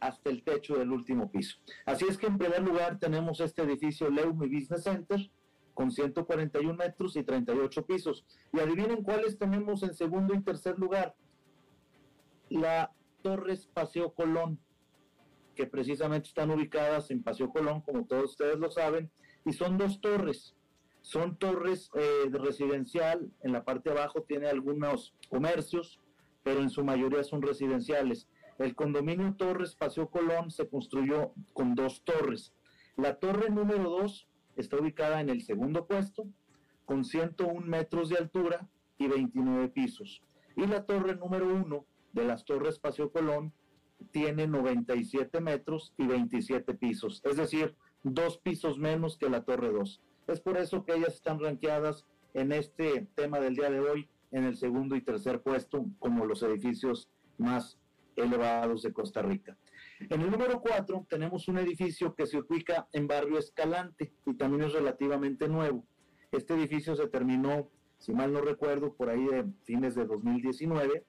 hasta 0.05 0.28
el 0.28 0.42
techo 0.42 0.76
del 0.76 0.92
último 0.92 1.30
piso. 1.30 1.57
Así 1.86 2.05
es 2.07 2.18
que 2.18 2.26
en 2.26 2.36
primer 2.36 2.62
lugar 2.62 2.98
tenemos 2.98 3.40
este 3.40 3.62
edificio 3.62 4.11
Leumi 4.11 4.48
Business 4.48 4.84
Center 4.84 5.30
con 5.72 5.90
141 5.90 6.74
metros 6.74 7.16
y 7.16 7.22
38 7.22 7.86
pisos. 7.86 8.26
Y 8.52 8.61
adivinen 8.61 9.02
cuáles 9.02 9.38
tenemos 9.38 9.82
en 9.82 9.94
segundo 9.94 10.34
y 10.34 10.42
tercer 10.42 10.78
lugar. 10.78 11.16
La 12.50 12.92
Torres 13.22 13.66
Paseo 13.66 14.12
Colón, 14.12 14.61
que 15.55 15.66
precisamente 15.66 16.28
están 16.28 16.50
ubicadas 16.50 17.11
en 17.11 17.22
Paseo 17.22 17.48
Colón, 17.48 17.80
como 17.80 18.05
todos 18.05 18.32
ustedes 18.32 18.59
lo 18.59 18.70
saben, 18.70 19.11
y 19.46 19.55
son 19.55 19.78
dos 19.78 20.02
torres. 20.02 20.55
Son 21.00 21.36
torres 21.36 21.90
eh, 21.94 22.28
de 22.30 22.38
residencial, 22.38 23.30
en 23.42 23.52
la 23.52 23.64
parte 23.64 23.88
de 23.88 23.98
abajo 23.98 24.22
tiene 24.22 24.48
algunos 24.48 25.14
comercios, 25.30 25.98
pero 26.42 26.61
en 26.61 26.68
su 26.68 26.84
mayoría 26.84 27.24
son 27.24 27.40
residenciales. 27.40 28.28
El 28.59 28.74
condominio 28.74 29.34
Torres 29.34 29.74
Paseo 29.74 30.11
Colón 30.11 30.50
se 30.50 30.68
construyó 30.68 31.32
con 31.52 31.74
dos 31.74 32.02
torres. 32.05 32.52
La 32.96 33.16
torre 33.18 33.50
número 33.50 33.90
dos 33.90 34.28
está 34.57 34.76
ubicada 34.76 35.20
en 35.20 35.28
el 35.28 35.42
segundo 35.42 35.86
puesto, 35.86 36.28
con 36.84 37.05
101 37.05 37.66
metros 37.66 38.11
de 38.11 38.18
altura 38.18 38.68
y 38.98 39.09
29 39.09 39.68
pisos. 39.70 40.22
Y 40.57 40.66
la 40.66 40.84
torre 40.84 41.16
número 41.16 41.52
uno 41.52 41.86
de 42.12 42.24
las 42.24 42.44
torres 42.44 42.78
Paseo 42.78 43.11
Colón 43.11 43.52
tiene 44.12 44.46
97 44.46 45.40
metros 45.40 45.92
y 45.96 46.07
27 46.07 46.74
pisos, 46.74 47.22
es 47.24 47.36
decir, 47.36 47.74
dos 48.02 48.38
pisos 48.38 48.78
menos 48.78 49.16
que 49.16 49.30
la 49.30 49.44
torre 49.44 49.72
2. 49.72 50.00
Es 50.28 50.40
por 50.40 50.57
eso 50.57 50.84
que 50.84 50.94
ellas 50.94 51.14
están 51.14 51.40
ranqueadas 51.40 52.07
en 52.34 52.52
este 52.52 53.09
tema 53.14 53.40
del 53.40 53.57
día 53.57 53.70
de 53.70 53.80
hoy 53.80 54.09
en 54.30 54.44
el 54.44 54.57
segundo 54.57 54.94
y 54.96 55.00
tercer 55.00 55.42
puesto 55.42 55.86
como 55.98 56.26
los 56.26 56.42
edificios 56.42 57.09
más 57.38 57.78
elevados 58.17 58.83
de 58.83 58.93
Costa 58.93 59.23
Rica. 59.23 59.57
En 60.01 60.21
el 60.21 60.31
número 60.31 60.61
4 60.61 61.07
tenemos 61.09 61.49
un 61.49 61.59
edificio 61.59 62.15
que 62.15 62.27
se 62.27 62.39
ubica 62.39 62.89
en 62.93 63.07
barrio 63.07 63.39
Escalante 63.39 64.12
y 64.27 64.35
también 64.35 64.65
es 64.65 64.73
relativamente 64.73 65.49
nuevo. 65.49 65.85
Este 66.33 66.55
edificio 66.55 66.97
se 66.97 67.09
terminó, 67.09 67.71
si 67.99 68.12
mal 68.12 68.33
no 68.33 68.41
recuerdo, 68.41 68.95
por 68.95 69.09
ahí 69.09 69.25
de 69.25 69.47
fines 69.65 69.95
de 69.95 70.05
2019 70.07 71.05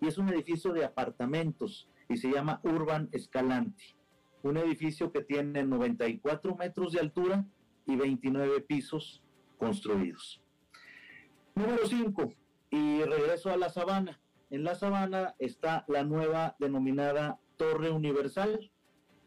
y 0.00 0.06
es 0.06 0.18
un 0.18 0.28
edificio 0.28 0.72
de 0.72 0.84
apartamentos 0.84 1.88
y 2.08 2.16
se 2.16 2.30
llama 2.30 2.60
Urban 2.62 3.08
Escalante. 3.12 3.96
Un 4.42 4.56
edificio 4.56 5.12
que 5.12 5.22
tiene 5.22 5.64
94 5.64 6.56
metros 6.56 6.92
de 6.92 7.00
altura 7.00 7.46
y 7.86 7.96
29 7.96 8.60
pisos 8.62 9.22
construidos. 9.58 10.42
Número 11.54 11.86
5, 11.86 12.32
y 12.70 13.02
regreso 13.02 13.50
a 13.50 13.56
la 13.56 13.68
sabana. 13.68 14.18
En 14.52 14.64
la 14.64 14.74
sabana 14.74 15.34
está 15.38 15.82
la 15.88 16.04
nueva 16.04 16.56
denominada 16.58 17.40
Torre 17.56 17.88
Universal, 17.88 18.70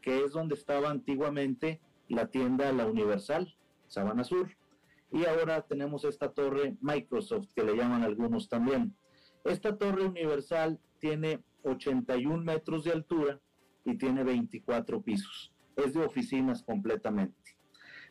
que 0.00 0.22
es 0.22 0.30
donde 0.30 0.54
estaba 0.54 0.88
antiguamente 0.88 1.80
la 2.06 2.28
tienda 2.28 2.70
La 2.70 2.86
Universal, 2.86 3.58
Sabana 3.88 4.22
Sur. 4.22 4.56
Y 5.10 5.24
ahora 5.24 5.62
tenemos 5.62 6.04
esta 6.04 6.32
torre 6.32 6.76
Microsoft, 6.80 7.48
que 7.56 7.64
le 7.64 7.74
llaman 7.74 8.04
algunos 8.04 8.48
también. 8.48 8.96
Esta 9.42 9.76
torre 9.76 10.04
universal 10.04 10.78
tiene 11.00 11.42
81 11.64 12.44
metros 12.44 12.84
de 12.84 12.92
altura 12.92 13.40
y 13.84 13.98
tiene 13.98 14.22
24 14.22 15.02
pisos. 15.02 15.52
Es 15.74 15.94
de 15.94 16.04
oficinas 16.04 16.62
completamente. 16.62 17.58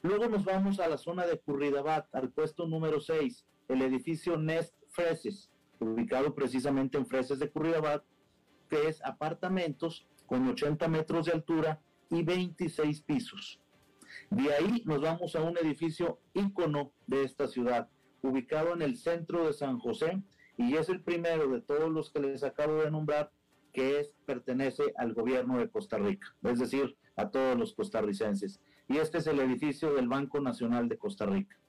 Luego 0.01 0.27
nos 0.27 0.43
vamos 0.43 0.81
a 0.81 0.89
la 0.89 0.97
zona 0.97 1.25
de 1.25 1.39
Curridabat, 1.39 2.13
al 2.13 2.29
puesto 2.33 2.67
número 2.67 2.99
6, 2.99 3.47
el 3.69 3.81
edificio 3.83 4.35
Nest 4.35 4.75
Freses 4.89 5.49
ubicado 5.79 6.33
precisamente 6.33 6.97
en 6.97 7.05
Fresas 7.05 7.39
de 7.39 7.49
Curridabat, 7.49 8.03
que 8.69 8.87
es 8.87 9.03
apartamentos 9.03 10.07
con 10.25 10.47
80 10.47 10.87
metros 10.87 11.25
de 11.25 11.33
altura 11.33 11.81
y 12.09 12.23
26 12.23 13.01
pisos. 13.01 13.59
De 14.29 14.53
ahí 14.53 14.81
nos 14.85 15.01
vamos 15.01 15.35
a 15.35 15.41
un 15.41 15.57
edificio 15.57 16.19
ícono 16.33 16.91
de 17.07 17.23
esta 17.23 17.47
ciudad, 17.47 17.89
ubicado 18.21 18.73
en 18.73 18.81
el 18.81 18.97
centro 18.97 19.45
de 19.45 19.53
San 19.53 19.79
José, 19.79 20.21
y 20.57 20.75
es 20.75 20.89
el 20.89 21.01
primero 21.01 21.49
de 21.49 21.61
todos 21.61 21.91
los 21.91 22.11
que 22.11 22.19
les 22.21 22.43
acabo 22.43 22.81
de 22.81 22.91
nombrar 22.91 23.31
que 23.75 23.99
es, 23.99 24.13
pertenece 24.25 24.93
al 24.97 25.13
gobierno 25.13 25.57
de 25.57 25.69
Costa 25.69 25.97
Rica, 25.97 26.33
es 26.43 26.59
decir, 26.59 26.97
a 27.17 27.29
todos 27.29 27.57
los 27.57 27.73
costarricenses. 27.73 28.61
Y 28.87 28.97
este 28.97 29.17
es 29.17 29.27
el 29.27 29.39
edificio 29.41 29.93
del 29.93 30.07
Banco 30.07 30.39
Nacional 30.39 30.87
de 30.87 30.97
Costa 30.97 31.25
Rica. 31.25 31.59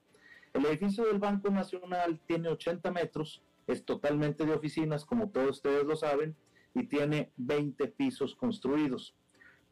El 0.53 0.65
edificio 0.65 1.05
del 1.05 1.19
Banco 1.19 1.49
Nacional 1.49 2.21
tiene 2.25 2.47
80 2.47 2.91
metros 2.91 3.43
es 3.67 3.83
totalmente 3.83 4.45
de 4.45 4.53
oficinas, 4.53 5.05
como 5.05 5.29
todos 5.29 5.49
ustedes 5.49 5.83
lo 5.85 5.95
saben, 5.95 6.35
y 6.73 6.87
tiene 6.87 7.31
20 7.35 7.87
pisos 7.89 8.35
construidos. 8.35 9.15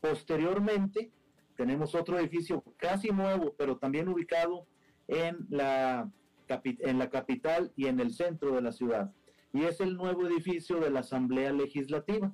Posteriormente, 0.01 1.11
tenemos 1.55 1.95
otro 1.95 2.19
edificio 2.19 2.63
casi 2.77 3.09
nuevo, 3.09 3.55
pero 3.57 3.77
también 3.77 4.09
ubicado 4.09 4.67
en 5.07 5.47
la, 5.49 6.11
en 6.47 6.99
la 6.99 7.09
capital 7.09 7.71
y 7.75 7.87
en 7.87 7.99
el 7.99 8.13
centro 8.13 8.51
de 8.53 8.61
la 8.61 8.71
ciudad. 8.71 9.13
Y 9.53 9.63
es 9.63 9.79
el 9.79 9.95
nuevo 9.95 10.27
edificio 10.27 10.79
de 10.79 10.89
la 10.89 10.99
Asamblea 10.99 11.53
Legislativa. 11.53 12.33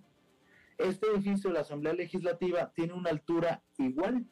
Este 0.79 1.05
edificio 1.07 1.51
de 1.51 1.55
la 1.55 1.61
Asamblea 1.61 1.93
Legislativa 1.93 2.71
tiene 2.73 2.93
una 2.93 3.11
altura 3.11 3.63
igual 3.77 4.25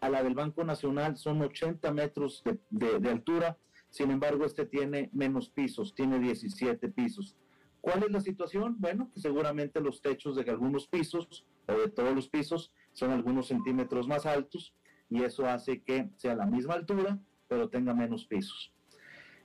a 0.00 0.08
la 0.08 0.22
del 0.22 0.34
Banco 0.34 0.62
Nacional, 0.62 1.16
son 1.16 1.42
80 1.42 1.92
metros 1.92 2.42
de 2.70 3.10
altura 3.10 3.58
sin 3.90 4.10
embargo, 4.10 4.44
este 4.44 4.66
tiene 4.66 5.10
menos 5.12 5.50
pisos, 5.50 5.94
tiene 5.94 6.20
17 6.20 6.88
pisos. 6.90 7.36
¿Cuál 7.80 8.04
es 8.04 8.10
la 8.10 8.20
situación? 8.20 8.76
Bueno, 8.78 9.10
que 9.12 9.20
seguramente 9.20 9.80
los 9.80 10.00
techos 10.00 10.36
de 10.36 10.48
algunos 10.50 10.86
pisos 10.86 11.44
o 11.66 11.72
de 11.72 11.88
todos 11.88 12.14
los 12.14 12.28
pisos 12.28 12.72
son 12.92 13.10
algunos 13.10 13.48
centímetros 13.48 14.06
más 14.06 14.26
altos 14.26 14.74
y 15.08 15.24
eso 15.24 15.46
hace 15.46 15.82
que 15.82 16.10
sea 16.16 16.36
la 16.36 16.46
misma 16.46 16.74
altura, 16.74 17.18
pero 17.48 17.68
tenga 17.68 17.94
menos 17.94 18.26
pisos. 18.26 18.72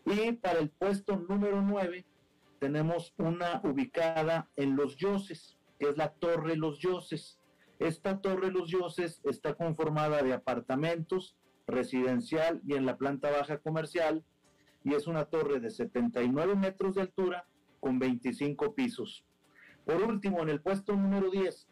Y 0.06 0.34
para 0.34 0.60
el 0.60 0.70
puesto 0.70 1.18
número 1.18 1.62
9 1.62 2.06
tenemos 2.60 3.14
una 3.18 3.62
ubicada 3.64 4.50
en 4.56 4.76
Los 4.76 4.98
Yoses, 4.98 5.58
que 5.80 5.90
es 5.90 5.98
la 5.98 6.14
Torre 6.14 6.56
Los 6.56 6.80
Yoses. 6.80 7.40
Esta 7.80 8.22
Torre 8.22 8.52
Los 8.52 8.70
Yoses 8.70 9.22
está 9.24 9.56
conformada 9.56 10.22
de 10.22 10.34
apartamentos, 10.34 11.36
residencial 11.66 12.62
y 12.68 12.76
en 12.76 12.86
la 12.86 12.98
planta 12.98 13.32
baja 13.32 13.58
comercial 13.58 14.24
y 14.86 14.94
es 14.94 15.08
una 15.08 15.26
torre 15.26 15.60
de 15.60 15.72
79 15.72 16.56
metros 16.56 16.96
de 16.96 17.02
altura 17.02 17.48
con 17.80 17.98
25 17.98 18.76
pisos. 18.76 19.26
Por 19.84 20.02
último, 20.04 20.42
en 20.44 20.50
el 20.50 20.62
puesto 20.62 20.96
número 20.96 21.30
10, 21.30 21.68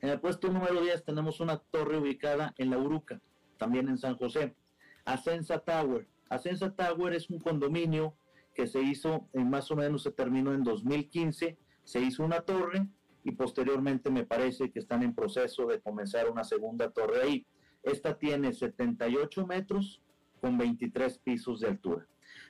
En 0.00 0.08
el 0.08 0.20
puesto 0.20 0.48
número 0.48 0.80
10 0.80 1.04
tenemos 1.04 1.40
una 1.40 1.58
torre 1.58 1.98
ubicada 1.98 2.54
en 2.58 2.70
La 2.70 2.78
Uruca, 2.78 3.20
también 3.56 3.88
en 3.88 3.98
San 3.98 4.16
José. 4.16 4.56
Ascensa 5.04 5.58
Tower. 5.58 6.08
Ascensa 6.28 6.74
Tower 6.74 7.12
es 7.12 7.28
un 7.30 7.38
condominio 7.38 8.16
que 8.54 8.66
se 8.66 8.80
hizo, 8.82 9.28
en 9.32 9.50
más 9.50 9.70
o 9.70 9.76
menos 9.76 10.02
se 10.02 10.12
terminó 10.12 10.54
en 10.54 10.64
2015, 10.64 11.58
se 11.84 12.00
hizo 12.00 12.24
una 12.24 12.40
torre 12.40 12.86
y 13.24 13.32
posteriormente 13.32 14.10
me 14.10 14.24
parece 14.24 14.70
que 14.70 14.78
están 14.78 15.02
en 15.02 15.14
proceso 15.14 15.66
de 15.66 15.80
comenzar 15.80 16.28
una 16.30 16.44
segunda 16.44 16.90
torre 16.90 17.22
ahí. 17.22 17.46
Esta 17.82 18.16
tiene 18.18 18.52
78 18.52 19.46
metros 19.46 20.02
con 20.42 20.58
23 20.58 21.18
pisos 21.18 21.60
de 21.60 21.68
altura. 21.68 22.06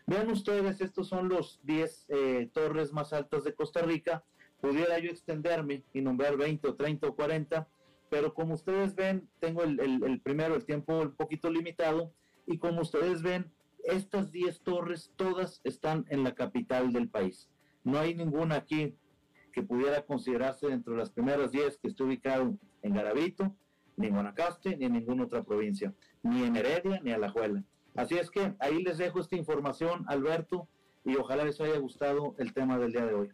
Vean 0.06 0.30
ustedes, 0.30 0.80
estos 0.80 1.08
son 1.08 1.28
los 1.28 1.60
10 1.64 2.06
eh, 2.08 2.50
torres 2.52 2.90
más 2.92 3.12
altas 3.12 3.44
de 3.44 3.54
Costa 3.54 3.82
Rica. 3.82 4.24
Pudiera 4.62 4.98
yo 4.98 5.10
extenderme 5.10 5.84
y 5.92 6.00
nombrar 6.00 6.38
20 6.38 6.68
o 6.68 6.74
30 6.74 7.06
o 7.06 7.14
40, 7.14 7.68
pero 8.08 8.32
como 8.32 8.54
ustedes 8.54 8.94
ven, 8.94 9.28
tengo 9.40 9.62
el, 9.62 9.78
el 9.78 10.20
primero, 10.20 10.54
el 10.54 10.64
tiempo 10.64 11.00
un 11.00 11.14
poquito 11.14 11.50
limitado, 11.50 12.14
y 12.46 12.56
como 12.58 12.80
ustedes 12.80 13.22
ven, 13.22 13.52
estas 13.84 14.32
10 14.32 14.60
torres 14.62 15.12
todas 15.16 15.60
están 15.62 16.06
en 16.08 16.24
la 16.24 16.34
capital 16.34 16.92
del 16.92 17.10
país. 17.10 17.50
No 17.84 17.98
hay 17.98 18.14
ninguna 18.14 18.56
aquí 18.56 18.96
que 19.52 19.62
pudiera 19.62 20.06
considerarse 20.06 20.68
dentro 20.68 20.94
de 20.94 21.00
las 21.00 21.10
primeras 21.10 21.52
10 21.52 21.76
que 21.76 21.88
esté 21.88 22.02
ubicado 22.04 22.56
en 22.80 22.94
Garavito, 22.94 23.54
ni 23.96 24.06
en 24.06 24.14
Guanacaste, 24.14 24.76
ni 24.78 24.86
en 24.86 24.94
ninguna 24.94 25.24
otra 25.24 25.42
provincia, 25.42 25.92
ni 26.22 26.42
en 26.44 26.56
Heredia, 26.56 27.00
ni 27.02 27.12
Alajuela. 27.12 27.62
Así 27.94 28.16
es 28.16 28.30
que 28.30 28.54
ahí 28.58 28.82
les 28.82 28.98
dejo 28.98 29.20
esta 29.20 29.36
información, 29.36 30.04
Alberto, 30.08 30.68
y 31.04 31.16
ojalá 31.16 31.44
les 31.44 31.60
haya 31.60 31.78
gustado 31.78 32.34
el 32.38 32.52
tema 32.52 32.78
del 32.78 32.92
día 32.92 33.04
de 33.04 33.14
hoy. 33.14 33.30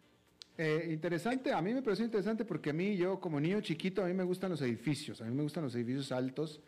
Eh, 0.57 0.89
interesante, 0.91 1.53
a 1.53 1.61
mí 1.61 1.73
me 1.73 1.81
parece 1.81 2.03
interesante 2.03 2.43
porque 2.43 2.71
a 2.71 2.73
mí, 2.73 2.97
yo 2.97 3.19
como 3.19 3.39
niño 3.39 3.61
chiquito, 3.61 4.03
a 4.03 4.07
mí 4.07 4.13
me 4.13 4.25
gustan 4.25 4.49
los 4.51 4.61
edificios, 4.61 5.21
a 5.21 5.25
mí 5.25 5.33
me 5.33 5.43
gustan 5.43 5.63
los 5.63 5.73
edificios 5.73 6.11
altos, 6.11 6.61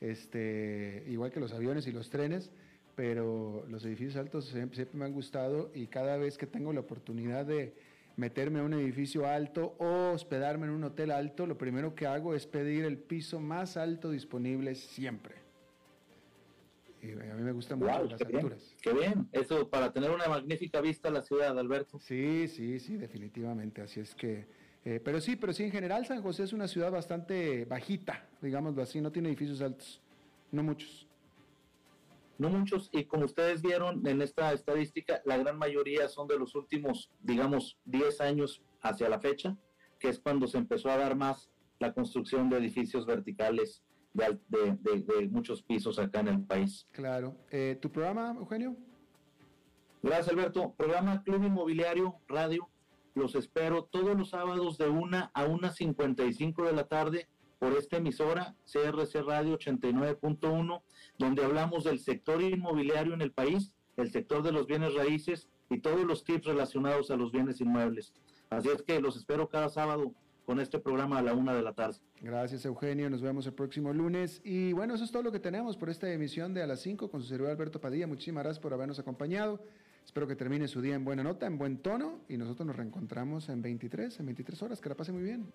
este, 0.00 1.04
igual 1.08 1.30
que 1.30 1.40
los 1.40 1.52
aviones 1.52 1.86
y 1.86 1.92
los 1.92 2.08
trenes, 2.08 2.50
pero 2.94 3.66
los 3.68 3.84
edificios 3.84 4.16
altos 4.16 4.46
siempre 4.46 4.88
me 4.94 5.04
han 5.04 5.12
gustado 5.12 5.70
y 5.74 5.88
cada 5.88 6.16
vez 6.16 6.38
que 6.38 6.46
tengo 6.46 6.72
la 6.72 6.80
oportunidad 6.80 7.44
de 7.44 7.74
meterme 8.16 8.60
a 8.60 8.62
un 8.62 8.72
edificio 8.72 9.26
alto 9.26 9.74
o 9.78 10.12
hospedarme 10.12 10.66
en 10.66 10.72
un 10.72 10.84
hotel 10.84 11.10
alto, 11.10 11.46
lo 11.46 11.58
primero 11.58 11.94
que 11.94 12.06
hago 12.06 12.34
es 12.34 12.46
pedir 12.46 12.84
el 12.84 12.96
piso 12.96 13.40
más 13.40 13.76
alto 13.76 14.10
disponible 14.10 14.74
siempre. 14.74 15.43
A 17.12 17.34
mí 17.34 17.42
me 17.42 17.52
gustan 17.52 17.78
mucho 17.78 18.04
las 18.04 18.20
alturas. 18.20 18.74
qué 18.80 18.92
bien, 18.92 19.28
eso 19.32 19.68
para 19.68 19.92
tener 19.92 20.10
una 20.10 20.26
magnífica 20.26 20.80
vista 20.80 21.08
a 21.08 21.12
la 21.12 21.22
ciudad, 21.22 21.58
Alberto. 21.58 21.98
Sí, 22.00 22.48
sí, 22.48 22.78
sí, 22.80 22.96
definitivamente. 22.96 23.82
Así 23.82 24.00
es 24.00 24.14
que, 24.14 24.46
eh, 24.84 25.00
pero 25.04 25.20
sí, 25.20 25.36
pero 25.36 25.52
sí, 25.52 25.64
en 25.64 25.70
general 25.70 26.06
San 26.06 26.22
José 26.22 26.44
es 26.44 26.52
una 26.52 26.68
ciudad 26.68 26.90
bastante 26.90 27.64
bajita, 27.64 28.26
digámoslo 28.40 28.82
así, 28.82 29.00
no 29.00 29.12
tiene 29.12 29.28
edificios 29.28 29.60
altos, 29.60 30.00
no 30.50 30.62
muchos 30.62 31.08
no 32.38 32.48
muchos, 32.48 32.90
y 32.92 33.04
como 33.04 33.24
ustedes 33.24 33.62
vieron 33.62 34.06
en 34.06 34.20
esta 34.20 34.52
estadística, 34.52 35.22
la 35.24 35.36
gran 35.36 35.58
mayoría 35.58 36.08
son 36.08 36.26
de 36.26 36.38
los 36.38 36.54
últimos, 36.54 37.10
digamos, 37.20 37.78
10 37.84 38.20
años 38.20 38.62
hacia 38.82 39.08
la 39.08 39.20
fecha, 39.20 39.56
que 39.98 40.08
es 40.08 40.18
cuando 40.18 40.46
se 40.46 40.58
empezó 40.58 40.90
a 40.90 40.96
dar 40.96 41.16
más 41.16 41.50
la 41.78 41.92
construcción 41.92 42.48
de 42.48 42.58
edificios 42.58 43.06
verticales 43.06 43.82
de, 44.14 45.28
muchos 45.30 45.62
pisos 45.62 45.98
acá 45.98 46.20
en 46.20 46.28
el 46.28 46.42
país. 46.42 46.86
Claro. 46.92 47.36
Eh, 47.50 47.76
¿Tu 47.80 47.90
programa, 47.90 48.34
Eugenio? 48.38 48.76
Gracias, 50.02 50.28
Alberto. 50.28 50.74
Programa 50.76 51.22
Club 51.22 51.44
Inmobiliario 51.44 52.16
Radio. 52.28 52.68
Los 53.14 53.34
espero 53.34 53.84
todos 53.84 54.16
los 54.16 54.30
sábados 54.30 54.78
de 54.78 54.88
1 54.88 55.30
a 55.32 55.46
1.55 55.46 56.66
de 56.66 56.72
la 56.72 56.84
tarde 56.84 57.28
por 57.58 57.72
esta 57.72 57.98
emisora, 57.98 58.56
CRC 58.64 59.22
Radio 59.22 59.58
89.1 59.58 60.82
donde 61.18 61.44
hablamos 61.44 61.84
del 61.84 61.98
sector 61.98 62.42
inmobiliario 62.42 63.14
en 63.14 63.22
el 63.22 63.32
país, 63.32 63.72
el 63.96 64.10
sector 64.10 64.42
de 64.42 64.52
los 64.52 64.66
bienes 64.66 64.94
raíces 64.94 65.48
y 65.70 65.78
todos 65.78 66.04
los 66.04 66.24
tips 66.24 66.46
relacionados 66.46 67.10
a 67.10 67.16
los 67.16 67.32
bienes 67.32 67.60
inmuebles. 67.60 68.12
Así 68.50 68.68
es 68.68 68.82
que 68.82 69.00
los 69.00 69.16
espero 69.16 69.48
cada 69.48 69.68
sábado 69.68 70.12
con 70.44 70.60
este 70.60 70.78
programa 70.78 71.18
a 71.18 71.22
la 71.22 71.34
una 71.34 71.54
de 71.54 71.62
la 71.62 71.72
tarde. 71.72 71.98
Gracias, 72.20 72.64
Eugenio. 72.64 73.08
Nos 73.10 73.22
vemos 73.22 73.46
el 73.46 73.54
próximo 73.54 73.92
lunes. 73.92 74.40
Y 74.44 74.72
bueno, 74.72 74.94
eso 74.94 75.04
es 75.04 75.10
todo 75.10 75.22
lo 75.22 75.32
que 75.32 75.40
tenemos 75.40 75.76
por 75.76 75.90
esta 75.90 76.10
emisión 76.12 76.54
de 76.54 76.62
A 76.62 76.66
las 76.66 76.80
5 76.80 77.10
con 77.10 77.22
su 77.22 77.28
servidor 77.28 77.52
Alberto 77.52 77.80
Padilla. 77.80 78.06
Muchísimas 78.06 78.44
gracias 78.44 78.62
por 78.62 78.72
habernos 78.72 78.98
acompañado. 78.98 79.60
Espero 80.04 80.26
que 80.26 80.36
termine 80.36 80.68
su 80.68 80.82
día 80.82 80.94
en 80.94 81.04
buena 81.04 81.22
nota, 81.22 81.46
en 81.46 81.58
buen 81.58 81.78
tono. 81.78 82.20
Y 82.28 82.36
nosotros 82.36 82.66
nos 82.66 82.76
reencontramos 82.76 83.48
en 83.48 83.62
23, 83.62 84.20
en 84.20 84.26
23 84.26 84.62
horas. 84.62 84.80
Que 84.80 84.88
la 84.88 84.94
pase 84.94 85.12
muy 85.12 85.22
bien. 85.22 85.52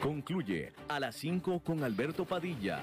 Concluye 0.00 0.72
a 0.88 1.00
las 1.00 1.16
5 1.16 1.60
con 1.64 1.82
Alberto 1.82 2.24
Padilla. 2.24 2.82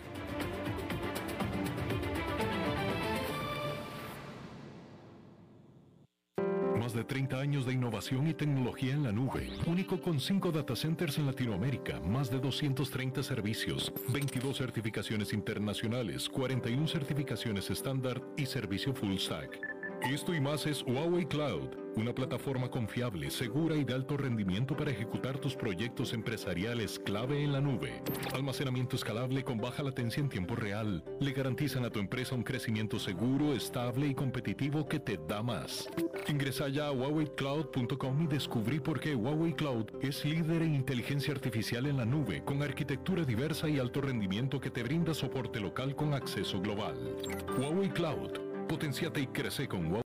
De 7.01 7.05
30 7.05 7.39
años 7.39 7.65
de 7.65 7.73
innovación 7.73 8.27
y 8.27 8.35
tecnología 8.35 8.93
en 8.93 9.01
la 9.01 9.11
nube. 9.11 9.49
Único 9.65 9.99
con 9.99 10.19
5 10.19 10.51
data 10.51 10.75
centers 10.75 11.17
en 11.17 11.25
Latinoamérica, 11.25 11.99
más 11.99 12.29
de 12.29 12.39
230 12.39 13.23
servicios, 13.23 13.91
22 14.09 14.55
certificaciones 14.55 15.33
internacionales, 15.33 16.29
41 16.29 16.87
certificaciones 16.87 17.71
estándar 17.71 18.21
y 18.37 18.45
servicio 18.45 18.93
full 18.93 19.17
stack. 19.17 19.80
Esto 20.09 20.33
y 20.33 20.41
más 20.41 20.65
es 20.65 20.83
Huawei 20.83 21.25
Cloud, 21.25 21.69
una 21.95 22.13
plataforma 22.13 22.69
confiable, 22.69 23.29
segura 23.29 23.75
y 23.75 23.83
de 23.83 23.93
alto 23.93 24.17
rendimiento 24.17 24.75
para 24.75 24.91
ejecutar 24.91 25.37
tus 25.37 25.55
proyectos 25.55 26.13
empresariales 26.13 26.99
clave 26.99 27.43
en 27.43 27.53
la 27.53 27.61
nube. 27.61 28.01
Almacenamiento 28.33 28.95
escalable 28.95 29.43
con 29.43 29.59
baja 29.59 29.83
latencia 29.83 30.19
en 30.19 30.27
tiempo 30.27 30.55
real. 30.55 31.03
Le 31.19 31.31
garantizan 31.31 31.85
a 31.85 31.91
tu 31.91 31.99
empresa 31.99 32.35
un 32.35 32.43
crecimiento 32.43 32.97
seguro, 32.99 33.53
estable 33.53 34.07
y 34.07 34.15
competitivo 34.15 34.87
que 34.87 34.99
te 34.99 35.17
da 35.17 35.43
más. 35.43 35.87
Ingresa 36.27 36.67
ya 36.67 36.87
a 36.87 36.91
huaweicloud.com 36.91 38.23
y 38.23 38.27
descubrí 38.27 38.79
por 38.79 38.99
qué 38.99 39.15
Huawei 39.15 39.53
Cloud 39.53 39.85
es 40.01 40.25
líder 40.25 40.63
en 40.63 40.75
inteligencia 40.75 41.33
artificial 41.33 41.85
en 41.85 41.97
la 41.97 42.05
nube, 42.05 42.43
con 42.43 42.63
arquitectura 42.63 43.23
diversa 43.23 43.69
y 43.69 43.77
alto 43.77 44.01
rendimiento 44.01 44.59
que 44.59 44.71
te 44.71 44.83
brinda 44.83 45.13
soporte 45.13 45.59
local 45.59 45.95
con 45.95 46.13
acceso 46.13 46.59
global. 46.59 47.15
Huawei 47.57 47.89
Cloud 47.89 48.50
Potenciate 48.71 49.19
y 49.19 49.27
crece 49.27 49.67
con 49.67 49.91